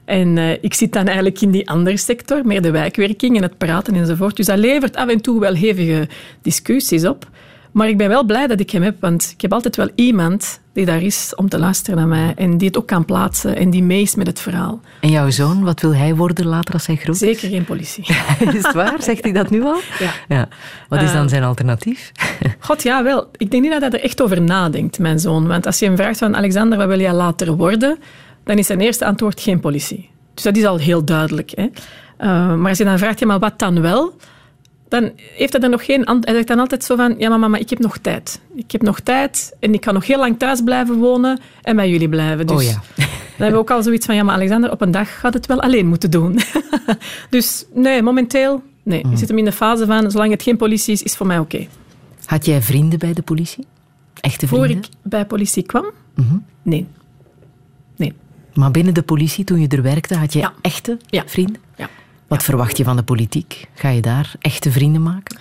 [0.04, 3.58] En eh, ik zit dan eigenlijk in die andere sector, meer de wijkwerking en het
[3.58, 4.36] praten enzovoort.
[4.36, 6.08] Dus dat levert af en toe wel hevige
[6.42, 7.26] discussies op.
[7.72, 10.60] Maar ik ben wel blij dat ik hem heb, want ik heb altijd wel iemand
[10.72, 13.70] die daar is om te luisteren naar mij en die het ook kan plaatsen en
[13.70, 14.80] die mee is met het verhaal.
[15.00, 17.18] En jouw zoon, wat wil hij worden later als hij groot is?
[17.20, 18.04] Zeker geen politie.
[18.52, 19.02] is het waar?
[19.02, 19.80] Zegt hij dat nu al?
[20.28, 20.48] Ja.
[20.88, 22.12] Wat is dan Eh, zijn alternatief?
[22.58, 23.28] God, ja, wel.
[23.36, 25.46] Ik denk niet dat hij er echt over nadenkt, mijn zoon.
[25.46, 27.98] Want als je hem vraagt van Alexander, wat wil jij later worden?
[28.44, 30.10] Dan is zijn eerste antwoord geen politie.
[30.34, 31.50] Dus dat is al heel duidelijk.
[31.54, 31.68] Hè?
[32.16, 34.16] Eh, maar als je dan vraagt, ja, maar wat dan wel?
[34.92, 36.06] Dan heeft hij dan nog geen.
[36.20, 38.40] Hij zegt dan altijd zo van, ja, maar mama, ik heb nog tijd.
[38.54, 41.90] Ik heb nog tijd en ik kan nog heel lang thuis blijven wonen en bij
[41.90, 42.46] jullie blijven.
[42.46, 42.82] Dus Oh ja.
[42.96, 43.06] dan
[43.36, 45.60] hebben we ook al zoiets van, ja, maar Alexander, op een dag gaat het wel
[45.60, 46.38] alleen moeten doen.
[47.30, 49.02] dus nee, momenteel, nee.
[49.02, 49.12] Mhm.
[49.12, 51.38] Ik zit hem in de fase van, zolang het geen politie is, is voor mij
[51.38, 51.66] oké.
[52.24, 53.66] Had jij vrienden bij de politie?
[54.20, 54.84] Echte Voor vrienden?
[54.84, 55.90] ik bij politie kwam?
[56.14, 56.36] Mhm.
[56.62, 56.86] Nee.
[57.96, 58.12] Nee.
[58.54, 61.60] Maar binnen de politie, toen je er werkte, had je echte vrienden?
[62.32, 63.68] Wat verwacht je van de politiek?
[63.74, 65.38] Ga je daar echte vrienden maken?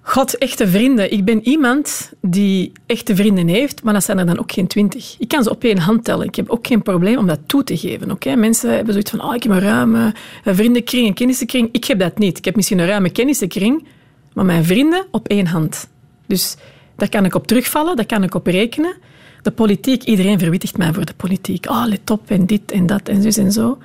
[0.00, 1.12] God, echte vrienden.
[1.12, 5.16] Ik ben iemand die echte vrienden heeft, maar dat zijn er dan ook geen twintig.
[5.18, 6.26] Ik kan ze op één hand tellen.
[6.26, 8.10] Ik heb ook geen probleem om dat toe te geven.
[8.10, 8.34] oké?
[8.34, 10.14] Mensen hebben zoiets van, oh, ik heb een ruime
[10.44, 11.68] vriendenkring, een kennissenkring.
[11.72, 12.38] Ik heb dat niet.
[12.38, 13.86] Ik heb misschien een ruime kennissenkring,
[14.32, 15.88] maar mijn vrienden op één hand.
[16.26, 16.56] Dus
[16.96, 18.96] daar kan ik op terugvallen, daar kan ik op rekenen.
[19.42, 21.70] De politiek, iedereen verwittigt mij voor de politiek.
[21.70, 23.78] Oh, let op, en dit en dat en zus en zo.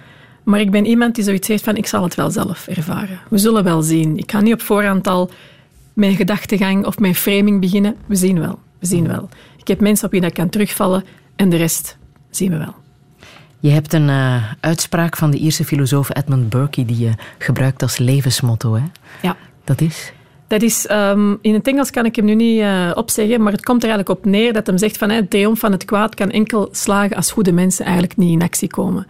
[0.49, 3.19] Maar ik ben iemand die zoiets heeft van, ik zal het wel zelf ervaren.
[3.30, 4.17] We zullen wel zien.
[4.17, 5.30] Ik ga niet op voorhand al
[5.93, 7.95] mijn gedachtegang of mijn framing beginnen.
[8.05, 8.59] We zien wel.
[8.80, 9.30] We zien wel.
[9.57, 11.03] Ik heb mensen op wie dat kan terugvallen
[11.35, 11.97] en de rest
[12.30, 12.76] zien we wel.
[13.59, 17.97] Je hebt een eh, uitspraak van de Ierse filosoof Edmund Burke die je gebruikt als
[17.97, 18.73] levensmotto.
[18.73, 18.84] Hè?
[19.21, 19.35] Ja.
[19.63, 20.13] Dat is?
[20.47, 23.63] Dat is, ehm, in het Engels kan ik hem nu niet eh, opzeggen, maar het
[23.63, 26.31] komt er eigenlijk op neer dat hem zegt van de triomf van het kwaad kan
[26.31, 29.07] enkel slagen als goede mensen eigenlijk niet in actie komen.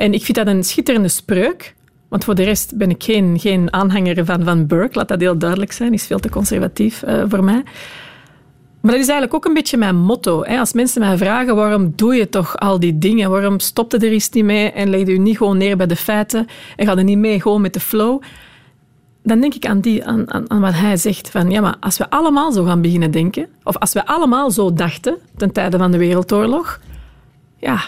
[0.00, 1.74] En ik vind dat een schitterende spreuk,
[2.08, 5.38] want voor de rest ben ik geen, geen aanhanger van, van Burke, laat dat heel
[5.38, 7.62] duidelijk zijn, is veel te conservatief eh, voor mij.
[8.80, 10.44] Maar dat is eigenlijk ook een beetje mijn motto.
[10.44, 10.58] Hè.
[10.58, 14.30] Als mensen mij vragen waarom doe je toch al die dingen, waarom stopte er eens
[14.30, 16.46] niet mee en legde je niet gewoon neer bij de feiten
[16.76, 18.22] en ga er niet mee gewoon met de flow,
[19.22, 21.30] dan denk ik aan, die, aan, aan wat hij zegt.
[21.30, 24.72] Van, ja, maar als we allemaal zo gaan beginnen denken, of als we allemaal zo
[24.72, 26.80] dachten ten tijde van de Wereldoorlog,
[27.56, 27.80] ja,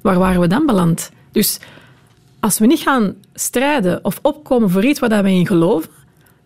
[0.00, 1.10] waar waren we dan beland?
[1.32, 1.60] Dus
[2.40, 5.90] als we niet gaan strijden of opkomen voor iets waar we in geloven,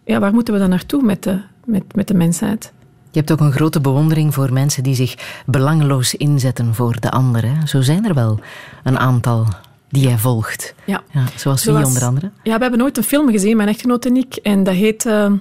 [0.04, 2.72] ja, waar moeten we dan naartoe met de, met, met de mensheid?
[3.10, 7.68] Je hebt ook een grote bewondering voor mensen die zich belangeloos inzetten voor de anderen.
[7.68, 8.38] Zo zijn er wel
[8.84, 9.46] een aantal
[9.88, 10.74] die jij volgt.
[10.84, 11.02] Ja.
[11.36, 12.30] zoals wie onder andere?
[12.42, 14.34] Ja, we hebben nooit een film gezien, mijn echtgenoot en ik.
[14.36, 15.06] En dat heet...
[15.06, 15.32] eh,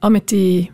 [0.00, 0.70] oh, met die...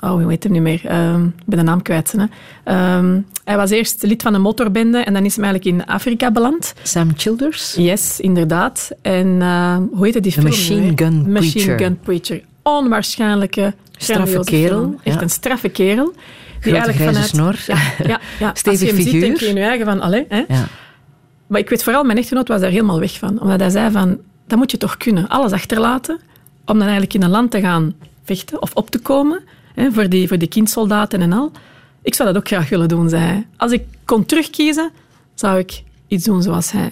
[0.00, 0.86] Oh, hoe heet hem niet meer?
[0.86, 2.14] Ehm, ik ben de naam kwijt.
[2.16, 2.24] Hè.
[2.64, 6.30] Ehm, hij was eerst lid van een motorbende en dan is hij eigenlijk in Afrika
[6.30, 6.74] beland.
[6.82, 7.74] Sam Childers?
[7.74, 8.90] Yes, inderdaad.
[9.02, 10.50] En eh, hoe heette die The film?
[10.50, 10.92] Machine?
[10.96, 11.78] Gun Machine Preacher.
[11.78, 12.40] Gun Preacher.
[12.62, 14.98] Onwaarschijnlijke, Straffe kerel, film.
[15.02, 15.22] Echt ja.
[15.22, 16.12] een straffe kerel.
[16.60, 17.56] Die Grote grijze snor.
[17.66, 18.50] Ja, ja, ja.
[18.62, 19.20] Stevig hem ziet, figuur.
[19.20, 20.00] denk je in je eigen van...
[20.00, 20.44] Allee, hè?
[20.48, 20.68] Ja.
[21.46, 23.40] Maar ik weet vooral, mijn echtgenoot was daar helemaal weg van.
[23.40, 25.28] Omdat hij zei van, dat moet je toch kunnen.
[25.28, 26.20] Alles achterlaten,
[26.64, 27.94] om dan eigenlijk in een land te gaan
[28.24, 29.42] vechten of op te komen.
[29.74, 31.52] Hè, voor, die, voor die kindsoldaten en al.
[32.06, 33.46] Ik zou dat ook graag willen doen, zei hij.
[33.56, 34.90] Als ik kon terugkiezen,
[35.34, 36.90] zou ik iets doen zoals hij.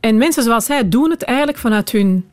[0.00, 2.24] En mensen zoals hij doen het eigenlijk vanuit hun,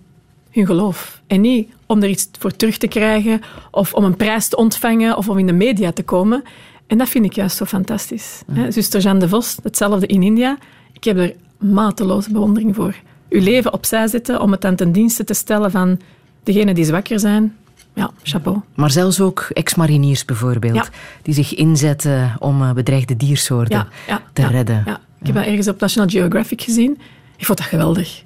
[0.51, 1.21] hun geloof.
[1.27, 3.41] En niet om er iets voor terug te krijgen,
[3.71, 6.43] of om een prijs te ontvangen, of om in de media te komen.
[6.87, 8.41] En dat vind ik juist zo fantastisch.
[8.51, 10.57] Hè, Zuster Jeanne de Vos, hetzelfde in India.
[10.93, 12.95] Ik heb er mateloze bewondering voor.
[13.29, 15.99] Uw leven opzij zetten om het aan ten dienste te stellen van
[16.43, 17.57] degenen die zwakker zijn.
[17.93, 18.59] Ja, chapeau.
[18.75, 20.85] Maar zelfs ook ex-mariniers bijvoorbeeld, Ja.
[21.21, 24.83] die zich inzetten om eh, bedreigde diersoorten Ja, ja, te redden.
[24.85, 24.99] Ja.
[25.19, 26.97] Ik heb dat ergens op National Geographic gezien.
[27.37, 28.23] Ik vond dat geweldig.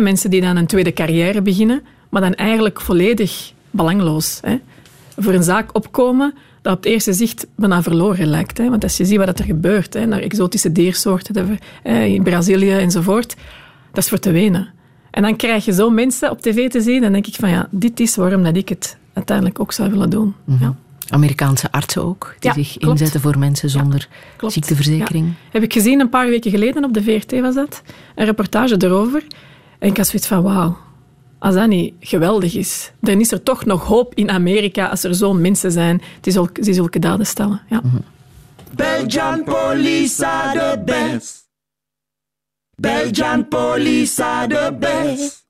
[0.00, 4.40] Mensen die dan een tweede carrière beginnen, maar dan eigenlijk volledig belangloos.
[5.16, 8.58] Voor een zaak opkomen dat op het eerste zicht bijna verloren lijkt.
[8.58, 13.36] Want als je ziet wat er gebeurt, naar exotische diersoorten in Brazilië enzovoort,
[13.92, 14.68] dat is voor te wenen.
[15.18, 16.94] En dan krijg je zo mensen op tv te zien.
[16.96, 19.90] En dan denk ik van ja, dit is waarom dat ik het uiteindelijk ook zou
[19.90, 20.34] willen doen.
[20.60, 20.74] ja.
[21.08, 22.86] Amerikaanse artsen ook, die Ja, zich klopt.
[23.00, 24.08] inzetten voor mensen zonder
[24.46, 25.26] ziekteverzekering.
[25.26, 25.32] Ja.
[25.50, 27.82] Heb ik gezien een paar weken geleden op de VRT was dat.
[28.14, 29.24] Een reportage erover.
[29.78, 30.76] En ik had zoiets van wauw.
[31.38, 35.14] Als dat niet geweldig is, dan is er toch nog hoop in Amerika als er
[35.14, 37.60] zo'n mensen zijn die zulke, die zulke daden stellen.
[37.68, 37.82] Ja.
[38.74, 41.47] Belgian police are the best.
[42.80, 45.42] Belgian police are the best.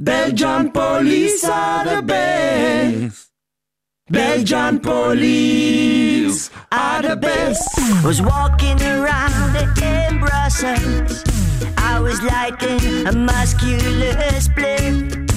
[0.00, 3.28] Belgian police are the best.
[4.10, 7.68] Belgian police are the best.
[8.04, 11.22] Was walking around in Brussels.
[11.78, 15.30] I was lighting a muscular split.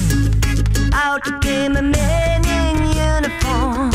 [0.94, 2.76] Out came a man in
[3.14, 3.92] uniform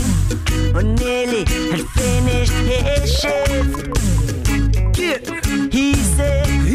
[0.73, 3.99] who nearly had finished his shift.
[4.97, 5.50] He said,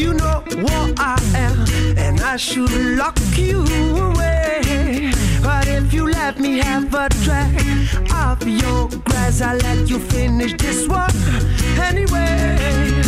[0.06, 1.66] You know what I am,
[1.98, 5.12] and I should lock you away.
[5.42, 7.56] But if you let me have a track
[8.14, 11.10] of your grass, I'll let you finish this one
[11.82, 13.02] anyway.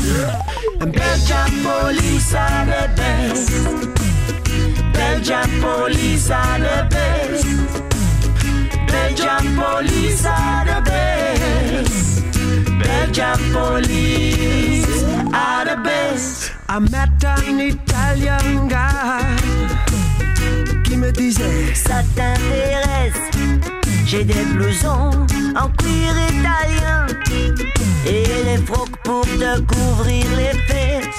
[0.80, 3.52] Belgian police are the best.
[4.92, 7.46] Belgian police are the best.
[8.88, 12.24] Belgian police are the best.
[12.82, 14.97] Belgian police
[15.34, 16.52] are the best.
[16.70, 19.38] I met an Italian guy
[20.84, 21.74] qui me disait?
[21.76, 23.32] Ça t'intéresse
[24.06, 25.12] J'ai des blousons
[25.56, 27.08] en cuir italien
[28.06, 31.18] et les frocs pour te couvrir les fesses.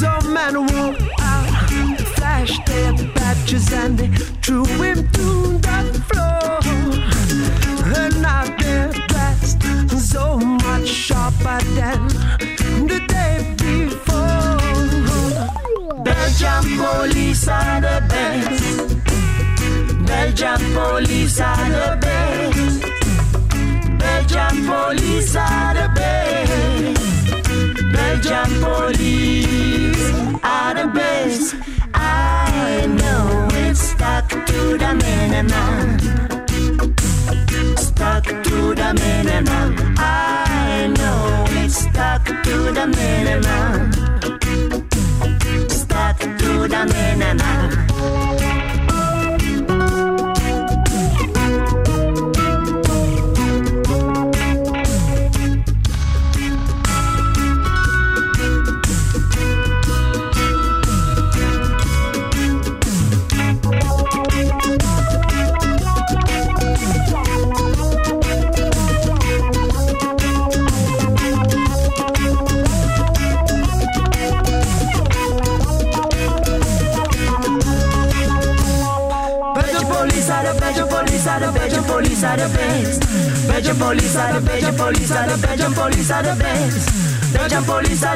[0.00, 4.08] Some men walk out, flashed their badges and they
[4.42, 6.60] threw him to the floor.
[7.96, 9.62] And now they're dressed
[9.98, 12.08] so much sharper than
[12.90, 14.58] the day before.
[16.04, 18.64] Belgian police are the best.
[20.06, 22.82] Belgian police are the best.
[24.02, 27.00] Belgian police are the best.
[27.94, 30.04] Belgian police
[30.42, 31.54] are the best.
[31.94, 35.98] I know it's stuck to the minimum.
[37.76, 39.70] Stuck to the minimum.
[39.98, 40.49] I
[41.70, 43.92] stuck to the minimum.
[45.68, 48.49] Stuck to the minimum.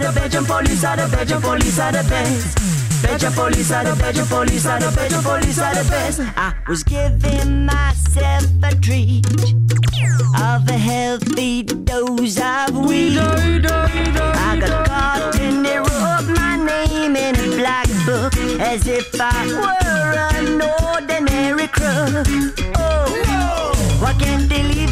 [0.05, 3.03] The Belgian police are the Belgian police are the best.
[3.03, 6.21] Belgian police are the Belgian police are the Belgian police are the best.
[6.37, 9.27] I was giving myself a treat
[10.37, 13.19] of a healthy dose of weed.
[13.19, 19.47] I got caught in they wrote my name in a black book as if I
[19.63, 20.61] were an
[20.93, 22.27] ordinary crook.
[22.77, 24.84] Oh, why can't they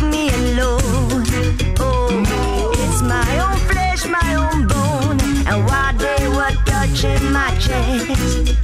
[7.73, 8.57] chest,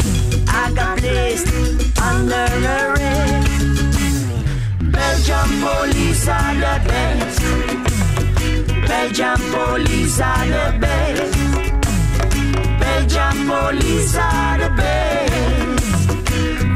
[0.48, 1.48] I got placed
[2.01, 3.48] under arrest.
[4.94, 7.40] Belgian police are the best.
[8.89, 11.35] Belgian police are the best.
[12.80, 16.16] Belgian police are the best.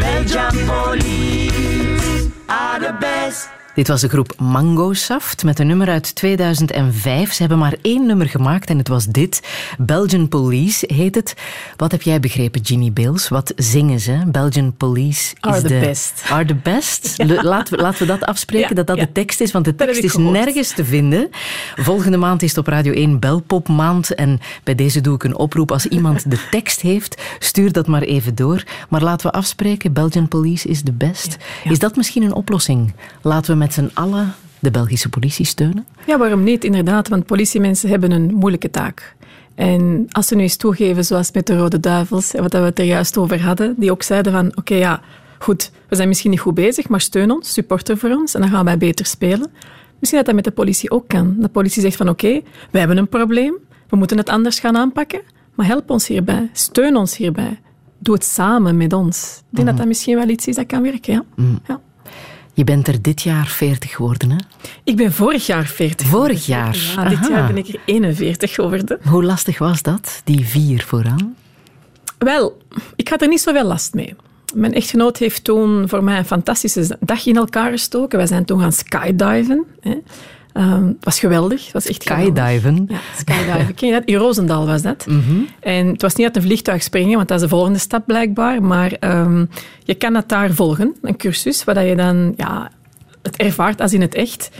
[0.00, 3.61] Belgian police are the best.
[3.74, 7.32] Dit was de groep Mango Saft met een nummer uit 2005.
[7.32, 9.42] Ze hebben maar één nummer gemaakt en het was dit.
[9.78, 11.34] Belgian Police heet het.
[11.76, 13.28] Wat heb jij begrepen, Ginny Bales?
[13.28, 14.22] Wat zingen ze?
[14.26, 15.78] Belgian Police Are is the de...
[15.78, 16.22] best.
[16.28, 17.10] Are the best.
[17.22, 17.42] Ja.
[17.42, 19.04] Laten, we, laten we dat afspreken, Ja, dat dat ja.
[19.04, 19.52] de tekst is.
[19.52, 20.32] Want de tekst is gehoord.
[20.32, 21.30] nergens te vinden.
[21.76, 24.14] Volgende maand is het op Radio 1 Belpop maand.
[24.14, 25.70] En bij deze doe ik een oproep.
[25.72, 28.62] Als iemand de tekst heeft, stuur dat maar even door.
[28.88, 31.36] Maar laten we afspreken, Belgian Police is the best.
[31.64, 32.92] Is dat misschien een oplossing?
[33.22, 35.86] Laten we met z'n allen de Belgische politie steunen?
[36.06, 36.64] Ja, waarom niet?
[36.64, 39.14] Inderdaad, want politiemensen hebben een moeilijke taak.
[39.54, 42.84] En als ze nu eens toegeven, zoals met de Rode Duivels, wat we het er
[42.84, 45.00] juist over hadden, die ook zeiden van, oké, ja,
[45.38, 48.50] goed, we zijn misschien niet goed bezig, maar steun ons, supporter voor ons, en dan
[48.50, 49.50] gaan wij beter spelen.
[49.98, 51.36] Misschien dat dat met de politie ook kan.
[51.38, 52.40] De politie zegt van, oké,
[52.70, 53.54] wij hebben een probleem,
[53.88, 55.20] we moeten het anders gaan aanpakken,
[55.54, 57.60] maar help ons hierbij, steun ons hierbij.
[57.98, 59.42] doe het samen met ons.
[59.50, 61.24] Ik denk dat dat misschien wel iets is dat kan werken, ja.
[61.36, 61.58] Mm.
[61.66, 61.80] ja.
[62.54, 64.36] Je bent er dit jaar 40 geworden, hè?
[64.84, 66.76] Ik ben vorig jaar 40 Vorig jaar?
[66.96, 67.28] Ja, dit Aha.
[67.28, 68.98] jaar ben ik er 41 geworden.
[69.08, 71.36] Hoe lastig was dat, die vier vooraan?
[72.18, 72.62] Wel,
[72.96, 74.14] ik had er niet zoveel last mee.
[74.54, 78.18] Mijn echtgenoot heeft toen voor mij een fantastische dag in elkaar gestoken.
[78.18, 79.64] Wij zijn toen gaan skydiven.
[79.80, 79.94] Hè.
[80.52, 81.72] Ehm, het was geweldig.
[81.72, 82.36] Was echt geweldig.
[82.44, 82.84] Skydiven?
[82.88, 83.74] Ja, skydiven.
[83.74, 84.04] Ken je dat?
[84.04, 85.06] In Roosendaal was dat.
[85.06, 85.20] Mhm.
[85.60, 88.62] En het was niet uit een vliegtuig springen, want dat is de volgende stap blijkbaar.
[88.62, 89.44] Maar ehm,
[89.84, 92.70] je kan dat daar volgen, een cursus, waar je dan ja,
[93.22, 94.50] het ervaart als in het echt.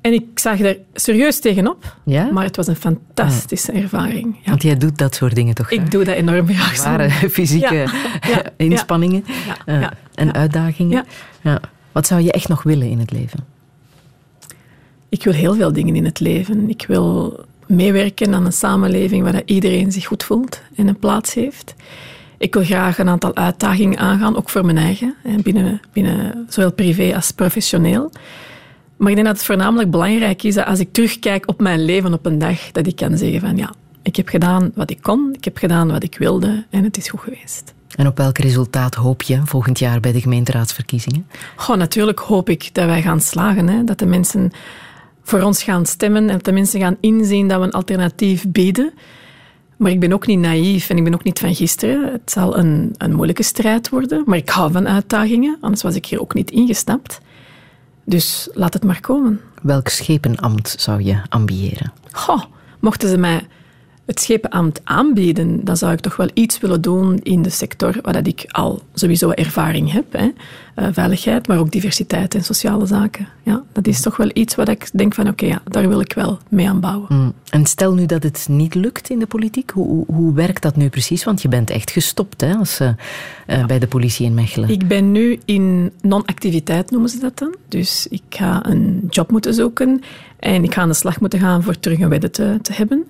[0.00, 2.28] En ik zag er serieus tegenop, Ja?
[2.32, 4.36] maar het was een fantastische ervaring.
[4.42, 4.50] Ja.
[4.50, 5.78] Want jij doet dat soort dingen toch graag?
[5.84, 6.76] Ik doe dat enorm graag.
[6.76, 7.74] Zware fysieke
[8.28, 9.24] Ja, inspanningen
[10.14, 10.92] en uitdagingen.
[10.92, 11.04] Ja.
[11.50, 11.60] Ja.
[11.92, 13.44] Wat zou je echt nog willen in het leven?
[15.08, 16.68] Ik wil heel veel dingen in het leven.
[16.68, 21.74] Ik wil meewerken aan een samenleving waar iedereen zich goed voelt en een plaats heeft.
[22.38, 27.14] Ik wil graag een aantal uitdagingen aangaan, ook voor mijn eigen, binnen, binnen zowel privé
[27.14, 28.10] als professioneel.
[28.96, 32.12] Maar ik denk dat het voornamelijk belangrijk is dat als ik terugkijk op mijn leven
[32.12, 33.72] op een dag, dat ik kan zeggen van ja,
[34.02, 37.08] ik heb gedaan wat ik kon, ik heb gedaan wat ik wilde en het is
[37.08, 37.74] goed geweest.
[37.96, 41.26] En op welk resultaat hoop je volgend jaar bij de gemeenteraadsverkiezingen?
[41.56, 43.68] Goh, natuurlijk hoop ik dat wij gaan slagen.
[43.68, 43.84] Hè?
[43.84, 44.52] Dat de mensen
[45.28, 48.92] voor ons gaan stemmen en dat de mensen gaan inzien dat we een alternatief bieden.
[49.76, 52.12] Maar ik ben ook niet naïef en ik ben ook niet van gisteren.
[52.12, 56.06] Het zal een, een moeilijke strijd worden, maar ik hou van uitdagingen, anders was ik
[56.06, 57.20] hier ook niet ingestapt.
[58.04, 59.40] Dus laat het maar komen.
[59.62, 61.92] Welk schepenambt zou je ambiëren?
[62.12, 62.42] Goh,
[62.80, 63.46] mochten ze mij
[64.08, 68.12] het schepenambt aanbieden, dan zou ik toch wel iets willen doen in de sector waar
[68.12, 70.12] dat ik al sowieso ervaring heb.
[70.12, 70.28] Hè.
[70.74, 73.28] Eh, veiligheid, maar ook diversiteit en sociale zaken.
[73.42, 76.12] Ja, dat is toch wel iets wat ik denk van oké, ja, daar wil ik
[76.12, 77.06] wel mee aan bouwen.
[77.08, 77.32] Mm.
[77.50, 80.88] En stel nu dat het niet lukt in de politiek, hoe, hoe, werkt dat nu
[80.88, 81.24] precies?
[81.24, 82.88] Want je bent echt gestopt hè, als, eh,
[83.46, 84.68] eh, bij de politie in Mechelen.
[84.68, 87.54] Ik ben nu in non-activiteit, noemen ze dat dan.
[87.68, 90.00] Dus ik ga een job moeten zoeken
[90.38, 93.06] en ik ga aan de slag moeten gaan voor terug een wedden te, te hebben.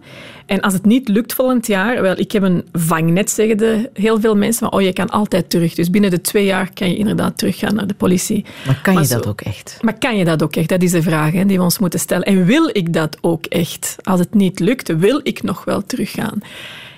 [0.49, 4.21] En als het niet lukt volgend jaar, wel, ik heb een vangnet, zeggen de, heel
[4.21, 5.75] veel mensen, maar oh, je kan altijd terug.
[5.75, 8.45] Dus binnen de twee jaar kan je inderdaad teruggaan naar de politie.
[8.67, 9.79] Maar kan je Maar dat ook echt?
[9.81, 10.69] Maar kan je dat ook echt?
[10.69, 12.25] Dat is de vraag hè, die we ons moeten stellen.
[12.25, 13.97] En wil ik dat ook echt?
[14.03, 16.39] Als het niet lukt, wil ik nog wel teruggaan?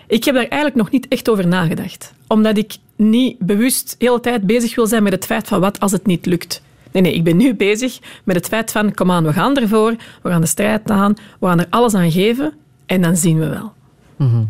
[0.06, 2.12] Ik heb daar eigenlijk nog niet echt over nagedacht.
[2.27, 5.81] Omdat ik niet bewust de hele tijd bezig wil zijn met het feit van wat
[5.81, 6.62] als het niet lukt.
[6.93, 9.94] Nee, nee, ik ben nu bezig met het feit van, kom aan, we gaan ervoor,
[10.22, 12.52] we gaan de strijd aan, we gaan er alles aan geven
[12.90, 13.72] en dan zien we wel.
[14.16, 14.44] Mhm.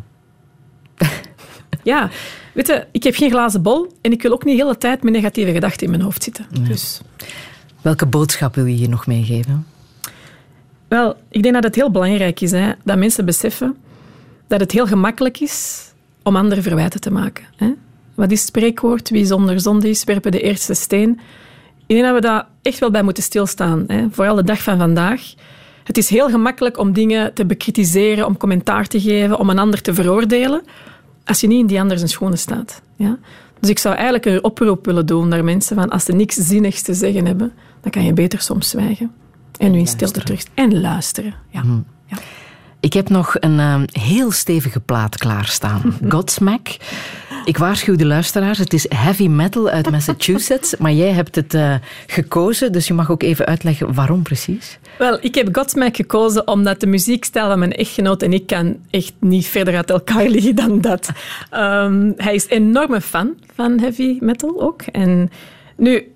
[1.82, 2.10] Ja,
[2.52, 5.02] weet je, ik heb geen glazen bol en ik wil ook niet de hele tijd
[5.02, 6.46] met negatieve gedachten in mijn hoofd zitten.
[6.68, 7.00] Dus
[7.82, 9.66] Welke boodschap wil je hier nog meegeven?
[10.88, 13.76] Wel, ik denk dat het heel belangrijk is hè, dat mensen beseffen
[14.46, 15.84] dat het heel gemakkelijk is
[16.22, 17.44] om anderen verwijten te maken.
[17.56, 17.72] Hè.
[18.14, 19.10] Wat is het spreekwoord?
[19.10, 21.20] Wie zonder zonde is, werpen de eerste steen.
[21.86, 23.84] Ik denk dat we daar echt wel bij moeten stilstaan.
[23.86, 24.06] Hè.
[24.10, 25.34] Vooral de dag van vandaag.
[25.84, 29.82] Het is heel gemakkelijk om dingen te bekritiseren, om commentaar te geven, om een ander
[29.82, 30.62] te veroordelen,
[31.24, 32.82] als je niet in die ander zijn schoenen staat.
[32.96, 33.18] Ja?
[33.60, 36.82] Dus ik zou eigenlijk een oproep willen doen naar mensen van als ze niks zinnigs
[36.82, 39.12] te zeggen hebben, dan kan je beter soms zwijgen.
[39.58, 40.44] En nu in stilte terug.
[40.54, 41.34] En luisteren.
[41.48, 41.62] Ja.
[41.62, 41.78] Mhm.
[42.80, 45.96] Ik heb nog een eh, heel stevige plaat klaarstaan.
[46.08, 46.68] Godsmack.
[47.44, 51.74] Ik waarschuw de luisteraars, het is heavy metal uit Massachusetts, maar jij hebt het eh,
[52.06, 54.78] gekozen, dus je mag ook even uitleggen waarom precies.
[54.98, 59.12] Wel, ik heb Godsmack gekozen omdat de muziekstijl van mijn echtgenoot en ik kan echt
[59.18, 61.10] niet verder uit elkaar liggen dan dat.
[61.50, 64.82] Ehm, hij is een enorme fan van heavy metal ook.
[64.82, 65.30] En
[65.76, 66.12] nu,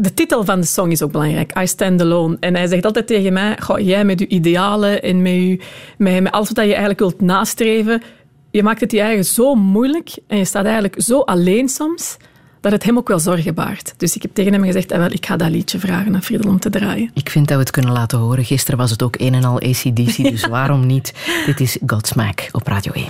[0.00, 1.58] de titel van de song is ook belangrijk.
[1.58, 2.36] I Stand Alone.
[2.40, 5.60] En hij zegt altijd tegen mij, goh, jij met je idealen en met, je,
[5.98, 8.02] met, met alles wat je eigenlijk wilt nastreven,
[8.50, 12.16] je maakt het je eigen zo moeilijk en je staat eigenlijk zo alleen soms,
[12.60, 13.94] dat het hem ook wel zorgen baart.
[13.96, 16.50] Dus ik heb tegen hem gezegd, ah, wel, ik ga dat liedje vragen aan Friedel
[16.50, 17.10] om te draaien.
[17.14, 18.44] Ik vind dat we het kunnen laten horen.
[18.44, 21.14] Gisteren was het ook een en al ACDC, dus waarom niet?
[21.46, 23.04] Dit is Godsmack op Radio 1.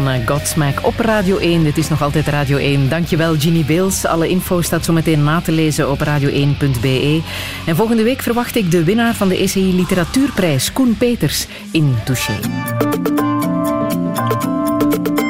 [0.00, 1.62] Van eh, Godsmack op Radio 1.
[1.62, 2.88] Dit is nog altijd Radio 1.
[2.88, 4.06] Dankjewel Ginny Beels.
[4.06, 7.22] Alle info staat zo meteen na te lezen op radio1.be.
[7.66, 12.38] En volgende week verwacht ik de winnaar van de ECI Literatuurprijs, Koen Peters, in Touché.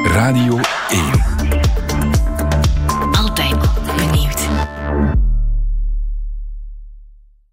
[0.03, 0.59] Radio
[0.89, 1.34] 1.